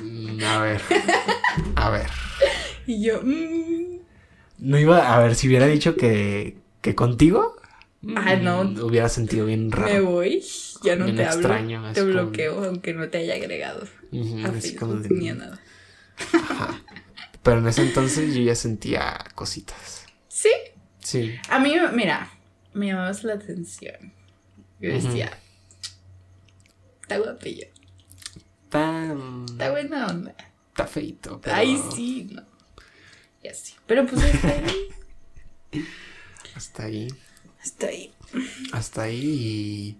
Mm, 0.01 0.43
A 0.43 0.61
ver. 0.61 0.81
A 1.75 1.89
ver. 1.91 2.07
y 2.87 3.03
yo... 3.03 3.21
mm, 3.23 3.99
No 4.59 4.79
iba. 4.79 5.13
A 5.15 5.19
ver, 5.21 5.35
si 5.35 5.47
hubiera 5.47 5.67
dicho 5.67 5.95
que. 5.95 6.57
que 6.81 6.95
contigo. 6.95 7.55
Ah, 8.15 8.35
no. 8.35 8.63
mm, 8.63 8.79
Hubiera 8.79 9.09
sentido 9.09 9.45
bien 9.45 9.71
raro. 9.71 9.93
me 9.93 9.99
voy, 10.01 10.43
ya 10.83 10.95
no 10.95 11.05
Bien 11.05 11.17
te 11.17 11.25
hablo. 11.25 11.39
extraño, 11.41 11.83
te 11.93 11.99
es 11.99 12.05
como- 12.05 12.13
bloqueo 12.13 12.63
aunque 12.63 12.93
no 12.93 13.09
te 13.09 13.17
haya 13.19 13.35
agregado 13.35 13.85
Ujú, 14.13 14.39
a 14.45 14.49
así 14.57 14.73
como 14.75 14.93
Facebook 14.93 15.09
de- 15.17 15.21
ni 15.21 15.29
a 15.29 15.35
nada. 15.35 15.59
Ajá. 16.33 16.81
Pero 17.43 17.59
en 17.59 17.67
ese 17.67 17.81
entonces 17.83 18.33
yo 18.35 18.41
ya 18.41 18.55
sentía 18.55 19.17
cositas. 19.35 20.05
Sí, 20.27 20.49
Sí. 20.99 21.35
a 21.49 21.59
mí, 21.59 21.75
mira, 21.93 22.31
me 22.73 22.87
llamabas 22.87 23.23
la 23.23 23.33
atención. 23.33 24.13
Yo 24.79 24.91
decía, 24.91 25.31
está 27.01 27.17
guapillo, 27.17 27.67
Tan. 28.69 29.45
está 29.49 29.71
buena 29.71 30.07
onda. 30.07 30.35
Está 30.69 30.85
feito. 30.87 31.41
pero 31.41 31.55
Ay, 31.55 31.81
sí, 31.95 32.29
no. 32.31 32.43
Y 33.43 33.47
así. 33.47 33.73
Pero 33.87 34.05
pues 34.05 34.21
hasta 34.23 34.47
ahí. 34.49 34.89
Hasta 36.55 36.83
ahí. 36.83 37.07
Hasta 37.61 37.87
ahí. 37.87 38.13
Hasta 38.73 39.01
ahí 39.03 39.17
Y 39.23 39.97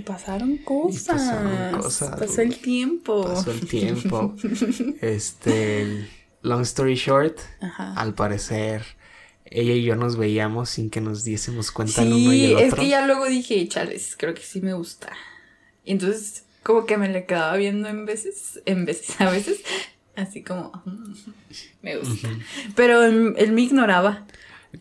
pasaron 0.00 0.58
cosas. 0.58 1.02
pasaron 1.04 1.80
cosas, 1.80 2.18
Pasó 2.18 2.42
el 2.42 2.56
tiempo. 2.58 3.22
y 3.22 3.34
pasó 3.34 3.50
el 3.52 3.66
tiempo. 3.66 4.34
este. 5.00 6.08
Long 6.42 6.62
story 6.62 6.94
short, 6.94 7.38
Ajá. 7.60 7.94
al 7.94 8.14
parecer 8.14 8.84
ella 9.46 9.72
y 9.74 9.82
yo 9.82 9.96
nos 9.96 10.16
veíamos 10.16 10.70
sin 10.70 10.90
que 10.90 11.00
nos 11.00 11.24
diésemos 11.24 11.70
cuenta 11.72 12.02
el 12.02 12.12
uno 12.12 12.32
y 12.32 12.38
Sí, 12.38 12.44
el 12.52 12.58
es 12.58 12.72
otro. 12.72 12.82
que 12.82 12.88
ya 12.88 13.06
luego 13.06 13.26
dije, 13.26 13.66
chales, 13.68 14.14
creo 14.18 14.34
que 14.34 14.42
sí 14.42 14.60
me 14.60 14.72
gusta. 14.74 15.12
Y 15.84 15.92
entonces, 15.92 16.44
como 16.62 16.84
que 16.86 16.96
me 16.98 17.08
le 17.08 17.26
quedaba 17.26 17.56
viendo 17.56 17.88
en 17.88 18.06
veces, 18.06 18.60
en 18.66 18.84
veces, 18.84 19.20
a 19.20 19.30
veces, 19.30 19.60
así 20.16 20.42
como, 20.42 20.72
mm, 20.84 21.14
me 21.82 21.96
gusta. 21.96 22.28
Pero 22.74 23.02
él, 23.04 23.34
él 23.38 23.52
me 23.52 23.62
ignoraba. 23.62 24.26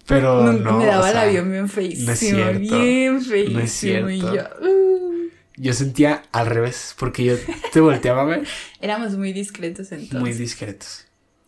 Pero 0.08 0.44
No- 0.44 0.54
no. 0.54 0.78
me 0.80 0.86
daba 0.86 1.04
o 1.04 1.08
el 1.08 1.12
sea, 1.14 1.22
avión 1.24 1.52
bien 1.52 1.70
feísimo, 1.70 2.16
cierto. 2.16 2.60
bien 2.60 3.22
feísimo. 3.22 3.60
No 3.60 4.10
es 4.10 4.16
Y 4.16 4.20
yo, 4.20 4.44
uh, 4.62 5.30
Yo 5.58 5.74
sentía 5.74 6.24
al 6.32 6.48
revés, 6.48 6.96
porque 6.98 7.24
yo 7.24 7.36
te 7.72 7.80
volteaba 7.80 8.22
a 8.24 8.26
ver 8.26 8.48
éramos 8.82 9.14
muy 9.18 9.34
discretos 9.34 9.92
entonces. 9.92 10.20
muy 10.20 10.34
discretos. 10.34 11.06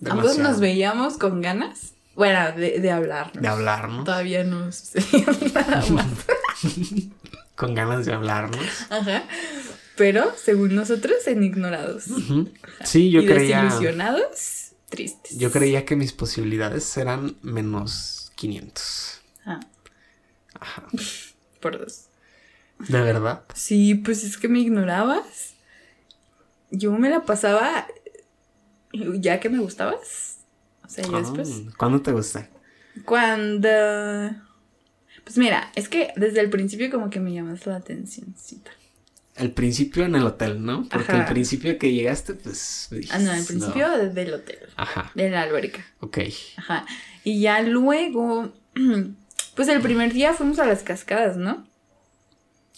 Ambos 0.09 0.37
nos 0.37 0.59
veíamos 0.59 1.17
con 1.17 1.41
ganas, 1.41 1.93
bueno, 2.15 2.51
de, 2.55 2.79
de 2.79 2.91
hablar. 2.91 3.31
De 3.33 3.47
hablar, 3.47 3.89
¿no? 3.89 4.03
Todavía 4.03 4.43
no 4.43 4.71
sucedía 4.71 5.25
nada 5.53 5.83
más. 5.89 6.05
Con 7.55 7.73
ganas 7.73 8.05
de 8.05 8.13
hablarnos. 8.13 8.63
Ajá. 8.91 9.23
Pero, 9.95 10.31
según 10.39 10.75
nosotros, 10.75 11.15
en 11.25 11.41
ignorados. 11.43 12.03
Sí, 12.83 13.09
yo 13.09 13.21
y 13.21 13.25
creía. 13.25 13.63
desilusionados, 13.63 14.73
tristes. 14.89 15.35
Yo 15.39 15.51
creía 15.51 15.83
que 15.83 15.95
mis 15.95 16.13
posibilidades 16.13 16.95
eran 16.97 17.35
menos 17.41 18.16
500. 18.37 19.21
Ah, 19.45 19.59
Ajá. 20.59 20.83
por 21.61 21.77
dos. 21.77 22.05
¿De 22.87 23.01
verdad? 23.01 23.43
Sí, 23.55 23.95
pues 23.95 24.23
es 24.23 24.37
que 24.37 24.47
me 24.47 24.59
ignorabas. 24.59 25.55
Yo 26.69 26.91
me 26.91 27.09
la 27.09 27.25
pasaba 27.25 27.87
ya 28.93 29.39
que 29.39 29.49
me 29.49 29.59
gustabas. 29.59 30.39
O 30.85 30.89
sea, 30.89 31.03
yo 31.05 31.17
Ah, 31.17 31.19
después. 31.21 31.63
¿Cuándo 31.77 32.01
te 32.01 32.11
gusta? 32.11 32.49
Cuando. 33.03 33.69
Pues 35.23 35.37
mira, 35.37 35.71
es 35.75 35.89
que 35.89 36.13
desde 36.15 36.39
el 36.39 36.49
principio 36.49 36.89
como 36.91 37.09
que 37.09 37.19
me 37.19 37.33
llamas 37.33 37.65
la 37.65 37.77
atencióncita. 37.77 38.71
Al 39.37 39.51
principio 39.51 40.05
en 40.05 40.15
el 40.15 40.23
hotel, 40.25 40.63
¿no? 40.65 40.87
Porque 40.89 41.11
Ajá. 41.11 41.25
al 41.27 41.31
principio 41.31 41.77
que 41.77 41.93
llegaste, 41.93 42.33
pues. 42.33 42.87
me 42.91 43.01
Ah, 43.11 43.19
no, 43.19 43.31
al 43.31 43.43
principio 43.43 43.89
desde 43.97 44.21
el 44.23 44.33
hotel, 44.33 44.59
Ajá, 44.75 45.11
de 45.13 45.29
la 45.29 45.43
alberca. 45.43 45.85
ok. 45.99 46.17
Ajá. 46.57 46.85
Y 47.23 47.41
ya 47.41 47.61
luego, 47.61 48.51
pues 49.55 49.67
el 49.67 49.81
primer 49.81 50.11
día 50.13 50.33
fuimos 50.33 50.59
a 50.59 50.65
las 50.65 50.81
cascadas, 50.83 51.37
¿no? 51.37 51.67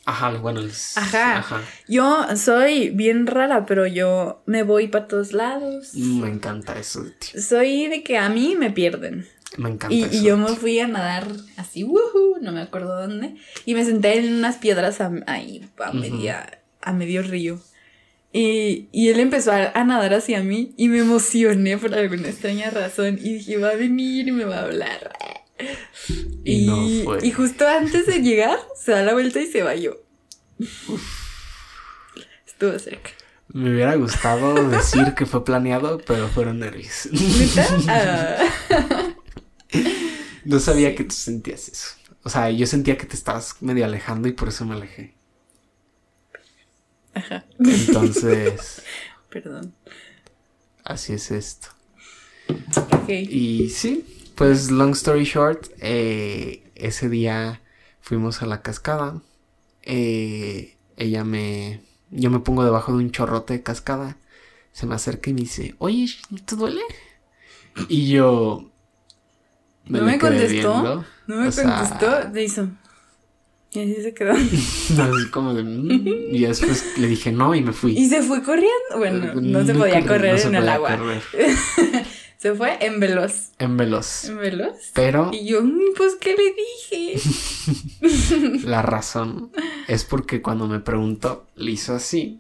Ajá, 0.06 0.32
bueno, 0.32 0.60
el- 0.62 0.72
Ajá. 0.96 1.38
Ajá. 1.38 1.62
Yo 1.88 2.26
soy 2.36 2.90
bien 2.90 3.28
rara, 3.28 3.66
pero 3.66 3.86
yo 3.86 4.42
me 4.48 4.64
voy 4.64 4.88
para 4.88 5.08
todos 5.08 5.34
lados. 5.34 5.94
Me 5.94 6.28
encanta 6.30 6.80
eso 6.80 7.04
de 7.04 7.12
ti. 7.12 7.40
Soy 7.40 7.88
de 7.88 8.04
que 8.04 8.18
a 8.18 8.28
mí 8.30 8.56
me 8.58 8.72
pierden. 8.72 9.28
Me 9.58 9.70
encanta 9.70 9.94
Y, 9.96 10.04
eso. 10.04 10.14
y 10.16 10.24
yo 10.24 10.38
me 10.38 10.48
fui 10.56 10.80
a 10.80 10.88
nadar 10.88 11.28
así, 11.58 11.84
woohoo, 11.84 12.38
no 12.42 12.52
me 12.52 12.62
acuerdo 12.62 13.00
dónde. 13.02 13.36
Y 13.66 13.74
me 13.74 13.84
senté 13.86 14.18
en 14.20 14.34
unas 14.36 14.58
piedras 14.58 15.02
a- 15.02 15.12
ahí, 15.28 15.68
a, 15.80 15.92
media, 15.92 16.60
a 16.82 16.94
medio 16.94 17.24
río. 17.24 17.60
Y, 18.32 18.90
y 18.92 19.10
él 19.10 19.20
empezó 19.20 19.52
a, 19.52 19.72
a 19.74 19.84
nadar 19.84 20.14
hacia 20.14 20.44
mí 20.44 20.74
y 20.78 20.88
me 20.88 21.00
emocioné 21.00 21.78
por 21.80 21.96
alguna 21.96 22.30
extraña 22.30 22.70
razón. 22.70 23.18
Y 23.20 23.34
dije, 23.36 23.58
va 23.58 23.70
a 23.70 23.76
venir 23.76 24.28
y 24.28 24.32
me 24.32 24.46
va 24.46 24.58
a 24.60 24.64
hablar. 24.66 25.12
Y 26.46 26.66
no 26.68 26.88
fue. 27.04 27.26
y 27.26 27.32
justo 27.32 27.68
antes 27.68 28.06
de 28.06 28.22
llegar, 28.22 28.58
se 28.76 28.92
da 28.92 29.02
la 29.02 29.14
vuelta 29.14 29.42
y 29.42 29.48
se 29.48 29.64
va 29.64 29.74
yo. 29.76 29.98
Estuvo 32.46 32.78
cerca. 32.80 33.10
Me 33.52 33.72
hubiera 33.74 33.96
gustado 33.96 34.54
decir 34.70 35.16
que 35.16 35.26
fue 35.26 35.44
planeado, 35.44 36.00
pero 36.06 36.28
fueron 36.28 36.60
nervios. 36.60 37.10
¿Neta? 37.12 37.68
Ah. 37.90 39.16
No 40.46 40.60
sabía 40.60 40.90
Sí. 40.90 40.96
que 40.96 41.04
tú 41.04 41.16
sentías 41.16 41.68
eso. 41.70 41.88
O 42.24 42.30
sea, 42.30 42.50
yo 42.52 42.66
sentía 42.66 42.98
que 42.98 43.06
te 43.06 43.16
estabas 43.16 43.62
medio 43.62 43.86
alejando 43.86 44.28
y 44.28 44.34
por 44.34 44.50
eso 44.50 44.66
me 44.66 44.76
alejé. 44.76 45.16
Ajá. 47.14 47.46
Entonces, 47.60 48.84
Perdón. 49.30 49.74
así 50.84 51.14
es 51.14 51.32
esto. 51.32 51.70
Ok. 52.94 53.10
Y 53.10 53.70
sí, 53.70 54.06
pues 54.36 54.72
long 54.72 54.92
story 54.92 55.24
short, 55.24 55.68
eh, 55.80 56.64
ese 56.76 57.10
día 57.10 57.62
fuimos 58.02 58.42
a 58.42 58.46
la 58.46 58.62
cascada. 58.62 59.22
Eh, 59.84 60.78
ella 60.98 61.24
me... 61.24 61.82
Yo 62.12 62.32
me 62.32 62.40
pongo 62.40 62.64
debajo 62.64 62.92
de 62.92 62.98
un 63.04 63.12
chorrote 63.12 63.54
de 63.54 63.64
cascada. 63.64 64.18
Se 64.72 64.86
me 64.88 64.96
acerca 64.96 65.30
y 65.30 65.34
me 65.34 65.42
dice, 65.42 65.76
oye, 65.80 66.08
¿te 66.46 66.56
duele? 66.56 66.82
Y 67.88 68.10
yo... 68.10 68.69
¿No 69.90 70.04
me 70.04 70.18
contestó? 70.18 71.06
No 71.28 71.36
me 71.36 71.48
o 71.50 71.52
contestó, 71.52 72.32
te 72.32 72.44
hizo. 72.44 72.70
Y 73.72 73.80
así 73.82 74.02
se 74.02 74.14
quedó. 74.16 74.32
así 74.34 75.30
como 75.32 75.54
de... 75.54 75.64
"Mm", 75.64 76.34
y 76.36 76.40
después 76.46 76.98
le 76.98 77.08
dije 77.08 77.32
no 77.32 77.54
y 77.54 77.62
me 77.62 77.72
fui. 77.74 77.92
Y 77.98 78.08
se 78.10 78.24
fue 78.24 78.42
corriendo. 78.42 78.98
Bueno, 78.98 79.34
no 79.36 79.64
se 79.66 79.76
podía 79.76 79.96
corrí, 80.02 80.08
correr 80.08 80.34
no 80.34 80.40
se 80.40 80.48
en 80.48 80.56
el 80.56 80.70
agua. 80.70 80.98
correr. 80.98 81.22
Se 82.40 82.56
fue 82.56 82.78
en 82.80 83.02
veloz. 83.02 83.50
En 83.60 83.76
veloz. 83.76 84.24
En 84.30 84.38
veloz. 84.38 84.92
Pero 84.94 85.30
Y 85.34 85.46
yo, 85.46 85.62
"Mm, 85.62 85.78
pues, 85.98 86.16
¿qué 86.22 86.38
le 86.38 86.56
dije? 86.56 87.22
la 88.66 88.82
razón 88.82 89.52
es 89.90 90.06
porque 90.06 90.42
cuando 90.42 90.66
me 90.66 90.80
preguntó, 90.80 91.46
le 91.58 91.72
hizo 91.72 91.94
así. 91.94 92.40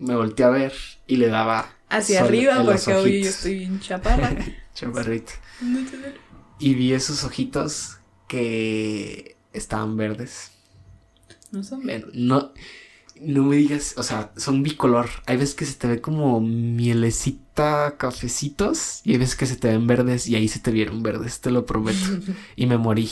Me 0.00 0.16
volteé 0.16 0.44
a 0.44 0.50
ver 0.50 0.72
y 1.06 1.18
le 1.18 1.28
daba 1.28 1.70
Hacia 1.88 2.24
arriba, 2.24 2.64
porque 2.64 2.94
obvio 2.96 3.22
yo 3.22 3.28
estoy 3.28 3.58
bien 3.60 3.78
chaparra. 3.78 4.34
Chaparrito. 4.74 5.32
No 5.60 5.78
te. 5.88 5.96
Y 6.58 6.74
vi 6.74 6.92
esos 6.92 7.24
ojitos 7.24 7.98
que 8.28 9.36
estaban 9.52 9.96
verdes. 9.96 10.52
No 11.50 11.62
son 11.62 11.84
verdes. 11.86 12.14
No, 12.14 12.52
no 13.20 13.42
me 13.44 13.56
digas, 13.56 13.94
o 13.96 14.02
sea, 14.02 14.32
son 14.36 14.62
bicolor. 14.62 15.08
Hay 15.26 15.36
veces 15.36 15.54
que 15.54 15.64
se 15.66 15.74
te 15.74 15.86
ve 15.86 16.00
como 16.00 16.40
mielecita, 16.40 17.96
cafecitos, 17.98 19.00
y 19.04 19.12
hay 19.12 19.18
veces 19.18 19.36
que 19.36 19.46
se 19.46 19.56
te 19.56 19.68
ven 19.68 19.86
verdes, 19.86 20.26
y 20.28 20.34
ahí 20.36 20.48
se 20.48 20.60
te 20.60 20.70
vieron 20.70 21.02
verdes, 21.02 21.40
te 21.40 21.50
lo 21.50 21.66
prometo. 21.66 21.98
Y 22.56 22.66
me 22.66 22.78
morí. 22.78 23.10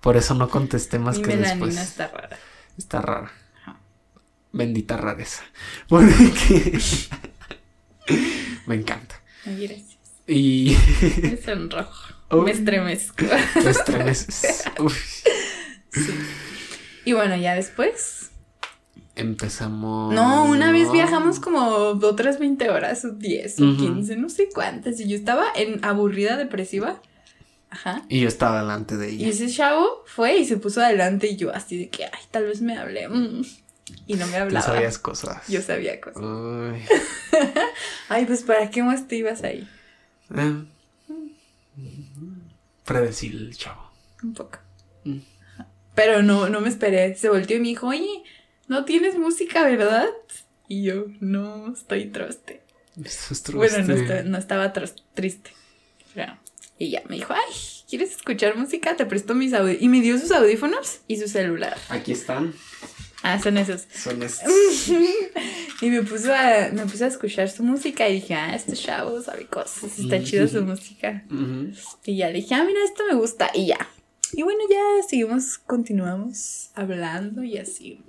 Por 0.00 0.16
eso 0.16 0.34
no 0.34 0.48
contesté 0.48 0.98
más 0.98 1.18
Mi 1.18 1.24
que 1.24 1.36
después. 1.36 1.76
está 1.76 2.08
rara. 2.08 2.38
Está 2.78 3.00
rara. 3.00 3.32
Ajá. 3.62 3.80
Bendita 4.52 4.96
rareza. 4.96 5.42
Porque 5.88 6.78
me 8.66 8.76
encanta. 8.76 9.20
Gracias. 9.44 9.96
Y 10.28 10.76
Me 11.22 11.36
sonrojo. 11.36 11.92
Me 12.10 12.15
Uy, 12.30 12.50
estremezco. 12.50 13.24
te 13.62 13.70
estremeces. 13.70 14.64
Uf. 14.80 14.96
Sí. 15.92 16.12
Y 17.04 17.12
bueno, 17.12 17.36
ya 17.36 17.54
después. 17.54 18.30
Empezamos. 19.14 20.12
No, 20.12 20.44
una 20.44 20.72
vez 20.72 20.90
viajamos 20.92 21.40
como 21.40 21.64
otras 21.66 22.38
20 22.38 22.68
horas, 22.68 23.04
o 23.04 23.12
10 23.12 23.60
o 23.60 23.64
Ujú. 23.64 23.76
15, 23.76 24.16
no 24.16 24.28
sé 24.28 24.48
cuántas. 24.52 25.00
Y 25.00 25.08
yo 25.08 25.16
estaba 25.16 25.46
en 25.54 25.82
aburrida, 25.84 26.36
depresiva. 26.36 27.00
Ajá. 27.70 28.02
Y 28.08 28.20
yo 28.20 28.28
estaba 28.28 28.60
delante 28.60 28.96
de 28.96 29.10
Y 29.12 29.22
ella. 29.24 29.28
ese 29.28 29.48
chavo 29.48 30.02
fue 30.06 30.36
y 30.36 30.44
se 30.44 30.56
puso 30.58 30.80
adelante 30.82 31.28
y 31.28 31.36
yo 31.36 31.54
así 31.54 31.78
de 31.78 31.88
que, 31.88 32.04
ay, 32.04 32.20
tal 32.30 32.44
vez 32.44 32.60
me 32.60 32.76
hable. 32.76 33.08
mm. 33.08 33.42
Y 34.08 34.14
no 34.14 34.26
me 34.26 34.32
Tú 34.36 34.42
hablaba. 34.42 34.66
sabías 34.66 34.98
cosas. 34.98 35.46
Yo 35.48 35.62
sabía 35.62 36.00
cosas. 36.00 36.20
Uy. 36.22 36.82
Ay, 38.08 38.26
pues 38.26 38.42
¿para 38.42 38.68
qué 38.68 38.82
más 38.82 39.06
te 39.08 39.16
ibas 39.16 39.42
ahí? 39.44 39.66
Eh. 40.36 40.64
Predecible 42.86 43.48
el 43.48 43.56
chavo. 43.56 43.90
Un 44.22 44.32
poco. 44.34 44.58
Mm. 45.04 45.18
Pero 45.94 46.22
no, 46.22 46.48
no 46.48 46.60
me 46.60 46.68
esperé. 46.68 47.14
Se 47.16 47.28
volteó 47.28 47.56
y 47.56 47.60
me 47.60 47.68
dijo, 47.68 47.88
oye, 47.88 48.22
no 48.68 48.84
tienes 48.84 49.16
música, 49.18 49.64
¿verdad? 49.64 50.08
Y 50.68 50.82
yo, 50.84 51.06
no, 51.20 51.72
estoy 51.72 52.06
triste. 52.06 52.62
Estás 53.02 53.42
Bueno, 53.52 53.78
no, 53.78 53.84
triste. 53.84 54.02
estaba, 54.04 54.22
no 54.22 54.38
estaba 54.38 54.72
triste. 55.14 55.50
Pero- 56.14 56.38
y 56.78 56.90
ya 56.90 57.02
me 57.08 57.16
dijo, 57.16 57.32
ay, 57.32 57.54
¿quieres 57.88 58.10
escuchar 58.12 58.54
música? 58.56 58.94
Te 58.96 59.06
presto 59.06 59.34
mis 59.34 59.54
audífonos. 59.54 59.82
Y 59.82 59.88
me 59.88 60.00
dio 60.02 60.18
sus 60.18 60.30
audífonos 60.30 61.00
y 61.08 61.16
su 61.16 61.26
celular. 61.28 61.76
Aquí 61.88 62.12
están. 62.12 62.52
Ah, 63.28 63.40
son 63.42 63.58
esos. 63.58 63.88
Son 63.92 64.22
estos. 64.22 64.48
y 65.80 65.90
me 65.90 66.04
puso 66.04 66.32
a, 66.32 66.68
me 66.72 66.86
puse 66.86 67.06
a 67.06 67.08
escuchar 67.08 67.50
su 67.50 67.64
música 67.64 68.08
y 68.08 68.20
dije, 68.20 68.34
ah, 68.34 68.54
este 68.54 68.74
chavo 68.74 69.20
sabe 69.20 69.48
cosas, 69.48 69.98
está 69.98 70.22
chida 70.22 70.46
su 70.46 70.62
música. 70.62 71.24
Y 72.04 72.18
ya 72.18 72.28
le 72.28 72.34
dije, 72.34 72.54
ah, 72.54 72.62
mira, 72.64 72.78
esto 72.84 73.02
me 73.10 73.16
gusta. 73.16 73.50
Y 73.52 73.66
ya. 73.66 73.78
Y 74.32 74.44
bueno, 74.44 74.60
ya 74.70 75.08
seguimos, 75.08 75.58
continuamos 75.58 76.70
hablando 76.76 77.42
y 77.42 77.58
así. 77.58 78.00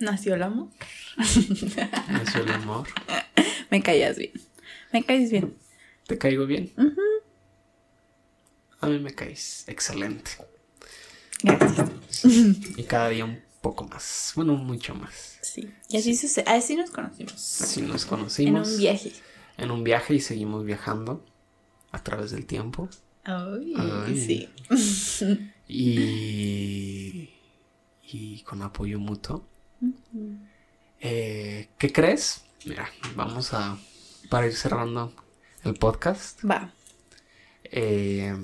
Nació 0.00 0.34
el 0.34 0.42
amor. 0.42 0.70
Nació 1.16 2.42
el 2.42 2.50
amor. 2.50 2.88
Me 3.70 3.80
caías 3.80 4.18
bien. 4.18 4.32
Me 4.92 5.04
caes 5.04 5.30
bien. 5.30 5.54
¿Te 6.08 6.18
caigo 6.18 6.46
bien? 6.46 6.72
A 8.80 8.88
mí 8.88 8.98
me 8.98 9.14
caes 9.14 9.66
excelente. 9.68 10.32
Gracias. 11.44 12.24
Y 12.24 12.82
cada 12.84 13.08
día 13.10 13.24
un 13.24 13.41
poco 13.62 13.84
más. 13.84 14.32
Bueno, 14.36 14.54
mucho 14.56 14.94
más. 14.94 15.38
Sí. 15.42 15.70
Y 15.88 15.96
así 15.96 16.14
sucede. 16.14 16.44
Así 16.50 16.76
nos 16.76 16.90
conocimos. 16.90 17.62
Así 17.62 17.80
nos 17.80 18.02
En 18.02 18.08
conocimos. 18.10 18.68
un 18.72 18.78
viaje. 18.78 19.12
En 19.56 19.70
un 19.70 19.82
viaje 19.84 20.14
y 20.14 20.20
seguimos 20.20 20.64
viajando 20.64 21.24
a 21.92 22.02
través 22.02 22.30
del 22.32 22.44
tiempo. 22.44 22.88
Ay, 23.24 23.72
Ay. 23.76 24.48
sí. 24.68 25.48
Y. 25.68 27.30
Y 28.02 28.42
con 28.42 28.60
apoyo 28.62 28.98
mutuo. 28.98 29.46
Eh, 31.00 31.68
¿Qué 31.78 31.92
crees? 31.92 32.44
Mira, 32.66 32.90
vamos 33.16 33.54
a. 33.54 33.78
Para 34.28 34.46
ir 34.46 34.54
cerrando 34.54 35.14
el 35.64 35.74
podcast. 35.74 36.40
Va. 36.44 36.72
eh, 37.64 38.36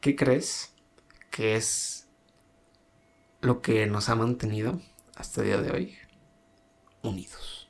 ¿Qué 0.00 0.16
crees 0.16 0.72
que 1.30 1.56
es 1.56 1.99
lo 3.40 3.62
que 3.62 3.86
nos 3.86 4.08
ha 4.08 4.14
mantenido 4.14 4.80
hasta 5.16 5.40
el 5.40 5.46
día 5.48 5.60
de 5.60 5.70
hoy 5.70 5.94
unidos? 7.02 7.68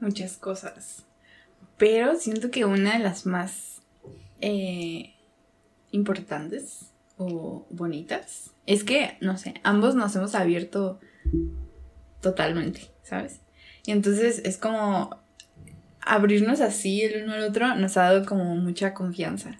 Muchas 0.00 0.36
cosas. 0.36 1.04
Pero 1.76 2.16
siento 2.16 2.50
que 2.50 2.64
una 2.64 2.94
de 2.94 3.00
las 3.00 3.26
más 3.26 3.82
eh, 4.40 5.14
importantes 5.90 6.90
o 7.16 7.66
bonitas 7.70 8.50
es 8.66 8.84
que, 8.84 9.16
no 9.20 9.36
sé, 9.38 9.54
ambos 9.62 9.94
nos 9.94 10.14
hemos 10.16 10.34
abierto 10.34 11.00
totalmente, 12.20 12.90
¿sabes? 13.02 13.40
Y 13.86 13.92
entonces 13.92 14.42
es 14.44 14.58
como 14.58 15.16
abrirnos 16.00 16.60
así 16.60 17.02
el 17.02 17.24
uno 17.24 17.34
al 17.34 17.44
otro 17.44 17.74
nos 17.74 17.96
ha 17.96 18.02
dado 18.02 18.26
como 18.26 18.56
mucha 18.56 18.94
confianza. 18.94 19.58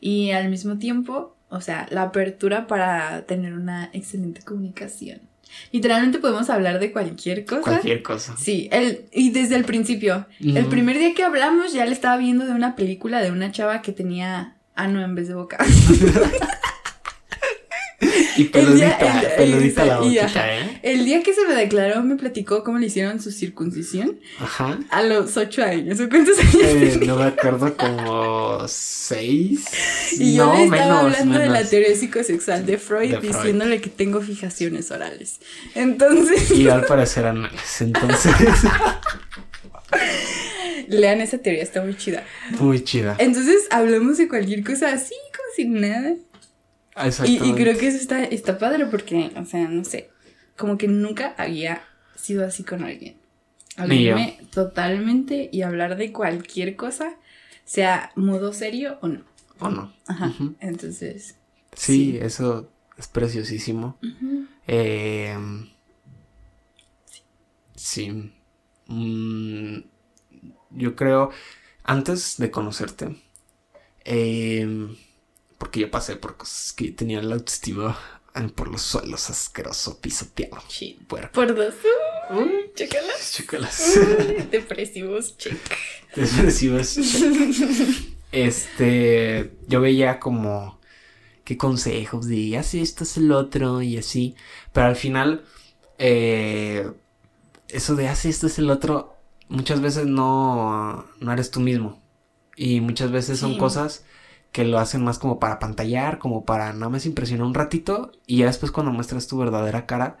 Y 0.00 0.30
al 0.30 0.48
mismo 0.50 0.78
tiempo, 0.78 1.36
o 1.50 1.60
sea, 1.60 1.86
la 1.90 2.02
apertura 2.02 2.66
para 2.66 3.22
tener 3.22 3.54
una 3.54 3.90
excelente 3.92 4.42
comunicación. 4.42 5.20
Literalmente 5.72 6.18
podemos 6.18 6.50
hablar 6.50 6.78
de 6.78 6.92
cualquier 6.92 7.44
cosa. 7.46 7.62
Cualquier 7.62 8.02
cosa. 8.02 8.36
Sí, 8.36 8.68
el, 8.70 9.06
y 9.12 9.30
desde 9.30 9.56
el 9.56 9.64
principio. 9.64 10.26
El 10.40 10.66
primer 10.66 10.98
día 10.98 11.14
que 11.14 11.24
hablamos 11.24 11.72
ya 11.72 11.86
le 11.86 11.92
estaba 11.92 12.16
viendo 12.18 12.44
de 12.44 12.52
una 12.52 12.76
película 12.76 13.22
de 13.22 13.30
una 13.30 13.50
chava 13.50 13.80
que 13.80 13.92
tenía 13.92 14.56
ano 14.74 15.02
en 15.02 15.14
vez 15.14 15.28
de 15.28 15.34
boca. 15.34 15.58
Y 18.38 18.44
peludita, 18.44 18.86
el 18.98 19.20
día- 19.20 19.20
el- 19.30 19.36
peludita 19.36 19.84
la 19.84 19.98
boquita. 19.98 20.56
¿eh? 20.58 20.80
El 20.82 21.04
día 21.04 21.22
que 21.22 21.34
se 21.34 21.46
me 21.46 21.54
declaró 21.54 22.02
me 22.02 22.16
platicó 22.16 22.62
cómo 22.64 22.78
le 22.78 22.86
hicieron 22.86 23.20
su 23.20 23.30
circuncisión 23.30 24.18
Ajá. 24.38 24.78
a 24.90 25.02
los 25.02 25.36
ocho 25.36 25.62
años. 25.64 25.98
¿O 26.00 26.08
cuántos 26.08 26.38
años 26.38 26.54
Eh, 26.62 27.00
no 27.06 27.16
me 27.16 27.24
acuerdo, 27.24 27.76
como 27.76 28.66
seis. 28.68 29.64
Y 30.18 30.36
yo 30.36 30.52
le 30.54 30.64
estaba 30.64 31.02
menos, 31.02 31.18
hablando 31.18 31.38
de 31.38 31.48
la 31.48 31.64
teoría 31.64 31.94
psicosexual 31.96 32.64
de 32.64 32.78
Freud, 32.78 33.10
De 33.10 33.20
Freud. 33.20 33.34
diciéndole 33.34 33.80
que 33.80 33.90
tengo 33.90 34.20
fijaciones 34.20 34.90
orales. 34.90 35.40
Entonces, 35.74 36.50
Y 36.52 36.68
al 36.68 36.84
parecer 36.86 37.26
anales. 37.26 37.80
Entonces, 37.80 38.32
lean 40.88 41.20
esa 41.20 41.38
teoría, 41.38 41.62
está 41.62 41.82
muy 41.82 41.96
chida. 41.96 42.24
muy 42.58 42.82
chida. 42.82 43.16
Entonces, 43.18 43.66
hablamos 43.70 44.18
de 44.18 44.28
cualquier 44.28 44.64
cosa 44.64 44.92
así, 44.92 45.14
como 45.36 45.48
si 45.56 45.64
nada. 45.66 46.14
Y, 47.26 47.52
creo 47.54 47.78
que 47.78 47.88
eso 47.88 47.96
está, 47.96 48.24
está 48.24 48.58
padre 48.58 48.86
porque, 48.86 49.30
o 49.36 49.44
sea, 49.44 49.68
no 49.68 49.84
sé, 49.84 50.10
como 50.56 50.78
que 50.78 50.88
nunca 50.88 51.34
había 51.38 51.82
sido 52.16 52.44
así 52.44 52.64
con 52.64 52.82
alguien. 52.84 53.16
Abrirme 53.76 54.40
totalmente 54.52 55.48
y 55.52 55.62
hablar 55.62 55.96
de 55.96 56.12
cualquier 56.12 56.74
cosa, 56.74 57.14
sea 57.64 58.10
modo 58.16 58.52
serio 58.52 58.98
o 59.00 59.08
no. 59.08 59.22
¿O 59.60 59.68
no? 59.68 59.92
Ajá. 60.06 60.32
Entonces, 60.60 61.36
Sí, 61.74 62.12
Sí. 62.12 62.18
eso 62.20 62.70
es 62.96 63.06
preciosísimo. 63.06 63.98
Eh, 64.66 65.36
sí. 67.76 68.32
Mm, 68.86 69.78
yo 70.70 70.96
creo, 70.96 71.30
antes 71.84 72.36
de 72.38 72.50
conocerte, 72.50 73.16
eh, 74.04 74.88
porque 75.58 75.80
yo 75.80 75.90
pasé 75.90 76.16
por 76.16 76.36
cosas 76.36 76.72
que 76.72 76.90
tenía 76.92 77.20
la 77.22 77.34
autoestima 77.34 77.98
por 78.54 78.68
los 78.68 78.82
suelos 78.82 79.30
asqueroso, 79.30 80.00
pisoteado. 80.00 80.62
sí. 80.68 80.96
Puerco. 81.08 81.32
Por 81.32 81.54
dos. 81.56 81.74
Chécalas. 82.74 83.34
Chócalas. 83.36 83.98
Depresivos, 84.52 85.36
check. 85.38 85.58
Depresivos. 86.14 86.96
Este, 88.30 89.56
yo 89.68 89.80
veía 89.80 90.20
como 90.20 90.78
qué 91.44 91.56
consejos 91.56 92.26
de 92.28 92.58
haz 92.58 92.74
esto, 92.74 93.04
es 93.04 93.16
el 93.16 93.32
otro 93.32 93.80
y 93.80 93.96
así, 93.96 94.34
pero 94.74 94.86
al 94.88 94.96
final, 94.96 95.44
eh, 95.98 96.90
eso 97.68 97.96
de 97.96 98.06
haz 98.08 98.26
esto, 98.26 98.46
es 98.48 98.58
el 98.58 98.68
otro, 98.70 99.16
muchas 99.48 99.80
veces 99.80 100.04
no, 100.06 101.06
no 101.20 101.32
eres 101.32 101.50
tú 101.50 101.60
mismo. 101.60 102.02
Y 102.54 102.80
muchas 102.82 103.10
veces 103.10 103.38
son 103.38 103.52
Sí. 103.54 103.58
cosas 103.58 104.04
que 104.52 104.64
lo 104.64 104.78
hacen 104.78 105.04
más 105.04 105.18
como 105.18 105.38
para 105.38 105.58
pantallar, 105.58 106.18
como 106.18 106.44
para 106.44 106.72
nada 106.72 106.88
más 106.88 107.06
impresionar 107.06 107.46
un 107.46 107.54
ratito 107.54 108.12
y 108.26 108.38
ya 108.38 108.46
después 108.46 108.72
cuando 108.72 108.92
muestras 108.92 109.26
tu 109.28 109.36
verdadera 109.38 109.86
cara, 109.86 110.18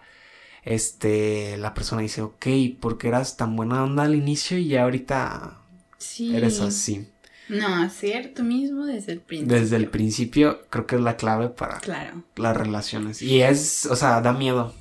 este, 0.64 1.56
la 1.56 1.74
persona 1.74 2.02
dice, 2.02 2.22
ok, 2.22 2.46
porque 2.80 3.08
eras 3.08 3.36
tan 3.36 3.56
buena 3.56 3.82
onda 3.84 4.02
al 4.02 4.14
inicio 4.14 4.58
y 4.58 4.68
ya 4.68 4.82
ahorita 4.82 5.58
Sí. 5.96 6.36
eres 6.36 6.60
así. 6.60 7.08
No, 7.48 7.88
ser 7.88 8.34
tú 8.34 8.44
mismo 8.44 8.84
desde 8.84 9.12
el 9.12 9.20
principio. 9.20 9.58
Desde 9.58 9.76
el 9.76 9.88
principio 9.88 10.60
creo 10.68 10.86
que 10.86 10.96
es 10.96 11.00
la 11.00 11.16
clave 11.16 11.48
para 11.48 11.78
Claro. 11.78 12.22
las 12.36 12.54
relaciones. 12.56 13.22
Y 13.22 13.40
es, 13.40 13.86
o 13.86 13.96
sea, 13.96 14.20
da 14.20 14.34
miedo. 14.34 14.74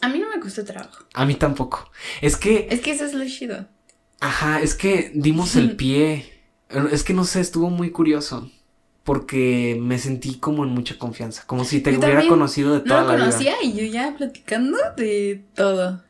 A 0.00 0.08
mí 0.08 0.18
no 0.20 0.28
me 0.30 0.40
costó 0.40 0.64
trabajo. 0.64 1.04
A 1.14 1.24
mí 1.26 1.34
tampoco. 1.34 1.90
Es 2.20 2.36
que, 2.36 2.68
Es 2.70 2.80
que 2.80 2.92
eso 2.92 3.04
es 3.04 3.14
lo 3.14 3.24
chido. 3.26 3.66
ajá, 4.20 4.60
es 4.60 4.74
que 4.74 5.10
dimos 5.14 5.56
el 5.56 5.74
pie. 5.76 6.31
Es 6.92 7.04
que 7.04 7.12
no 7.14 7.24
sé, 7.24 7.40
estuvo 7.40 7.70
muy 7.70 7.90
curioso. 7.90 8.50
Porque 9.04 9.76
me 9.80 9.98
sentí 9.98 10.36
como 10.36 10.62
en 10.64 10.70
mucha 10.70 10.96
confianza. 10.96 11.42
Como 11.46 11.64
si 11.64 11.80
te 11.80 11.92
Yo 11.92 11.98
hubiera 11.98 12.24
conocido 12.28 12.74
de 12.74 12.78
No 12.78 12.84
toda 12.84 13.02
lo 13.02 13.08
la 13.08 13.14
vida. 13.16 13.24
conocía 13.26 13.54
y 13.62 13.72
yo 13.72 13.84
ya 13.84 14.14
platicando 14.16 14.78
de 14.96 15.42
todo. 15.56 16.00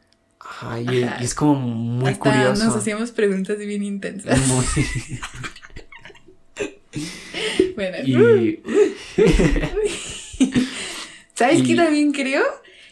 Ajá, 0.40 0.78
y, 0.80 1.02
Ajá. 1.04 1.16
y 1.20 1.24
es 1.24 1.34
como 1.34 1.54
muy 1.54 2.10
Hasta 2.12 2.18
curioso. 2.30 2.64
nos 2.66 2.76
hacíamos 2.76 3.10
preguntas 3.12 3.56
bien 3.58 3.82
intensas. 3.82 4.38
Muy- 4.46 4.64
Bueno, 7.74 7.96
y 8.04 8.60
¿sabes 11.34 11.60
y- 11.60 11.62
qué 11.64 11.74
también 11.76 12.12
creo? 12.12 12.42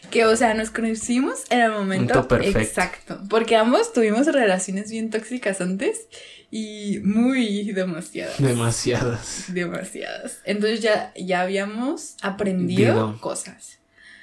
que, 0.09 0.25
o 0.25 0.35
sea, 0.35 0.53
nos 0.55 0.71
conocimos 0.71 1.43
en 1.51 1.61
el 1.61 1.71
Momento 1.71 2.27
perfecto. 2.27 2.59
exacto. 2.59 3.21
Porque 3.29 3.55
ambos 3.55 3.93
tuvimos 3.93 4.25
relaciones 4.27 4.91
bien 4.91 5.09
tóxicas 5.09 5.61
antes 5.61 6.07
y 6.51 6.99
muy 7.03 7.71
demasiadas. 7.71 8.37
Demasiadas. 8.41 9.45
demasiadas. 9.53 10.39
Entonces 10.45 10.81
ya, 10.81 11.13
ya 11.15 11.41
habíamos 11.41 12.15
aprendido 12.21 12.93
Digo. 13.07 13.21
cosas. 13.21 13.79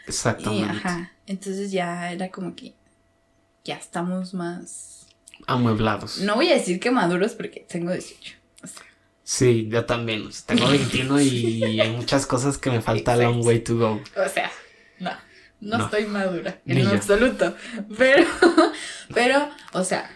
Y, 0.06 0.10
Exactamente. 0.10 0.70
ajá. 0.70 1.12
Entonces 1.26 1.70
ya 1.72 2.12
era 2.12 2.28
como 2.30 2.54
que 2.54 2.74
ya 3.64 3.76
estamos 3.76 4.34
más. 4.34 5.06
Amueblados. 5.46 6.18
No 6.18 6.34
voy 6.34 6.50
a 6.50 6.54
decir 6.54 6.80
que 6.80 6.90
maduros 6.90 7.32
porque 7.32 7.64
tengo 7.68 7.92
18. 7.92 8.36
O 8.62 8.66
sea, 8.66 8.82
Sí, 9.22 9.68
yo 9.70 9.84
también. 9.84 10.26
O 10.26 10.30
sea, 10.32 10.46
tengo 10.46 10.68
21 10.68 11.20
y 11.20 11.62
hay 11.80 11.90
muchas 11.90 12.26
cosas 12.26 12.58
que 12.58 12.70
me 12.70 12.80
falta 12.80 13.14
Exacto. 13.14 13.32
long 13.36 13.46
way 13.46 13.60
to 13.60 13.76
go. 13.76 14.02
o 14.16 14.28
sea, 14.28 14.50
no. 14.98 15.10
No, 15.60 15.78
No. 15.78 15.84
estoy 15.86 16.06
madura 16.06 16.60
Ni 16.64 16.80
en 16.80 16.88
yo. 16.88 16.90
absoluto. 16.94 17.54
Pero, 17.96 18.24
pero, 19.14 19.48
o 19.72 19.84
sea, 19.84 20.10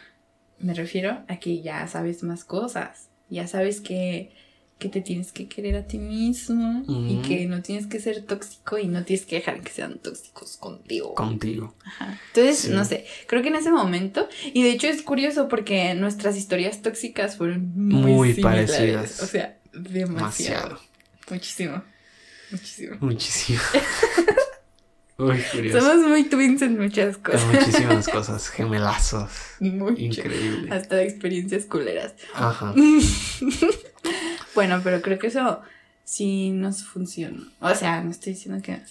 me 0.62 0.74
refiero 0.74 1.22
a 1.28 1.36
que 1.38 1.60
ya 1.62 1.86
sabes 1.88 2.22
más 2.22 2.44
cosas. 2.44 3.08
Ya 3.28 3.46
sabes 3.46 3.80
que, 3.80 4.32
que 4.78 4.88
te 4.88 5.00
tienes 5.00 5.32
que 5.32 5.48
querer 5.48 5.76
a 5.76 5.86
ti 5.86 5.98
mismo 5.98 6.84
y 7.08 7.22
que 7.26 7.46
no 7.46 7.62
tienes 7.62 7.86
que 7.86 7.98
ser 8.00 8.22
tóxico 8.22 8.78
y 8.78 8.86
no 8.88 9.04
tienes 9.04 9.24
que 9.26 9.36
dejar 9.36 9.60
que 9.60 9.70
sean 9.72 9.98
tóxicos 9.98 10.56
contigo. 10.56 11.14
Contigo. 11.14 11.74
Ajá. 11.84 12.20
Entonces, 12.28 12.58
Sí. 12.58 12.70
no 12.70 12.84
sé, 12.84 13.06
creo 13.26 13.42
que 13.42 13.48
en 13.48 13.56
ese 13.56 13.70
momento, 13.70 14.28
y 14.52 14.62
de 14.62 14.70
hecho 14.70 14.88
es 14.88 15.02
curioso 15.02 15.48
porque 15.48 15.94
nuestras 15.94 16.36
historias 16.36 16.82
tóxicas 16.82 17.36
fueron 17.36 17.72
muy, 17.74 18.12
Muy 18.12 18.32
similares. 18.34 18.70
parecidas. 18.72 19.22
O 19.22 19.26
sea, 19.26 19.56
demasiado. 19.72 20.18
Demasiado. 20.18 20.80
Muchísimo. 21.30 21.82
Muchísimo. 22.50 22.96
Muchísimo. 23.00 23.60
Uy, 25.22 25.42
curioso. 25.52 25.80
Somos 25.80 26.08
muy 26.08 26.24
twins 26.24 26.62
en 26.62 26.78
muchas 26.78 27.16
cosas. 27.18 27.44
muchísimas 27.46 28.08
cosas. 28.16 28.48
Gemelazos. 28.48 29.30
Mucho. 29.60 30.00
Increíble. 30.00 30.72
Hasta 30.74 30.96
de 30.96 31.04
experiencias 31.04 31.64
culeras. 31.66 32.14
Ajá. 32.34 32.74
Bueno, 34.54 34.80
pero 34.84 35.00
creo 35.00 35.18
que 35.18 35.28
eso 35.28 35.62
sí 36.04 36.50
nos 36.50 36.84
funcionó. 36.84 37.42
O 37.60 37.74
sea, 37.74 38.02
no 38.02 38.10
estoy 38.10 38.34
diciendo 38.34 38.60
que. 38.62 38.82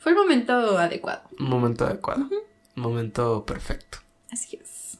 Fue 0.00 0.10
el 0.12 0.18
momento 0.18 0.52
adecuado. 0.78 1.22
Momento 1.38 1.86
adecuado. 1.86 2.28
Un 2.76 2.82
momento 2.82 3.46
perfecto. 3.46 3.98
Así 4.32 4.58
es. 4.60 4.98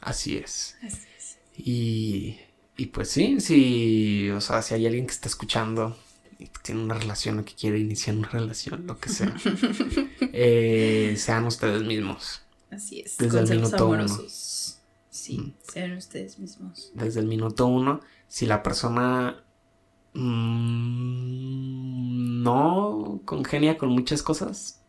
Así 0.00 0.38
es. 0.38 0.76
Así 0.82 1.06
es. 1.18 1.38
Y, 1.58 2.40
y 2.78 2.86
pues 2.86 3.10
sí, 3.10 3.38
sí, 3.40 4.30
o 4.30 4.40
sea, 4.40 4.62
si 4.62 4.72
hay 4.74 4.86
alguien 4.86 5.06
que 5.06 5.12
está 5.12 5.28
escuchando 5.28 5.94
tiene 6.62 6.82
una 6.82 6.94
relación 6.94 7.38
o 7.38 7.44
que 7.44 7.54
quiere 7.54 7.78
iniciar 7.78 8.16
una 8.16 8.28
relación, 8.28 8.86
lo 8.86 8.98
que 8.98 9.08
sea, 9.08 9.34
eh, 10.32 11.14
sean 11.16 11.44
ustedes 11.46 11.82
mismos. 11.82 12.42
Así 12.70 13.00
es. 13.00 13.18
Desde 13.18 13.40
el 13.40 13.48
minuto 13.50 13.88
uno. 13.88 14.06
Sí, 15.10 15.38
Mm. 15.38 15.52
sean 15.62 15.92
ustedes 15.96 16.38
mismos. 16.38 16.90
Desde 16.94 17.20
el 17.20 17.26
minuto 17.26 17.66
uno, 17.66 18.00
si 18.28 18.46
la 18.46 18.62
persona 18.62 19.42
mm, 21.00 22.42
no 22.42 23.20
congenia 23.24 23.76
con 23.78 23.90
muchas 23.90 24.22
cosas 24.22 24.80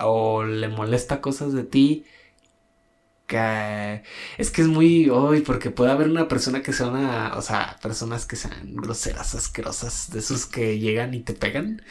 o 0.00 0.44
le 0.44 0.68
molesta 0.68 1.20
cosas 1.20 1.52
de 1.52 1.64
ti, 1.64 2.04
es 3.28 4.50
que 4.50 4.62
es 4.62 4.68
muy 4.68 5.08
hoy 5.10 5.40
porque 5.40 5.70
puede 5.70 5.90
haber 5.90 6.08
una 6.08 6.28
persona 6.28 6.62
que 6.62 6.72
sea 6.72 6.88
una, 6.88 7.36
o 7.36 7.42
sea, 7.42 7.78
personas 7.82 8.26
que 8.26 8.36
sean 8.36 8.74
groseras, 8.76 9.34
asquerosas, 9.34 10.10
de 10.10 10.18
esos 10.20 10.46
que 10.46 10.78
llegan 10.78 11.14
y 11.14 11.20
te 11.20 11.32
pegan 11.34 11.82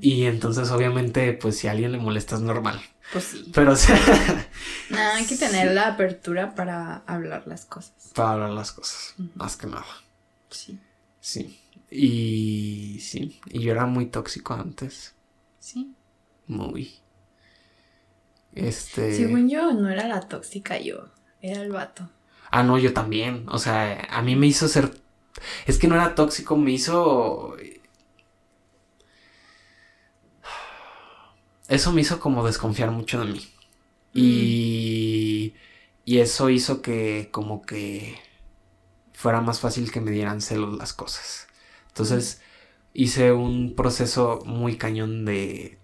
y 0.00 0.24
entonces 0.24 0.70
obviamente 0.70 1.32
pues 1.34 1.58
si 1.58 1.68
a 1.68 1.72
alguien 1.72 1.92
le 1.92 1.98
molesta 1.98 2.36
es 2.36 2.40
normal, 2.40 2.80
Pues 3.12 3.24
sí. 3.24 3.50
pero 3.54 3.72
o 3.72 3.76
sea, 3.76 3.96
No, 4.90 4.98
hay 4.98 5.26
que 5.26 5.36
tener 5.36 5.72
la 5.72 5.88
apertura 5.88 6.54
para 6.54 6.96
hablar 7.06 7.44
las 7.46 7.64
cosas. 7.66 7.92
para 8.14 8.32
hablar 8.32 8.50
las 8.50 8.72
cosas, 8.72 9.14
más 9.34 9.56
que 9.56 9.66
nada. 9.66 9.84
Sí. 10.50 10.78
Sí. 11.20 11.60
Y 11.90 12.98
sí, 13.00 13.40
y 13.46 13.60
yo 13.60 13.72
era 13.72 13.86
muy 13.86 14.06
tóxico 14.06 14.54
antes, 14.54 15.14
Sí. 15.60 15.94
muy. 16.46 16.94
Este... 18.54 19.14
Según 19.14 19.48
yo, 19.48 19.72
no 19.72 19.90
era 19.90 20.06
la 20.06 20.20
tóxica 20.20 20.78
yo. 20.78 21.08
Era 21.40 21.62
el 21.62 21.72
vato. 21.72 22.08
Ah, 22.50 22.62
no, 22.62 22.78
yo 22.78 22.92
también. 22.92 23.46
O 23.48 23.58
sea, 23.58 24.06
a 24.10 24.22
mí 24.22 24.36
me 24.36 24.46
hizo 24.46 24.68
ser... 24.68 24.92
Es 25.66 25.78
que 25.78 25.88
no 25.88 25.96
era 25.96 26.14
tóxico, 26.14 26.56
me 26.56 26.70
hizo... 26.70 27.56
Eso 31.68 31.92
me 31.92 32.02
hizo 32.02 32.20
como 32.20 32.46
desconfiar 32.46 32.90
mucho 32.90 33.24
de 33.24 33.32
mí. 33.32 33.40
Y... 34.12 35.54
Y 36.04 36.18
eso 36.18 36.50
hizo 36.50 36.82
que 36.82 37.30
como 37.32 37.62
que 37.62 38.16
fuera 39.14 39.40
más 39.40 39.60
fácil 39.60 39.90
que 39.90 40.02
me 40.02 40.10
dieran 40.10 40.42
celos 40.42 40.76
las 40.76 40.92
cosas. 40.92 41.48
Entonces 41.88 42.42
hice 42.92 43.32
un 43.32 43.74
proceso 43.74 44.40
muy 44.44 44.76
cañón 44.76 45.24
de 45.24 45.78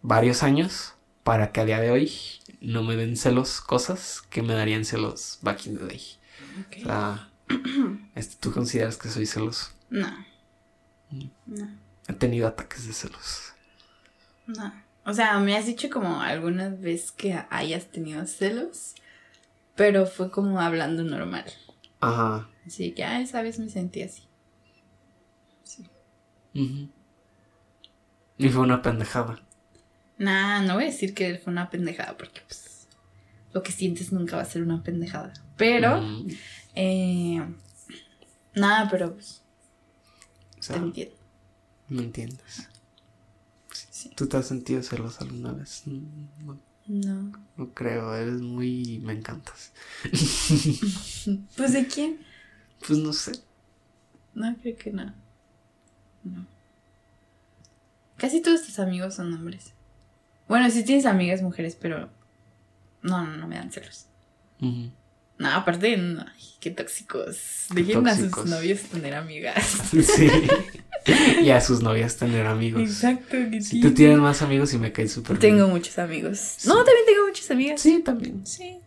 varios 0.00 0.42
años 0.42 0.95
para 1.26 1.50
que 1.50 1.60
a 1.60 1.64
día 1.64 1.80
de 1.80 1.90
hoy 1.90 2.12
no 2.60 2.84
me 2.84 2.94
den 2.94 3.16
celos 3.16 3.60
cosas 3.60 4.22
que 4.30 4.42
me 4.42 4.54
darían 4.54 4.84
celos 4.84 5.40
back 5.42 5.66
in 5.66 5.76
the 5.76 5.84
day. 5.84 6.00
O 6.82 6.84
sea, 6.84 7.30
este, 8.14 8.36
¿tú 8.38 8.52
consideras 8.52 8.96
que 8.96 9.08
soy 9.08 9.26
celoso? 9.26 9.72
No. 9.90 10.06
Mm. 11.10 11.28
No. 11.46 11.68
He 12.06 12.12
tenido 12.12 12.46
ataques 12.46 12.86
de 12.86 12.92
celos. 12.92 13.54
No. 14.46 14.72
O 15.04 15.12
sea, 15.12 15.40
me 15.40 15.56
has 15.56 15.66
dicho 15.66 15.90
como 15.90 16.20
alguna 16.20 16.68
vez 16.68 17.10
que 17.10 17.42
hayas 17.50 17.86
tenido 17.86 18.24
celos, 18.28 18.94
pero 19.74 20.06
fue 20.06 20.30
como 20.30 20.60
hablando 20.60 21.02
normal. 21.02 21.46
Ajá. 21.98 22.48
Así 22.64 22.92
que, 22.92 23.02
ah, 23.02 23.20
esa 23.20 23.42
vez 23.42 23.58
me 23.58 23.68
sentí 23.68 24.02
así. 24.02 24.22
Sí. 25.64 25.90
Y 28.38 28.48
fue 28.48 28.62
una 28.62 28.80
pendejada. 28.80 29.44
Nah, 30.18 30.62
no 30.62 30.74
voy 30.74 30.84
a 30.84 30.86
decir 30.86 31.14
que 31.14 31.38
fue 31.38 31.52
una 31.52 31.68
pendejada 31.70 32.16
porque 32.16 32.40
pues 32.46 32.86
lo 33.52 33.62
que 33.62 33.72
sientes 33.72 34.12
nunca 34.12 34.36
va 34.36 34.42
a 34.42 34.46
ser 34.46 34.62
una 34.62 34.82
pendejada. 34.82 35.32
Pero, 35.56 36.00
Mm, 36.02 36.28
eh, 36.74 37.46
nada, 38.54 38.88
pero 38.90 39.14
pues, 39.14 39.42
o 40.58 40.72
te 40.72 40.76
entiendo. 40.78 41.14
¿me 41.88 42.02
entiendes? 42.02 42.68
Sí. 43.90 44.10
¿Tú 44.16 44.26
te 44.28 44.36
has 44.36 44.46
sentido 44.46 44.82
celoso 44.82 45.22
alguna 45.24 45.52
vez? 45.52 45.82
No, 45.86 46.58
No. 46.86 47.32
no 47.56 47.74
creo, 47.74 48.14
eres 48.14 48.40
muy... 48.40 48.98
me 49.02 49.12
encantas. 49.14 49.72
Pues 51.56 51.72
de 51.72 51.86
quién? 51.86 52.18
Pues 52.86 52.98
no 52.98 53.12
sé. 53.12 53.32
No, 54.34 54.54
creo 54.60 54.76
que 54.76 54.92
no. 54.92 55.14
No. 56.24 56.46
Casi 58.16 58.40
todos 58.42 58.62
tus 58.64 58.78
amigos 58.78 59.14
son 59.14 59.32
hombres. 59.34 59.72
Bueno, 60.48 60.70
sí 60.70 60.84
tienes 60.84 61.06
amigas 61.06 61.42
mujeres, 61.42 61.76
pero 61.80 62.08
no, 63.02 63.24
no, 63.26 63.36
no 63.36 63.46
me 63.48 63.56
dan 63.56 63.70
celos. 63.72 64.06
No, 65.38 65.50
aparte, 65.50 65.96
no, 65.96 66.22
ay, 66.22 66.44
qué 66.60 66.70
tóxicos. 66.70 67.66
Dejen 67.74 68.06
a 68.08 68.16
sus 68.16 68.46
novios 68.46 68.80
tener 68.82 69.14
amigas. 69.14 69.64
Sí. 69.90 70.30
y 71.42 71.50
a 71.50 71.60
sus 71.60 71.82
novias 71.82 72.16
tener 72.16 72.46
amigos. 72.46 72.82
Exacto, 72.82 73.36
que 73.50 73.60
Si 73.60 73.76
sí. 73.76 73.80
tú 73.80 73.92
tienes 73.92 74.18
más 74.18 74.42
amigos 74.42 74.72
y 74.74 74.78
me 74.78 74.92
caes 74.92 75.12
súper 75.12 75.38
bien. 75.38 75.56
Tengo 75.56 75.68
muchos 75.68 75.98
amigos. 75.98 76.38
Sí. 76.38 76.68
No, 76.68 76.76
también 76.76 77.06
tengo 77.06 77.26
muchas 77.28 77.50
amigas. 77.50 77.80
Sí, 77.80 78.00
también. 78.04 78.46
Sí. 78.46 78.78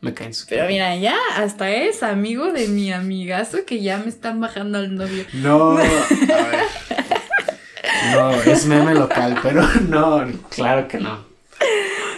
Me 0.00 0.12
caen 0.14 0.34
súper 0.34 0.58
Pero 0.58 0.68
mira, 0.68 0.96
ya 0.96 1.16
hasta 1.36 1.70
es 1.70 2.02
amigo 2.02 2.50
de 2.52 2.66
mi 2.66 2.92
amigazo 2.92 3.64
que 3.64 3.80
ya 3.82 3.98
me 3.98 4.08
están 4.08 4.40
bajando 4.40 4.78
al 4.78 4.94
novio. 4.96 5.24
No, 5.34 5.72
a 5.78 5.82
ver. 5.82 6.64
No, 8.12 8.30
es 8.42 8.66
meme 8.66 8.94
local, 8.94 9.38
pero 9.42 9.62
no, 9.88 10.26
claro 10.50 10.88
que 10.88 10.98
no. 10.98 11.24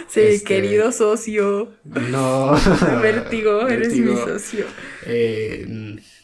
Sí, 0.09 0.21
Este- 0.21 0.43
querido 0.45 0.91
socio. 0.91 1.73
No. 1.83 2.53
Vértigo, 3.01 3.67
eres 3.67 3.93
mi 3.93 4.15
socio. 4.15 4.65
Eh, 5.05 5.65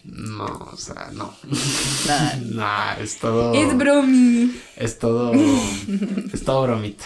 no, 0.03 0.45
o 0.71 0.77
sea, 0.77 1.09
no. 1.13 1.35
Nah. 2.07 2.35
Nah, 2.51 2.93
es 3.01 3.17
todo. 3.19 3.53
Es 3.53 3.77
bromi. 3.77 4.51
Es 4.75 4.97
todo. 4.97 5.31
Es 6.33 6.43
todo 6.43 6.63
bromita. 6.63 7.05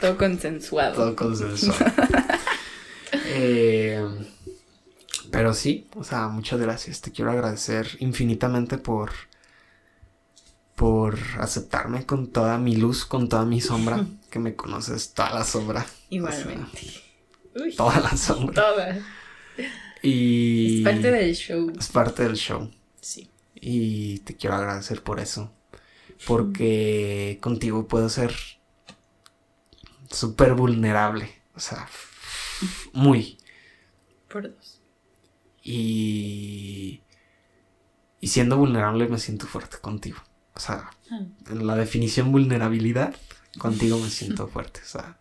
Todo 0.00 0.16
consensuado. 0.16 0.94
Todo 0.94 1.16
consensuado. 1.16 1.92
Eh, 3.28 4.02
pero 5.30 5.52
sí, 5.54 5.86
o 5.94 6.04
sea, 6.04 6.28
muchas 6.28 6.60
gracias. 6.60 7.00
Te 7.00 7.10
quiero 7.12 7.30
agradecer 7.32 7.88
infinitamente 8.00 8.78
por. 8.78 9.10
Por 10.76 11.18
aceptarme 11.40 12.06
con 12.06 12.28
toda 12.30 12.58
mi 12.58 12.76
luz, 12.76 13.04
con 13.04 13.28
toda 13.28 13.44
mi 13.44 13.60
sombra. 13.60 14.06
Que 14.30 14.38
me 14.38 14.54
conoces 14.54 15.14
toda 15.14 15.30
la 15.32 15.44
sombra. 15.44 15.86
Igualmente. 16.10 16.80
Uy, 17.54 17.74
Toda 17.74 18.00
la 18.00 18.14
sombra. 18.16 18.54
toda. 18.54 18.98
Y. 20.02 20.78
Es 20.80 20.84
parte 20.84 21.10
del 21.10 21.34
show. 21.34 21.72
Es 21.78 21.88
parte 21.88 22.22
del 22.24 22.34
show. 22.36 22.70
Sí. 23.00 23.30
Y 23.54 24.18
te 24.20 24.36
quiero 24.36 24.56
agradecer 24.56 25.02
por 25.02 25.20
eso. 25.20 25.52
porque 26.26 27.38
contigo 27.40 27.88
puedo 27.88 28.08
ser 28.10 28.34
súper 30.10 30.54
vulnerable, 30.54 31.30
o 31.54 31.60
sea, 31.60 31.88
muy. 32.92 33.38
Por 34.28 34.54
dos. 34.54 34.82
Y, 35.62 37.00
y 38.20 38.28
siendo 38.28 38.56
vulnerable 38.58 39.08
me 39.08 39.18
siento 39.18 39.46
fuerte 39.46 39.78
contigo. 39.78 40.18
O 40.56 40.60
sea, 40.60 40.90
Ah. 41.10 41.20
en 41.50 41.66
la 41.66 41.76
definición 41.76 42.32
vulnerabilidad, 42.32 43.14
contigo 43.58 43.98
me 43.98 44.10
siento 44.10 44.48
fuerte. 44.52 44.80
O 44.82 44.88
sea, 44.88 45.18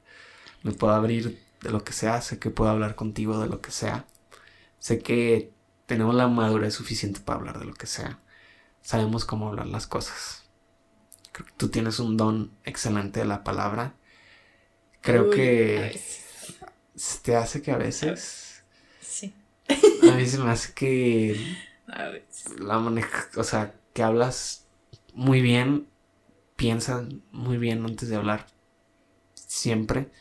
me 0.63 0.71
puedo 0.71 0.93
abrir 0.93 1.39
de 1.61 1.69
lo 1.71 1.83
que 1.83 1.93
sea, 1.93 2.21
sé 2.21 2.39
que 2.39 2.49
puedo 2.49 2.71
hablar 2.71 2.95
contigo 2.95 3.39
de 3.39 3.47
lo 3.47 3.61
que 3.61 3.71
sea. 3.71 4.05
Sé 4.79 4.99
que 4.99 5.51
tenemos 5.85 6.15
la 6.15 6.27
madurez 6.27 6.73
suficiente 6.73 7.19
para 7.19 7.39
hablar 7.39 7.59
de 7.59 7.65
lo 7.65 7.73
que 7.73 7.85
sea. 7.87 8.19
Sabemos 8.81 9.25
cómo 9.25 9.47
hablar 9.49 9.67
las 9.67 9.87
cosas. 9.87 10.43
Creo 11.31 11.45
que 11.47 11.53
tú 11.57 11.69
tienes 11.69 11.99
un 11.99 12.17
don 12.17 12.51
excelente 12.63 13.19
de 13.19 13.25
la 13.25 13.43
palabra. 13.43 13.95
Creo 15.01 15.25
Uy, 15.29 15.35
que 15.35 15.79
veces. 15.93 16.23
se 16.95 17.19
te 17.19 17.35
hace 17.35 17.61
que 17.61 17.71
a 17.71 17.77
veces... 17.77 18.63
Sí. 19.01 19.33
A 19.69 20.15
mí 20.15 20.25
se 20.27 20.37
me 20.39 20.49
hace 20.51 20.73
que 20.73 21.55
A 21.87 22.05
veces. 22.09 22.59
la 22.59 22.79
maneja, 22.79 23.27
o 23.37 23.43
sea, 23.43 23.75
que 23.93 24.03
hablas 24.03 24.64
muy 25.15 25.41
bien, 25.41 25.87
piensas 26.55 27.07
muy 27.31 27.57
bien 27.57 27.83
antes 27.85 28.09
de 28.09 28.15
hablar, 28.15 28.47
siempre. 29.33 30.11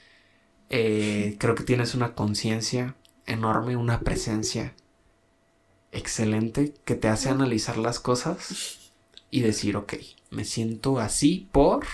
Eh, 0.71 1.37
creo 1.39 1.55
que 1.55 1.65
tienes 1.65 1.95
una 1.95 2.15
conciencia 2.15 2.97
enorme, 3.27 3.77
una 3.77 4.01
presencia 4.01 4.75
excelente 5.93 6.75
que 6.85 6.95
te 6.95 7.09
hace 7.09 7.29
analizar 7.29 7.77
las 7.77 8.01
cosas 8.01 8.93
y 9.31 9.41
decir, 9.41 9.77
ok, 9.77 9.95
me 10.31 10.45
siento 10.45 10.99
así 10.99 11.49
por 11.53 11.85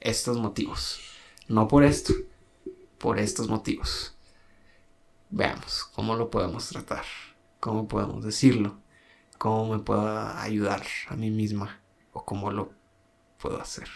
estos 0.00 0.38
motivos, 0.38 1.00
no 1.46 1.68
por 1.68 1.84
esto, 1.84 2.14
por 2.98 3.18
estos 3.18 3.48
motivos. 3.48 4.14
Veamos 5.30 5.84
cómo 5.92 6.16
lo 6.16 6.30
podemos 6.30 6.68
tratar, 6.68 7.04
cómo 7.60 7.86
podemos 7.86 8.24
decirlo 8.24 8.78
cómo 9.38 9.72
me 9.72 9.78
puedo 9.78 10.18
ayudar 10.18 10.82
a 11.08 11.16
mí 11.16 11.30
misma 11.30 11.77
o 12.18 12.24
cómo 12.24 12.50
lo 12.50 12.72
puedo 13.40 13.60
hacer. 13.60 13.88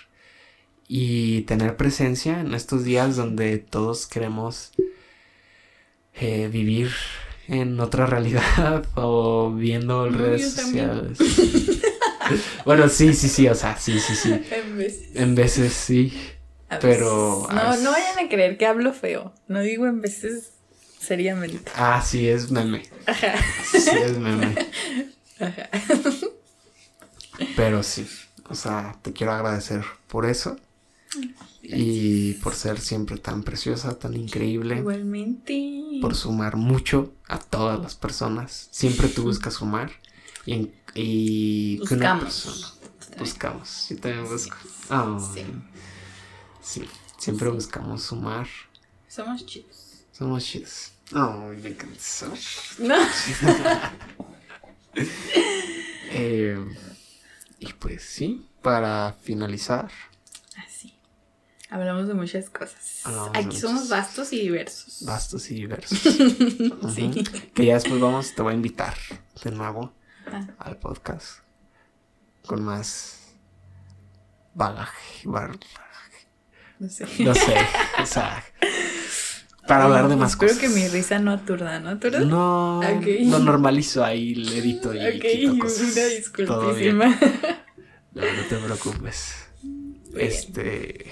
Y 0.88 1.42
tener 1.42 1.76
presencia 1.76 2.40
en 2.40 2.54
estos 2.54 2.84
días 2.84 3.16
donde 3.16 3.58
todos 3.58 4.06
queremos 4.06 4.72
eh, 6.14 6.48
vivir 6.52 6.90
en 7.48 7.80
otra 7.80 8.06
realidad 8.06 8.84
o 8.94 9.52
viendo 9.52 10.08
No, 10.10 10.16
redes 10.18 10.52
sociales. 10.52 11.18
bueno, 12.64 12.88
sí, 12.88 13.14
sí, 13.14 13.28
sí, 13.28 13.48
o 13.48 13.54
sea, 13.54 13.76
sí, 13.76 13.98
sí, 13.98 14.14
sí. 14.14 14.30
En 14.50 14.76
veces. 14.76 15.08
En 15.14 15.34
veces 15.34 15.72
sí. 15.72 16.12
A 16.68 16.78
pero 16.78 17.42
veces. 17.42 17.54
No, 17.56 17.68
veces- 17.70 17.82
no 17.84 17.90
vayan 17.92 18.18
a 18.26 18.28
creer 18.28 18.56
que 18.58 18.66
hablo 18.66 18.92
feo. 18.92 19.32
No 19.48 19.60
digo 19.60 19.86
en 19.86 20.00
veces 20.00 20.52
seriamente. 21.00 21.70
Ah, 21.74 22.02
sí, 22.04 22.28
es 22.28 22.50
meme. 22.50 22.82
Ajá. 23.06 23.34
Sí, 23.72 23.90
es 23.90 24.18
meme. 24.18 24.54
Ajá. 25.40 25.68
Pero 27.56 27.82
sí, 27.82 28.06
o 28.48 28.54
sea, 28.54 28.98
te 29.02 29.12
quiero 29.12 29.32
agradecer 29.32 29.84
por 30.08 30.26
eso. 30.26 30.56
Y 31.62 32.34
por 32.34 32.54
ser 32.54 32.80
siempre 32.80 33.18
tan 33.18 33.42
preciosa, 33.42 33.98
tan 33.98 34.14
increíble. 34.16 34.78
Igualmente. 34.78 35.98
Por 36.00 36.14
sumar 36.14 36.56
mucho 36.56 37.12
a 37.28 37.38
todas 37.38 37.80
las 37.80 37.94
personas. 37.94 38.68
Siempre 38.70 39.08
tú 39.08 39.22
buscas 39.24 39.54
sumar. 39.54 39.90
Y, 40.46 40.70
y 40.94 41.78
que 41.86 41.94
una 41.94 42.14
Buscamos. 42.14 42.22
persona. 42.24 42.66
Buscamos. 43.18 43.86
Yo 43.90 43.96
también 43.98 44.24
busco. 44.28 44.56
Sí. 45.34 45.44
sí. 46.62 46.88
Siempre 47.18 47.48
buscamos 47.50 48.02
sumar. 48.02 48.48
Somos 49.06 49.46
chidos. 49.46 50.04
Somos 50.12 50.44
chidos. 50.44 50.92
Ay, 51.12 51.58
me 51.62 51.76
cansó. 51.76 52.32
No. 52.78 52.96
Eh, 56.14 56.58
y 57.62 57.72
pues 57.74 58.02
sí, 58.02 58.48
para 58.62 59.12
finalizar. 59.22 59.90
Así. 60.66 60.98
Hablamos 61.70 62.06
de 62.08 62.14
muchas 62.14 62.50
cosas. 62.50 63.00
Hablamos 63.04 63.30
Aquí 63.34 63.44
muchas- 63.46 63.60
somos 63.60 63.88
vastos 63.88 64.32
y 64.32 64.40
diversos. 64.40 65.04
vastos 65.04 65.50
y 65.50 65.54
diversos. 65.54 65.98
Sí. 66.94 67.10
Que 67.54 67.64
ya 67.66 67.74
después 67.74 68.00
vamos, 68.00 68.34
te 68.34 68.42
voy 68.42 68.52
a 68.52 68.56
invitar 68.56 68.94
de 69.44 69.50
nuevo 69.52 69.92
Ah. 70.26 70.46
al 70.58 70.76
podcast 70.78 71.38
con 72.46 72.62
más 72.64 73.34
bagaje, 74.54 75.26
No 76.78 76.88
sé. 76.88 77.06
no 77.24 77.34
sé, 77.34 77.56
o 78.02 78.06
sea, 78.06 78.44
para 79.66 79.84
hablar 79.84 80.08
de 80.08 80.16
más 80.16 80.32
Espero 80.32 80.52
cosas. 80.52 80.62
que 80.62 80.68
mi 80.74 80.88
risa 80.88 81.18
no 81.18 81.30
aturda, 81.32 81.78
¿no 81.80 81.90
aturda? 81.90 82.20
No, 82.20 82.80
Ok. 82.80 83.06
lo 83.26 83.38
normalizo 83.38 84.04
ahí, 84.04 84.34
le 84.34 84.58
edito 84.58 84.92
y 84.94 84.98
ok, 84.98 85.22
quito 85.22 85.58
cosas. 85.58 85.92
una 85.92 86.04
disculpísima. 86.06 87.18
No, 88.14 88.22
no 88.22 88.42
te 88.48 88.56
preocupes. 88.56 89.34
bien. 89.62 90.00
Este. 90.16 91.10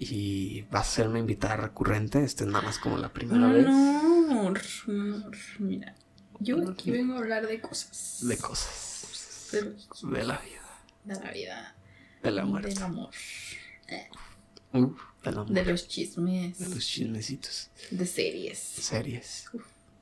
Y 0.00 0.62
va 0.74 0.80
a 0.80 0.84
ser 0.84 1.08
una 1.08 1.18
invitada 1.18 1.56
recurrente. 1.56 2.22
Este 2.24 2.44
es 2.44 2.50
nada 2.50 2.64
más 2.64 2.78
como 2.78 2.98
la 2.98 3.12
primera 3.12 3.38
No, 3.38 3.52
vez. 3.52 3.66
no, 3.66 4.00
amor, 4.30 4.60
amor, 4.88 5.36
mira. 5.58 5.94
Yo 6.40 6.68
aquí 6.70 6.90
vengo 6.92 7.14
a 7.14 7.18
hablar 7.18 7.46
de 7.46 7.60
cosas. 7.60 8.18
De 8.22 8.36
cosas. 8.36 9.48
De, 9.52 9.62
De 9.62 10.24
la 10.24 10.38
vida. 10.38 10.62
de 11.04 11.14
la 11.14 11.30
vida. 11.32 11.74
De 12.22 12.30
la 12.30 12.42
Del 12.44 12.82
amor. 12.82 13.10
Uh, 14.72 14.92
de 15.48 15.64
los 15.64 15.88
chismes. 15.88 16.58
De 16.58 16.68
los 16.74 16.86
chismecitos. 16.86 17.70
De 17.90 18.06
series. 18.06 18.58
Series. 18.58 19.50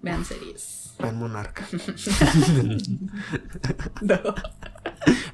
Vean 0.02 0.24
series. 0.24 0.92
Vean 0.98 1.18
Monarca. 1.18 1.66
No. 4.02 4.18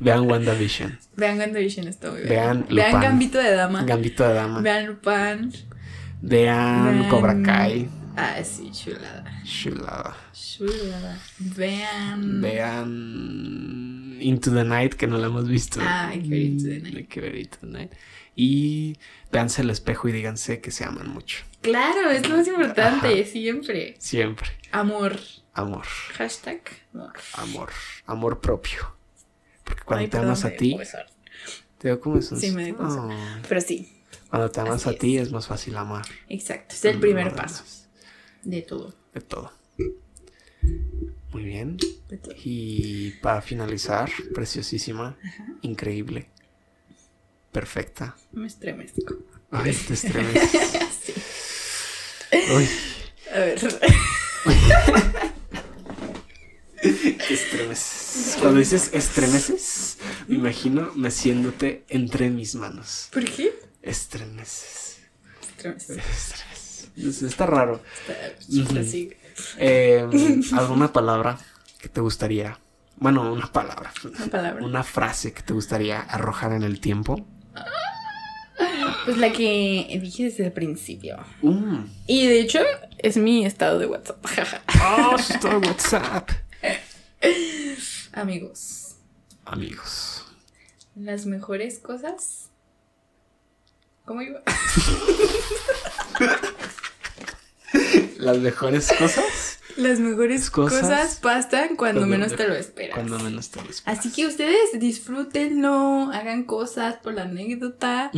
Vean 0.01 0.29
WandaVision. 0.29 0.99
Vean 1.17 1.39
WandaVision, 1.39 1.89
está 1.89 2.11
muy 2.11 2.19
bien. 2.21 2.29
Vean 2.29 2.67
Vean 2.69 2.93
Lupin. 2.93 3.01
Gambito 3.01 3.39
de 3.39 3.55
Dama. 3.55 3.85
Gambito 3.85 4.29
de 4.29 4.35
Dama. 4.35 4.61
Vean 4.61 4.87
Lupin. 4.87 5.53
Vean 6.21 6.85
Vean- 6.85 7.09
Cobra 7.09 7.43
Kai. 7.43 7.89
Ah, 8.17 8.43
sí, 8.45 8.71
chulada. 8.71 9.25
Chulada. 9.45 10.15
Chulada. 10.35 11.19
Vean. 11.39 12.41
Vean 12.43 14.19
Into 14.21 14.53
the 14.53 14.65
Night, 14.65 14.95
que 14.95 15.07
no 15.07 15.17
la 15.19 15.27
hemos 15.29 15.49
visto. 15.49 15.81
Ah, 15.83 16.09
hay 16.09 16.23
que 16.23 16.29
ver 16.29 16.41
Into 16.43 16.65
the 16.69 16.81
Night. 16.81 16.97
Hay 16.97 17.05
que 17.05 17.21
ver 17.21 17.37
Into 17.37 17.59
the 17.61 17.67
Night. 17.67 17.93
Y 18.35 18.97
véanse 19.31 19.63
el 19.63 19.71
espejo 19.71 20.09
y 20.09 20.13
díganse 20.13 20.61
que 20.61 20.71
se 20.71 20.85
aman 20.85 21.09
mucho. 21.09 21.45
Claro, 21.61 22.11
es 22.11 22.29
lo 22.29 22.37
más 22.37 22.47
importante, 22.49 23.21
Ajá. 23.21 23.31
siempre. 23.31 23.95
Siempre. 23.99 24.49
Amor. 24.73 25.19
Amor. 25.53 25.85
Hashtag 26.15 26.61
amor. 26.95 27.13
Amor. 27.35 27.71
Amor 28.07 28.41
propio. 28.41 28.97
Porque 29.65 29.83
cuando 29.85 30.05
Ay, 30.05 30.09
te 30.11 30.17
amas 30.19 30.45
a 30.45 30.51
ti, 30.57 30.77
te 31.79 31.89
veo 31.89 32.01
como 32.01 32.19
eso. 32.19 32.35
Sí, 32.37 32.51
me 32.53 32.65
dio 32.65 32.77
cosa. 32.77 33.07
Pero 33.49 33.61
sí, 33.61 33.93
Cuando 34.31 34.51
te 34.51 34.61
amas 34.61 34.87
Así 34.87 34.97
a 34.97 34.99
ti 34.99 35.19
es 35.19 35.31
más 35.31 35.47
fácil 35.47 35.77
amar. 35.77 36.05
exacto. 36.29 36.75
Es 36.75 36.85
el 36.87 36.99
primer 36.99 37.27
Lo 37.27 37.37
paso 37.37 37.65
de 38.43 38.63
todo. 38.63 38.95
De 39.15 39.21
todo. 39.21 39.53
Muy 41.33 41.45
bien. 41.45 41.77
De 42.09 42.19
todo. 42.19 42.35
Y 42.45 43.11
para 43.23 43.41
finalizar, 43.43 44.11
preciosísima, 44.35 45.17
increíble, 45.63 46.29
perfecta. 47.53 48.17
Me 48.33 48.47
estremezco. 48.47 49.15
Ay, 49.51 49.73
te 49.75 49.95
estremeces. 49.95 50.51
Sí. 51.05 51.15
Uy, 52.55 52.69
A 53.35 53.39
ver. 53.39 53.61
te 56.81 57.35
estremeces. 57.35 58.37
Cuando 58.41 58.59
dices 58.59 58.91
estremeces, 58.93 59.99
me 60.27 60.37
imagino 60.37 60.91
meciéndote 60.95 61.85
entre 61.89 62.31
mis 62.31 62.55
manos. 62.55 63.09
¿Por 63.13 63.25
qué? 63.25 63.53
Estremeces. 63.83 64.99
Estremezco. 65.57 65.93
Estremeces. 65.93 67.23
Está 67.23 67.47
raro. 67.47 67.83
Está- 68.09 68.71
Ujú. 68.73 68.79
así. 68.81 69.13
Eh, 69.59 70.07
¿Alguna 70.57 70.93
palabra 70.93 71.39
que 71.79 71.89
te 71.89 72.01
gustaría? 72.01 72.59
Bueno, 72.97 73.33
una 73.33 73.51
palabra. 73.51 73.93
Una 74.05 74.27
palabra. 74.27 74.65
Una 74.65 74.83
frase 74.85 75.33
que 75.33 75.43
te 75.43 75.53
gustaría 75.53 76.01
arrojar 76.01 76.53
en 76.53 76.63
el 76.63 76.81
tiempo. 76.81 77.27
Pues 79.05 79.19
la 79.19 79.33
que 79.33 79.99
dije 80.01 80.25
desde 80.25 80.47
el 80.47 80.53
principio. 80.53 81.19
Mm. 81.43 81.85
Y 82.07 82.27
de 82.27 82.41
hecho, 82.41 82.61
es 82.99 83.17
mi 83.17 83.45
estado 83.45 83.79
de 83.79 83.87
WhatsApp. 83.87 84.25
Oh, 84.83 85.17
estoy 85.17 85.51
en 85.51 85.67
WhatsApp. 85.67 86.31
Amigos, 88.13 88.97
Amigos. 89.45 90.25
las 90.95 91.27
mejores 91.27 91.79
cosas. 91.79 92.51
¿Cómo 94.05 94.23
iba? 94.23 94.43
Las 98.19 98.39
mejores 98.39 98.93
cosas. 98.99 99.59
Las 99.77 100.01
mejores 100.01 100.51
Cosas 100.51 100.81
cosas, 100.83 101.15
pasan 101.17 101.77
cuando, 101.77 102.07
menos 102.07 102.37
te 102.37 102.47
lo 102.47 102.55
esperas. 102.55 102.95
Cuando 102.95 103.19
menos 103.19 103.51
te 103.51 103.63
lo 103.63 103.71
esperas. 103.71 103.99
Así 103.99 104.13
que 104.13 104.27
ustedes 104.27 104.79
disfrútenlo, 104.79 106.11
hagan 106.13 106.45
cosas 106.45 106.97
por 106.97 107.15
la 107.15 107.23
anécdota, 107.23 108.11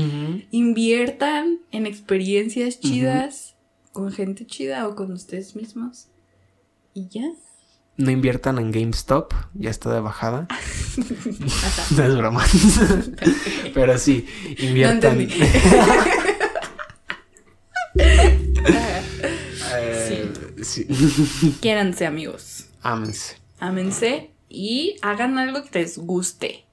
inviertan 0.51 1.61
en 1.71 1.87
experiencias 1.87 2.81
chidas 2.81 3.55
con 3.93 4.11
gente 4.11 4.47
chida 4.47 4.89
o 4.89 4.97
con 4.97 5.13
ustedes 5.13 5.55
mismos. 5.55 6.09
Y 6.93 7.09
ya. 7.09 7.31
No 7.97 8.11
inviertan 8.11 8.59
en 8.59 8.73
GameStop, 8.73 9.33
ya 9.55 9.71
está 9.71 9.95
de 9.95 10.01
bajada. 10.01 10.49
No 11.97 12.05
es 12.05 12.17
broma. 12.17 12.45
Pero 13.75 13.99
sí, 13.99 14.27
inviertan. 14.59 15.29
Sí. 20.65 20.87
Quiéranse 21.61 22.07
amigos. 22.07 22.67
Ámense. 22.83 23.37
Ámense 23.61 24.31
y 24.49 24.97
hagan 25.03 25.39
algo 25.39 25.63
que 25.65 25.79
les 25.81 25.99
guste. 25.99 26.65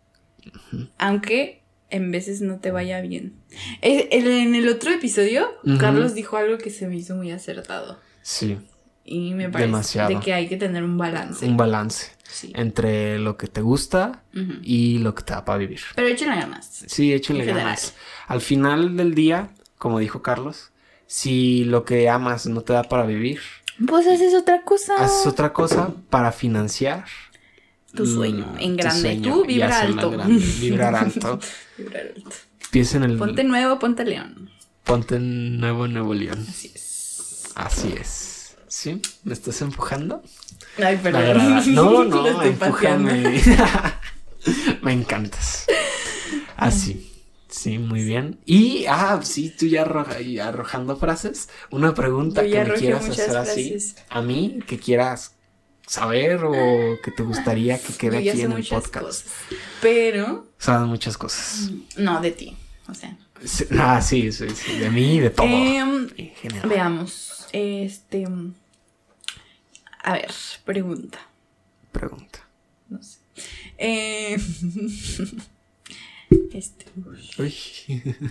Aunque 0.97 1.61
en 1.89 2.11
veces 2.11 2.41
no 2.41 2.59
te 2.59 2.71
vaya 2.71 3.01
bien. 3.01 3.33
Eh, 3.81 4.07
En 4.11 4.55
el 4.55 4.67
otro 4.69 4.91
episodio. 4.91 5.47
Carlos 5.79 6.13
dijo 6.13 6.37
algo 6.37 6.57
que 6.57 6.69
se 6.69 6.87
me 6.87 6.95
hizo 6.95 7.15
muy 7.15 7.31
acertado. 7.31 7.99
Sí, 8.21 8.57
Y 9.03 9.33
me 9.33 9.49
parece 9.49 9.67
Demasiado. 9.67 10.09
de 10.09 10.19
que 10.19 10.33
hay 10.33 10.47
que 10.47 10.57
tener 10.57 10.83
un 10.83 10.97
balance. 10.97 11.45
un 11.45 11.57
balance 11.57 12.11
Sí. 12.23 12.53
entre 12.55 13.19
lo 13.19 13.35
que 13.35 13.47
te 13.47 13.59
gusta 13.61 14.23
y 14.63 14.99
lo 14.99 15.13
que 15.15 15.23
te 15.23 15.33
da 15.33 15.43
para 15.43 15.57
vivir. 15.57 15.81
Pero 15.95 16.07
échenle 16.07 16.35
ganas. 16.35 16.83
Sí, 16.87 17.11
échenle 17.11 17.43
ganas. 17.45 17.93
Al 18.27 18.39
final 18.41 18.95
del 18.95 19.13
día, 19.15 19.49
como 19.77 19.99
dijo 19.99 20.21
Carlos, 20.21 20.71
si 21.07 21.65
lo 21.65 21.83
que 21.83 22.07
amas 22.07 22.45
no 22.45 22.61
te 22.61 22.71
da 22.71 22.83
para 22.83 23.05
vivir, 23.05 23.41
Pues 23.87 24.07
haces 24.07 24.33
otra 24.33 24.61
cosa. 24.63 24.95
haces 25.03 25.25
otra 25.27 25.53
cosa 25.53 25.93
para 26.09 26.31
financiar 26.31 27.05
Tu 27.95 28.05
sueño, 28.05 28.45
mm, 28.53 28.59
en 28.59 28.77
tu 28.77 28.83
grande. 28.83 29.01
sueño 29.01 29.33
Tú 29.33 29.45
vibra 29.45 29.81
en 29.83 29.87
alto. 29.93 30.11
grande, 30.11 30.45
vibrar 30.59 30.95
alto. 30.95 31.39
Vibrar 31.77 32.03
alto. 32.07 32.29
Empieza 32.65 32.97
en 32.97 33.03
el 33.03 33.17
Ponte 33.17 33.43
nuevo, 33.43 33.79
ponte 33.79 34.03
león. 34.05 34.49
ponte 34.83 35.15
en 35.15 35.59
Nuevo 35.59 35.87
Nuevo 35.87 36.13
León. 36.13 36.45
Así 36.49 36.71
es. 36.73 37.43
Así 37.55 37.93
es. 37.99 38.55
¿Sí? 38.67 39.01
¿Me 39.23 39.33
estás 39.33 39.61
empujando? 39.61 40.23
Ay, 40.81 40.97
perdón. 41.03 41.61
No, 41.75 42.03
no, 42.05 42.41
empújame. 42.41 43.41
Me 44.81 44.93
encantas. 44.93 45.65
Así. 46.55 47.10
Sí, 47.51 47.77
muy 47.77 48.03
bien. 48.03 48.39
Y, 48.45 48.85
ah, 48.87 49.19
sí, 49.21 49.53
tú 49.55 49.65
ya, 49.67 49.83
arroja- 49.83 50.17
arrojando 50.47 50.95
frases. 50.97 51.49
Una 51.69 51.93
pregunta 51.93 52.41
que 52.43 52.63
me 52.63 52.73
quieras 52.75 53.07
hacer 53.09 53.35
así. 53.37 53.75
A 54.09 54.21
mí, 54.21 54.59
que 54.65 54.79
quieras 54.79 55.35
saber 55.85 56.45
o 56.45 56.53
que 57.03 57.11
te 57.11 57.23
gustaría 57.23 57.77
que 57.77 57.93
quede 57.93 58.23
Yo 58.23 58.31
aquí 58.31 58.41
en 58.41 58.53
el 58.53 58.63
podcast. 58.65 58.93
cosas. 59.05 59.25
Pero, 59.81 60.47
Saben 60.57 60.87
muchas 60.87 61.17
cosas. 61.17 61.69
no 61.97 62.21
de 62.21 62.31
ti. 62.31 62.57
O 62.87 62.93
sea. 62.95 63.17
Sí, 63.43 63.65
Ah, 63.77 64.01
sí, 64.01 64.31
sí, 64.31 64.47
sí, 64.51 64.77
de 64.77 64.89
mí 64.89 65.19
de 65.19 65.29
todo. 65.31 65.45
Em, 65.47 66.07
en 66.15 66.29
general. 66.35 66.69
veamos. 66.69 67.47
Este. 67.51 68.25
A 70.03 70.13
ver, 70.13 70.31
pregunta. 70.63 71.19
Pregunta. 71.91 72.39
No 72.87 73.01
sé. 73.03 73.17
Eh, 73.77 74.37
este. 76.53 76.85
Uy. 76.95 77.29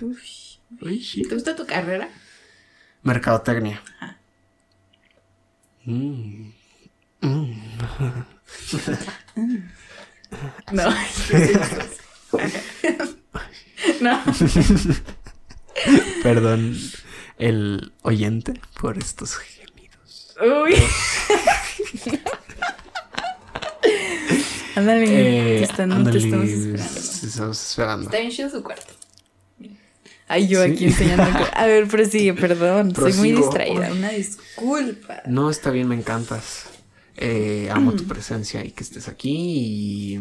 uy. 0.03 0.19
Uy. 0.81 1.27
¿Te 1.29 1.35
gusta 1.35 1.57
tu 1.57 1.67
carrera? 1.67 2.09
Mercadotecnia. 3.03 3.83
Ajá. 3.99 4.21
Mm. 5.85 6.53
Mm. 7.23 7.53
No. 10.73 10.95
no. 14.01 14.23
Perdón 16.23 16.77
el 17.39 17.93
oyente 18.03 18.61
por 18.81 18.99
estos 18.99 19.37
gemidos. 19.37 20.37
Uy. 20.41 20.77
Ándale, 24.81 25.05
Eh, 25.05 25.59
te, 25.59 25.63
están, 25.65 25.89
te 26.11 26.19
estamos 26.19 26.49
esperando. 26.49 26.95
te 27.21 27.27
estamos 27.27 27.69
esperando. 27.71 28.05
Está 28.07 28.19
bien 28.19 28.31
chido 28.31 28.51
su 28.51 28.63
cuarto. 28.63 28.93
Ay, 30.29 30.47
yo 30.49 30.65
Sí. 30.65 30.71
aquí 30.73 30.85
enseñando. 30.87 31.25
A 31.55 31.67
ver, 31.67 31.89
prosigue, 31.89 32.35
perdón. 32.47 32.95
Soy 32.95 33.13
muy 33.15 33.33
Prosigo. 33.33 33.39
distraída. 33.43 33.93
Una 33.93 34.11
disculpa. 34.11 35.23
No, 35.27 35.51
está 35.51 35.71
bien, 35.71 35.89
me 35.89 35.97
encantas. 35.97 36.65
Eh, 37.17 37.69
amo 37.71 37.93
Mm. 37.93 37.97
tu 37.97 38.05
presencia 38.05 38.65
y 38.65 38.71
que 38.71 38.85
estés 38.85 39.09
aquí. 39.09 39.33
Y, 39.37 40.21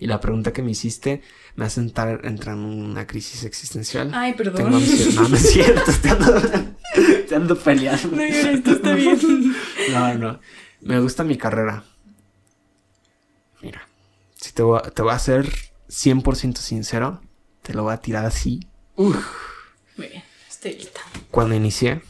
y 0.00 0.06
la 0.06 0.20
pregunta 0.20 0.52
que 0.52 0.62
me 0.62 0.70
hiciste 0.70 1.20
me 1.56 1.64
hace 1.64 1.80
entrar, 1.80 2.20
entrar 2.24 2.54
en 2.56 2.62
una 2.62 3.06
crisis 3.08 3.42
existencial. 3.42 4.12
Ay, 4.14 4.34
Tengo 4.36 4.52
perdón. 4.54 4.74
ansiedad. 4.74 5.12
No, 5.22 5.28
no 5.28 5.36
es 5.36 5.50
cierto. 5.50 5.92
Te 6.00 6.08
ando, 6.10 6.42
te 7.28 7.34
ando 7.34 7.58
peleando. 7.58 8.08
No 8.16 8.22
llores, 8.24 8.62
tú 8.62 8.70
está 8.70 8.94
bien. 8.94 9.18
No, 9.92 10.14
no. 10.14 10.40
Me 10.80 11.00
gusta 11.00 11.24
mi 11.24 11.36
carrera. 11.36 11.82
Si 14.40 14.52
te 14.52 14.62
voy 14.62 14.80
a, 14.82 14.90
te 14.90 15.02
voy 15.02 15.12
a 15.12 15.18
ser 15.18 15.46
100% 15.88 16.56
sincero, 16.56 17.20
te 17.62 17.74
lo 17.74 17.82
voy 17.82 17.92
a 17.92 17.98
tirar 17.98 18.24
así. 18.24 18.60
Uf. 18.96 19.16
Muy 19.96 20.08
bien, 20.08 20.22
estoy 20.48 20.74
lista. 20.74 21.00
Cuando 21.30 21.54
inicié, 21.54 22.02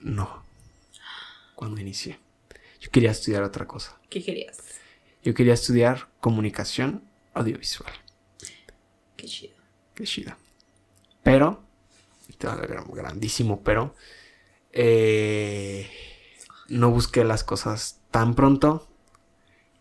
no. 0.00 0.44
Cuando 1.54 1.80
inicié, 1.80 2.18
yo 2.80 2.90
quería 2.90 3.10
estudiar 3.10 3.42
otra 3.42 3.66
cosa. 3.66 3.98
¿Qué 4.10 4.22
querías? 4.22 4.58
Yo 5.22 5.34
quería 5.34 5.54
estudiar 5.54 6.08
comunicación 6.20 7.04
audiovisual. 7.34 7.92
Qué 9.16 9.26
chido. 9.26 9.56
Qué 9.94 10.04
chido. 10.04 10.36
Pero, 11.22 11.62
te 12.38 12.46
va 12.46 12.54
a 12.54 12.84
grandísimo 12.94 13.62
pero, 13.62 13.94
eh, 14.72 15.90
no 16.68 16.90
busqué 16.90 17.24
las 17.24 17.44
cosas 17.44 18.00
tan 18.10 18.34
pronto. 18.34 18.87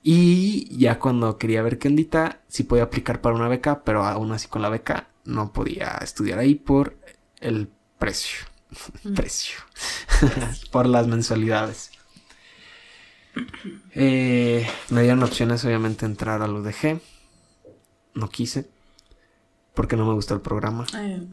Y 0.09 0.73
ya 0.77 0.99
cuando 0.99 1.37
quería 1.37 1.61
ver 1.61 1.79
qué 1.79 1.89
ondita, 1.89 2.39
sí 2.47 2.63
podía 2.63 2.83
aplicar 2.83 3.19
para 3.19 3.35
una 3.35 3.49
beca, 3.49 3.83
pero 3.83 4.05
aún 4.05 4.31
así 4.31 4.47
con 4.47 4.61
la 4.61 4.69
beca 4.69 5.09
no 5.25 5.51
podía 5.51 5.97
estudiar 6.01 6.39
ahí 6.39 6.55
por 6.55 6.95
el 7.41 7.69
precio. 7.99 8.39
Mm. 9.03 9.13
precio. 9.15 9.57
por 10.71 10.85
las 10.87 11.07
mensualidades. 11.07 11.91
Eh, 13.95 14.65
me 14.91 15.01
dieron 15.01 15.23
opciones, 15.23 15.65
obviamente, 15.65 16.05
entrar 16.05 16.41
al 16.41 16.53
UDG. 16.53 17.01
No 18.13 18.29
quise. 18.29 18.69
Porque 19.73 19.97
no 19.97 20.05
me 20.05 20.13
gustó 20.13 20.35
el 20.35 20.41
programa. 20.41 20.85
Ay, 20.93 21.27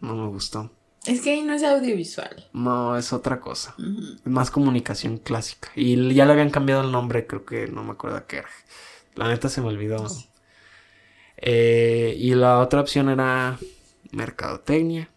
No 0.00 0.14
me 0.14 0.28
gustó. 0.28 0.70
Es 1.06 1.20
que 1.20 1.32
ahí 1.32 1.42
no 1.42 1.52
es 1.54 1.64
audiovisual. 1.64 2.48
No, 2.52 2.96
es 2.96 3.12
otra 3.12 3.40
cosa. 3.40 3.74
Más 4.24 4.50
comunicación 4.50 5.18
clásica. 5.18 5.70
Y 5.74 6.14
ya 6.14 6.24
le 6.26 6.32
habían 6.32 6.50
cambiado 6.50 6.82
el 6.82 6.92
nombre, 6.92 7.26
creo 7.26 7.44
que 7.44 7.66
no 7.66 7.82
me 7.82 7.92
acuerdo 7.92 8.24
qué 8.26 8.38
era. 8.38 8.48
La 9.14 9.28
neta 9.28 9.48
se 9.48 9.60
me 9.60 9.68
olvidó. 9.68 10.06
Eh, 11.38 12.14
y 12.16 12.34
la 12.34 12.60
otra 12.60 12.80
opción 12.80 13.08
era 13.08 13.58
mercadotecnia. 14.12 15.08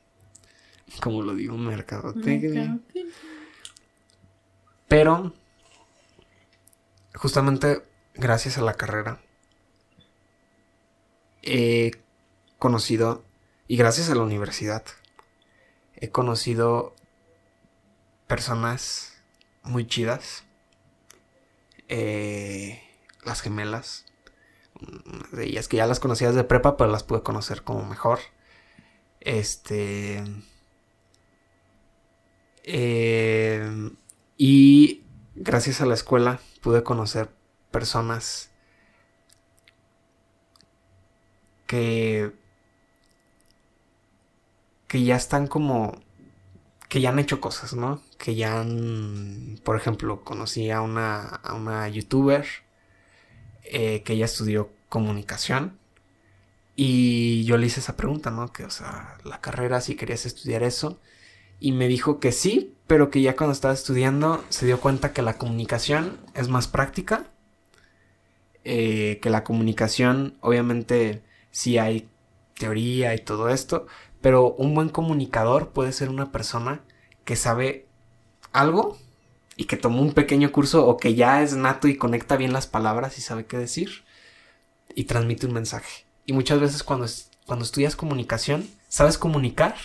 Como 1.01 1.21
lo 1.21 1.35
digo, 1.35 1.55
mercadotecnia. 1.55 2.79
Pero, 4.87 5.33
justamente 7.13 7.83
gracias 8.15 8.57
a 8.57 8.61
la 8.61 8.73
carrera, 8.73 9.19
he 11.43 11.91
conocido, 12.57 13.23
y 13.67 13.77
gracias 13.77 14.09
a 14.09 14.15
la 14.15 14.23
universidad, 14.23 14.83
he 16.05 16.11
conocido 16.11 16.95
personas 18.27 19.21
muy 19.63 19.85
chidas. 19.87 20.43
Eh, 21.87 22.81
las 23.23 23.41
gemelas. 23.41 24.05
De 25.31 25.45
ellas 25.45 25.67
que 25.67 25.77
ya 25.77 25.87
las 25.87 25.99
conocía 25.99 26.29
desde 26.29 26.43
prepa, 26.43 26.77
pero 26.77 26.91
las 26.91 27.03
pude 27.03 27.23
conocer 27.23 27.63
como 27.63 27.85
mejor. 27.85 28.19
Este. 29.19 30.23
eh, 32.63 33.91
y 34.37 35.03
gracias 35.35 35.81
a 35.81 35.85
la 35.85 35.93
escuela 35.93 36.39
pude 36.61 36.83
conocer 36.83 37.29
personas 37.71 38.51
que 41.67 42.33
que 44.95 45.03
ya 45.03 45.17
están 45.17 45.47
como 45.47 45.99
que 46.87 47.01
ya 47.01 47.09
han 47.09 47.19
hecho 47.19 47.41
cosas, 47.41 47.73
¿no? 47.73 48.01
Que 48.17 48.35
ya 48.35 48.61
han, 48.61 49.59
por 49.65 49.75
ejemplo, 49.75 50.23
conocí 50.23 50.71
a 50.71 50.79
una, 50.79 51.19
a 51.21 51.53
una 51.53 51.89
youtuber 51.89 52.45
eh, 53.65 54.03
que 54.03 54.13
ella 54.13 54.23
estudió 54.23 54.69
comunicación 54.87 55.77
y 56.77 57.43
yo 57.43 57.57
le 57.57 57.67
hice 57.67 57.81
esa 57.81 57.97
pregunta, 57.97 58.31
¿no? 58.31 58.53
Que, 58.53 58.63
o 58.63 58.69
sea, 58.69 59.17
la 59.25 59.41
carrera, 59.41 59.81
si 59.81 59.95
querías 59.95 60.25
estudiar 60.25 60.63
eso, 60.63 60.97
y 61.59 61.73
me 61.73 61.89
dijo 61.89 62.21
que 62.21 62.31
sí, 62.31 62.73
pero 62.87 63.09
que 63.09 63.21
ya 63.21 63.35
cuando 63.35 63.51
estaba 63.51 63.73
estudiando 63.73 64.45
se 64.47 64.65
dio 64.65 64.79
cuenta 64.79 65.11
que 65.11 65.23
la 65.23 65.37
comunicación 65.37 66.21
es 66.35 66.47
más 66.47 66.69
práctica, 66.69 67.25
eh, 68.63 69.19
que 69.21 69.29
la 69.29 69.43
comunicación 69.43 70.37
obviamente 70.39 71.21
sí 71.51 71.79
hay 71.79 72.07
teoría 72.57 73.13
y 73.13 73.19
todo 73.19 73.49
esto, 73.49 73.87
pero 74.25 74.55
un 74.55 74.73
buen 74.73 74.89
comunicador 74.89 75.69
puede 75.69 75.91
ser 75.91 76.09
una 76.09 76.31
persona 76.31 76.81
que 77.25 77.35
sabe 77.35 77.85
algo 78.53 78.97
y 79.55 79.65
que 79.65 79.77
tomó 79.77 80.01
un 80.01 80.13
pequeño 80.13 80.51
curso 80.51 80.87
o 80.87 80.97
que 80.97 81.13
ya 81.13 81.43
es 81.43 81.55
nato 81.55 81.87
y 81.87 81.95
conecta 81.95 82.35
bien 82.35 82.51
las 82.51 82.65
palabras 82.65 83.19
y 83.19 83.21
sabe 83.21 83.45
qué 83.45 83.59
decir 83.59 84.03
y 84.95 85.03
transmite 85.03 85.45
un 85.45 85.53
mensaje. 85.53 86.07
Y 86.25 86.33
muchas 86.33 86.59
veces 86.59 86.81
cuando, 86.81 87.05
cuando 87.45 87.65
estudias 87.65 87.95
comunicación, 87.95 88.67
sabes 88.87 89.19
comunicar, 89.19 89.75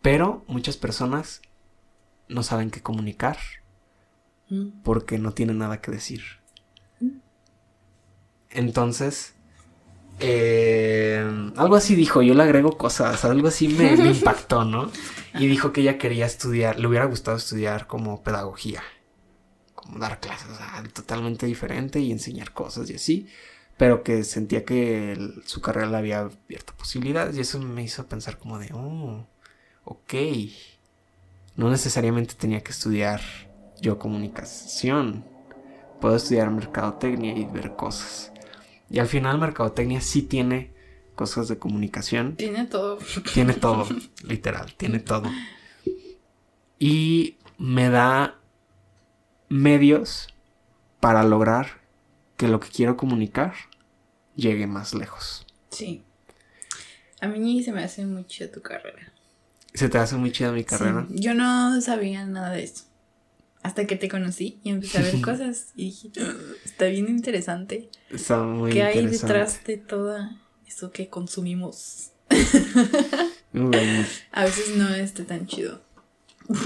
pero 0.00 0.42
muchas 0.46 0.78
personas 0.78 1.42
no 2.28 2.42
saben 2.42 2.70
qué 2.70 2.80
comunicar 2.80 3.36
Mm. 4.50 4.82
porque 4.82 5.18
no 5.18 5.32
tienen 5.32 5.58
nada 5.58 5.80
que 5.80 5.90
decir. 5.90 6.22
Entonces, 8.50 9.34
eh, 10.20 11.24
algo 11.56 11.76
así 11.76 11.94
dijo, 11.94 12.22
yo 12.22 12.34
le 12.34 12.42
agrego 12.42 12.76
cosas, 12.78 13.24
algo 13.24 13.48
así 13.48 13.68
me, 13.68 13.96
me 13.96 14.08
impactó, 14.16 14.64
¿no? 14.64 14.90
Y 15.38 15.46
dijo 15.46 15.72
que 15.72 15.80
ella 15.80 15.98
quería 15.98 16.26
estudiar, 16.26 16.78
le 16.78 16.86
hubiera 16.86 17.04
gustado 17.06 17.36
estudiar 17.36 17.86
como 17.86 18.22
pedagogía, 18.22 18.82
como 19.74 19.98
dar 19.98 20.20
clases, 20.20 20.48
o 20.50 20.54
sea, 20.56 20.82
totalmente 20.92 21.46
diferente 21.46 21.98
y 22.00 22.12
enseñar 22.12 22.52
cosas 22.52 22.88
y 22.90 22.94
así, 22.94 23.28
pero 23.76 24.04
que 24.04 24.22
sentía 24.22 24.64
que 24.64 25.12
el- 25.12 25.42
su 25.46 25.60
carrera 25.60 25.88
le 25.88 25.96
había 25.96 26.20
abierto 26.20 26.72
posibilidades 26.76 27.36
y 27.36 27.40
eso 27.40 27.58
me 27.58 27.82
hizo 27.82 28.06
pensar 28.06 28.38
como 28.38 28.58
de, 28.60 28.70
oh, 28.72 29.26
ok, 29.84 30.14
no 31.56 31.70
necesariamente 31.70 32.34
tenía 32.34 32.62
que 32.62 32.72
estudiar 32.72 33.20
yo 33.80 33.98
comunicación, 33.98 35.24
puedo 36.00 36.16
estudiar 36.16 36.50
mercadotecnia 36.50 37.36
y 37.36 37.44
ver 37.44 37.74
cosas. 37.74 38.30
Y 38.90 38.98
al 38.98 39.06
final 39.06 39.38
mercadotecnia 39.38 40.00
sí 40.00 40.22
tiene 40.22 40.72
cosas 41.14 41.48
de 41.48 41.58
comunicación, 41.58 42.36
Tiene 42.36 42.66
todo. 42.66 42.98
tiene 43.32 43.54
todo, 43.54 43.86
literal, 44.24 44.74
tiene 44.76 44.98
todo. 45.00 45.30
Y 46.78 47.36
me 47.58 47.88
da 47.88 48.38
medios 49.48 50.28
para 51.00 51.22
lograr 51.22 51.80
que 52.36 52.48
lo 52.48 52.60
que 52.60 52.68
quiero 52.68 52.96
comunicar 52.96 53.54
llegue 54.34 54.66
más 54.66 54.94
lejos. 54.94 55.46
Sí. 55.70 56.02
A 57.20 57.28
mí 57.28 57.62
se 57.62 57.72
me 57.72 57.84
hace 57.84 58.04
mucho 58.04 58.50
tu 58.50 58.60
carrera. 58.60 59.12
Se 59.72 59.88
te 59.88 59.98
hace 59.98 60.16
muy 60.16 60.30
chida 60.32 60.52
mi 60.52 60.64
carrera. 60.64 61.06
Sí, 61.08 61.14
Yo 61.20 61.34
no 61.34 61.80
sabía 61.80 62.24
nada 62.26 62.50
de 62.50 62.64
eso. 62.64 62.84
Hasta 63.64 63.86
que 63.86 63.96
te 63.96 64.08
conocí 64.08 64.60
y 64.62 64.70
empecé 64.70 64.98
a 64.98 65.02
ver 65.02 65.20
cosas 65.22 65.72
y 65.74 65.86
dije, 65.86 66.10
"Ah, 66.20 66.34
está 66.64 66.84
bien 66.84 67.08
interesante. 67.08 67.88
Está 68.10 68.38
muy 68.42 68.70
¿Qué 68.70 68.82
hay 68.82 69.06
detrás 69.06 69.64
de 69.64 69.78
todo 69.78 70.18
eso 70.68 70.92
que 70.92 71.08
consumimos? 71.08 72.10
Bueno. 73.56 74.04
A 74.32 74.44
veces 74.46 74.74
no 74.76 74.92
está 74.92 75.22
tan 75.24 75.46
chido. 75.46 75.80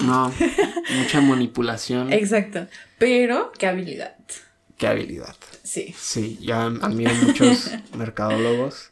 No, 0.06 0.32
mucha 0.96 1.20
manipulación. 1.20 2.10
Exacto. 2.10 2.66
Pero, 2.98 3.52
qué 3.58 3.66
habilidad. 3.66 4.16
Qué 4.78 4.86
habilidad. 4.86 5.36
Sí. 5.62 5.94
Sí, 5.98 6.38
ya 6.40 6.64
admiro 6.64 7.14
muchos 7.16 7.72
mercadólogos. 7.94 8.90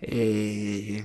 Eh, 0.00 1.04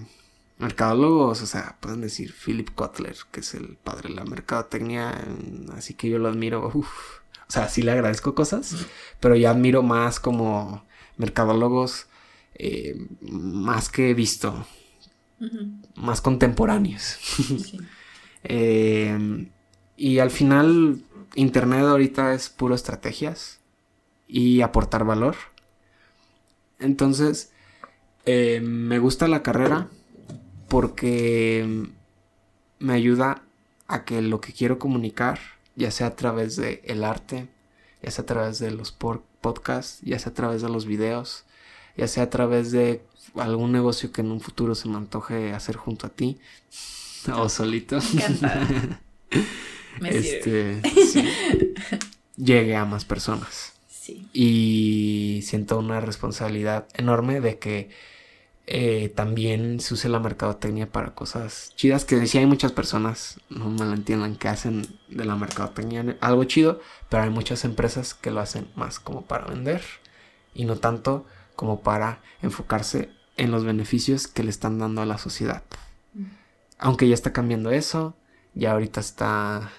mercadólogos, 0.64 1.41
o 1.41 1.45
sea, 1.45 1.78
pueden 1.80 2.01
decir 2.01 2.34
Philip 2.34 2.70
Kotler, 2.74 3.16
que 3.32 3.41
es 3.41 3.53
el 3.53 3.78
padre 3.78 4.09
de 4.09 4.16
la 4.16 4.26
mercadotecnia, 4.26 5.14
así 5.76 5.93
que 5.93 6.09
yo 6.09 6.18
lo 6.18 6.30
admiro. 6.30 6.72
uf. 6.74 7.20
O 7.47 7.51
sea, 7.53 7.70
sí 7.70 7.84
le 7.84 7.91
agradezco 7.91 8.34
cosas, 8.34 8.88
pero 9.20 9.36
ya 9.36 9.51
admiro 9.51 9.84
más 9.84 10.20
como 10.20 10.86
mercadólogos 11.18 12.07
eh, 12.55 13.07
más 13.22 13.89
que 13.89 14.09
he 14.09 14.14
visto, 14.14 14.66
más 15.95 16.22
contemporáneos. 16.22 17.03
Sí. 17.03 17.80
Eh, 18.45 19.47
y 19.95 20.20
al 20.20 20.30
final, 20.30 21.01
Internet 21.34 21.86
ahorita 21.86 22.34
es 22.34 22.49
puro 22.49 22.76
estrategias 22.76 23.61
y 24.28 24.59
aportar 24.59 25.05
valor. 25.05 25.38
Entonces, 26.78 27.53
eh, 28.26 28.59
me 28.61 28.99
gusta 28.99 29.30
la 29.30 29.43
carrera 29.43 29.88
porque 30.74 31.88
me 32.80 32.93
ayuda 32.93 33.43
a 33.88 34.05
que 34.05 34.24
lo 34.24 34.41
que 34.41 34.53
quiero 34.53 34.80
comunicar, 34.80 35.39
ya 35.76 35.91
sea 35.91 36.07
a 36.07 36.15
través 36.15 36.55
del 36.55 36.82
el 36.84 37.03
arte, 37.03 37.47
ya 38.01 38.09
sea 38.09 38.24
a 38.24 38.26
través 38.26 38.57
de 38.57 38.71
los 38.71 38.91
podcasts, 38.91 39.99
ya 40.01 40.17
sea 40.17 40.32
a 40.32 40.34
través 40.34 40.63
de 40.63 40.69
los 40.69 40.88
videos, 40.88 41.45
ya 41.95 42.07
sea 42.07 42.24
a 42.24 42.30
través 42.32 42.71
de 42.71 43.03
algún 43.36 43.71
negocio 43.71 44.11
que 44.11 44.21
en 44.21 44.32
un 44.32 44.41
futuro 44.41 44.74
se 44.74 44.89
me 44.89 44.97
antoje 44.97 45.53
hacer 45.53 45.76
junto 45.76 46.07
a 46.07 46.09
ti 46.09 46.39
o 47.36 47.49
solito. 47.49 47.99
Me 50.01 50.09
este, 50.09 50.82
sí, 51.05 51.24
llegue 52.36 52.76
a 52.76 52.86
más 52.86 53.05
personas. 53.05 53.74
Sí. 53.88 54.28
Y 54.34 55.41
siento 55.43 55.78
una 55.78 55.99
responsabilidad 55.99 56.88
enorme 56.95 57.41
de 57.41 57.59
que 57.59 57.91
eh, 58.66 59.11
también 59.14 59.80
se 59.82 59.93
use 59.93 60.07
la 60.07 60.20
mercadotecnia 60.20 60.89
para 60.89 61.14
cosas 61.14 61.74
chidas. 61.76 62.05
Que 62.05 62.26
sí 62.28 62.38
hay 62.38 62.45
muchas 62.45 62.72
personas, 62.72 63.39
no 63.49 63.70
me 63.70 63.86
lo 63.86 63.93
entiendan, 63.93 64.36
que 64.36 64.47
hacen 64.47 64.86
de 65.09 65.26
la 65.26 65.36
mercadotecnia 65.36 66.18
algo 66.22 66.43
chido, 66.45 66.80
pero 67.09 67.24
hay 67.24 67.30
muchas 67.30 67.66
empresas 67.66 68.14
que 68.14 68.32
lo 68.32 68.39
hacen 68.39 68.68
más 68.76 68.99
como 68.99 69.24
para 69.24 69.45
vender 69.45 69.82
y 70.53 70.66
no 70.66 70.78
tanto 70.78 71.26
como 71.55 71.82
para 71.82 72.22
enfocarse 72.41 73.09
en 73.38 73.51
los 73.51 73.64
beneficios 73.64 74.28
que 74.28 74.43
le 74.43 74.49
están 74.49 74.80
dando 74.80 75.01
a 75.01 75.05
la 75.05 75.18
sociedad. 75.18 75.64
Aunque 76.78 77.07
ya 77.07 77.14
está 77.14 77.34
cambiando 77.34 77.72
eso, 77.72 78.16
ya 78.53 78.72
ahorita 78.72 78.99
está 78.99 79.72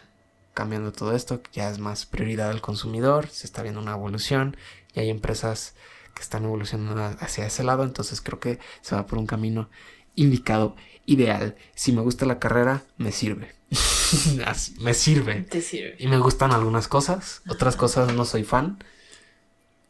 cambiando 0.55 0.93
todo 0.93 1.14
esto, 1.14 1.43
ya 1.53 1.70
es 1.70 1.78
más 1.78 2.07
prioridad 2.07 2.49
del 2.49 2.61
consumidor, 2.61 3.28
se 3.28 3.47
está 3.47 3.62
viendo 3.62 3.80
una 3.80 3.93
evolución 3.93 4.57
y 4.95 5.01
hay 5.01 5.11
empresas 5.11 5.74
que 6.15 6.23
están 6.23 6.45
evolucionando 6.45 7.03
hacia 7.21 7.47
ese 7.47 7.65
lado, 7.65 7.83
entonces 7.85 8.21
creo 8.21 8.41
que 8.41 8.59
se 8.83 8.95
va 8.95 9.07
por 9.07 9.19
un 9.19 9.27
camino 9.27 9.69
indicado, 10.15 10.77
ideal. 11.07 11.57
Si 11.75 11.93
me 11.93 12.01
gusta 12.03 12.25
la 12.27 12.39
carrera, 12.39 12.83
me 12.97 13.12
sirve. 13.12 13.55
Me 14.81 14.95
sirve. 14.95 15.43
Te 15.43 15.61
sirve. 15.61 15.97
Y 15.99 16.07
me 16.07 16.19
gustan 16.19 16.53
algunas 16.53 16.87
cosas, 16.87 17.43
otras 17.49 17.75
cosas 17.75 18.12
no 18.12 18.25
soy 18.25 18.45
fan, 18.45 18.79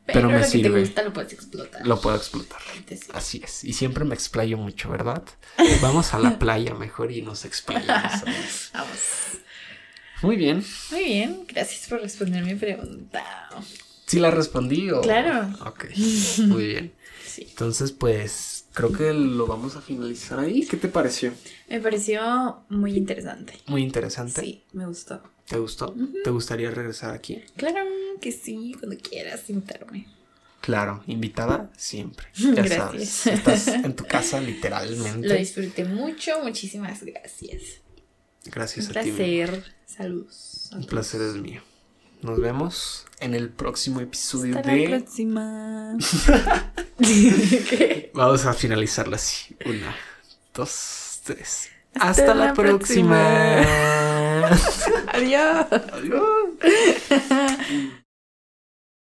Pero, 0.07 0.21
pero 0.21 0.29
me 0.29 0.35
lo 0.35 0.41
que 0.41 0.47
sirve. 0.51 0.71
te 0.71 0.81
gusta 0.81 1.03
lo 1.03 1.13
puedes 1.13 1.33
explotar. 1.35 1.87
lo 1.87 2.01
puedo 2.01 2.17
explotar. 2.17 2.61
Sirve. 2.63 2.99
Así 3.13 3.43
es. 3.45 3.65
Y 3.65 3.75
siempre 3.75 4.05
me 4.05 4.15
explayo 4.15 4.57
mucho, 4.57 4.89
¿verdad? 4.89 5.23
Vamos 5.83 6.15
a 6.15 6.19
la 6.19 6.39
playa 6.39 6.75
mejor 6.75 7.13
y 7.13 7.21
nos 7.23 7.45
explayamos. 7.45 8.71
Vamos. 8.73 8.99
Muy 10.23 10.37
bien. 10.37 10.65
Muy 10.91 11.05
bien. 11.05 11.45
Gracias 11.47 11.87
por 11.89 12.01
responder 12.01 12.43
mi 12.45 12.55
pregunta. 12.55 13.23
¿Sí 14.07 14.19
la 14.19 14.31
respondí 14.31 14.91
o...? 14.91 15.01
Claro. 15.01 15.49
Ok, 15.67 15.87
muy 16.39 16.67
bien. 16.67 16.93
Sí. 17.35 17.47
Entonces, 17.51 17.91
pues, 17.91 18.67
creo 18.75 18.93
que 18.93 19.13
lo 19.13 19.49
vamos 19.49 19.75
a 19.75 19.81
finalizar 19.81 20.39
ahí. 20.39 20.65
¿Qué 20.67 20.77
te 20.77 20.87
pareció? 20.87 21.33
Me 21.69 21.81
pareció 21.81 22.61
muy 22.69 22.97
interesante. 22.97 23.55
Muy 23.67 23.83
interesante. 23.83 24.41
Sí, 24.41 24.63
me 24.73 24.87
gustó. 24.87 25.21
¿Te 25.49 25.59
gustó? 25.59 25.93
¿Te 26.23 26.31
gustaría 26.31 26.71
regresar 26.71 27.13
aquí? 27.13 27.43
Claro 27.57 27.91
que 28.21 28.31
sí, 28.31 28.77
cuando 28.79 28.97
quieras 28.99 29.51
invitarme. 29.51 30.07
Claro, 30.61 31.03
invitada 31.09 31.73
siempre. 31.77 32.29
Ya 32.35 32.53
Gracias. 32.63 32.79
sabes. 32.79 33.27
Estás 33.27 33.67
en 33.69 33.97
tu 33.97 34.05
casa 34.05 34.41
Lo 34.41 34.47
literalmente. 34.47 35.35
disfruté 35.37 35.85
mucho. 35.87 36.41
Muchísimas 36.41 37.03
gracias. 37.03 37.63
Gracias 38.45 38.91
Un 38.91 38.99
a 38.99 39.03
ti. 39.03 39.11
placer. 39.11 39.65
Saludos. 39.87 40.71
Un 40.73 40.85
placer 40.87 41.21
es 41.21 41.35
mío. 41.35 41.63
Nos 42.25 42.41
vemos 42.41 43.05
en 43.21 43.35
el 43.35 43.51
próximo 43.51 44.01
episodio 44.01 44.57
Hasta 44.57 44.69
la 44.69 44.75
de... 44.75 44.89
próxima. 44.89 45.95
Vamos 48.15 48.47
a 48.47 48.55
finalizarlo 48.55 49.15
así. 49.15 49.55
Una, 49.67 49.95
dos, 50.55 51.21
tres. 51.23 51.69
Hasta 51.93 52.23
Hasta, 52.23 52.35
la, 52.35 52.47
la 52.47 52.55
próxima. 52.55 53.59
Adiós. 55.13 55.67
Adiós. 55.93 56.25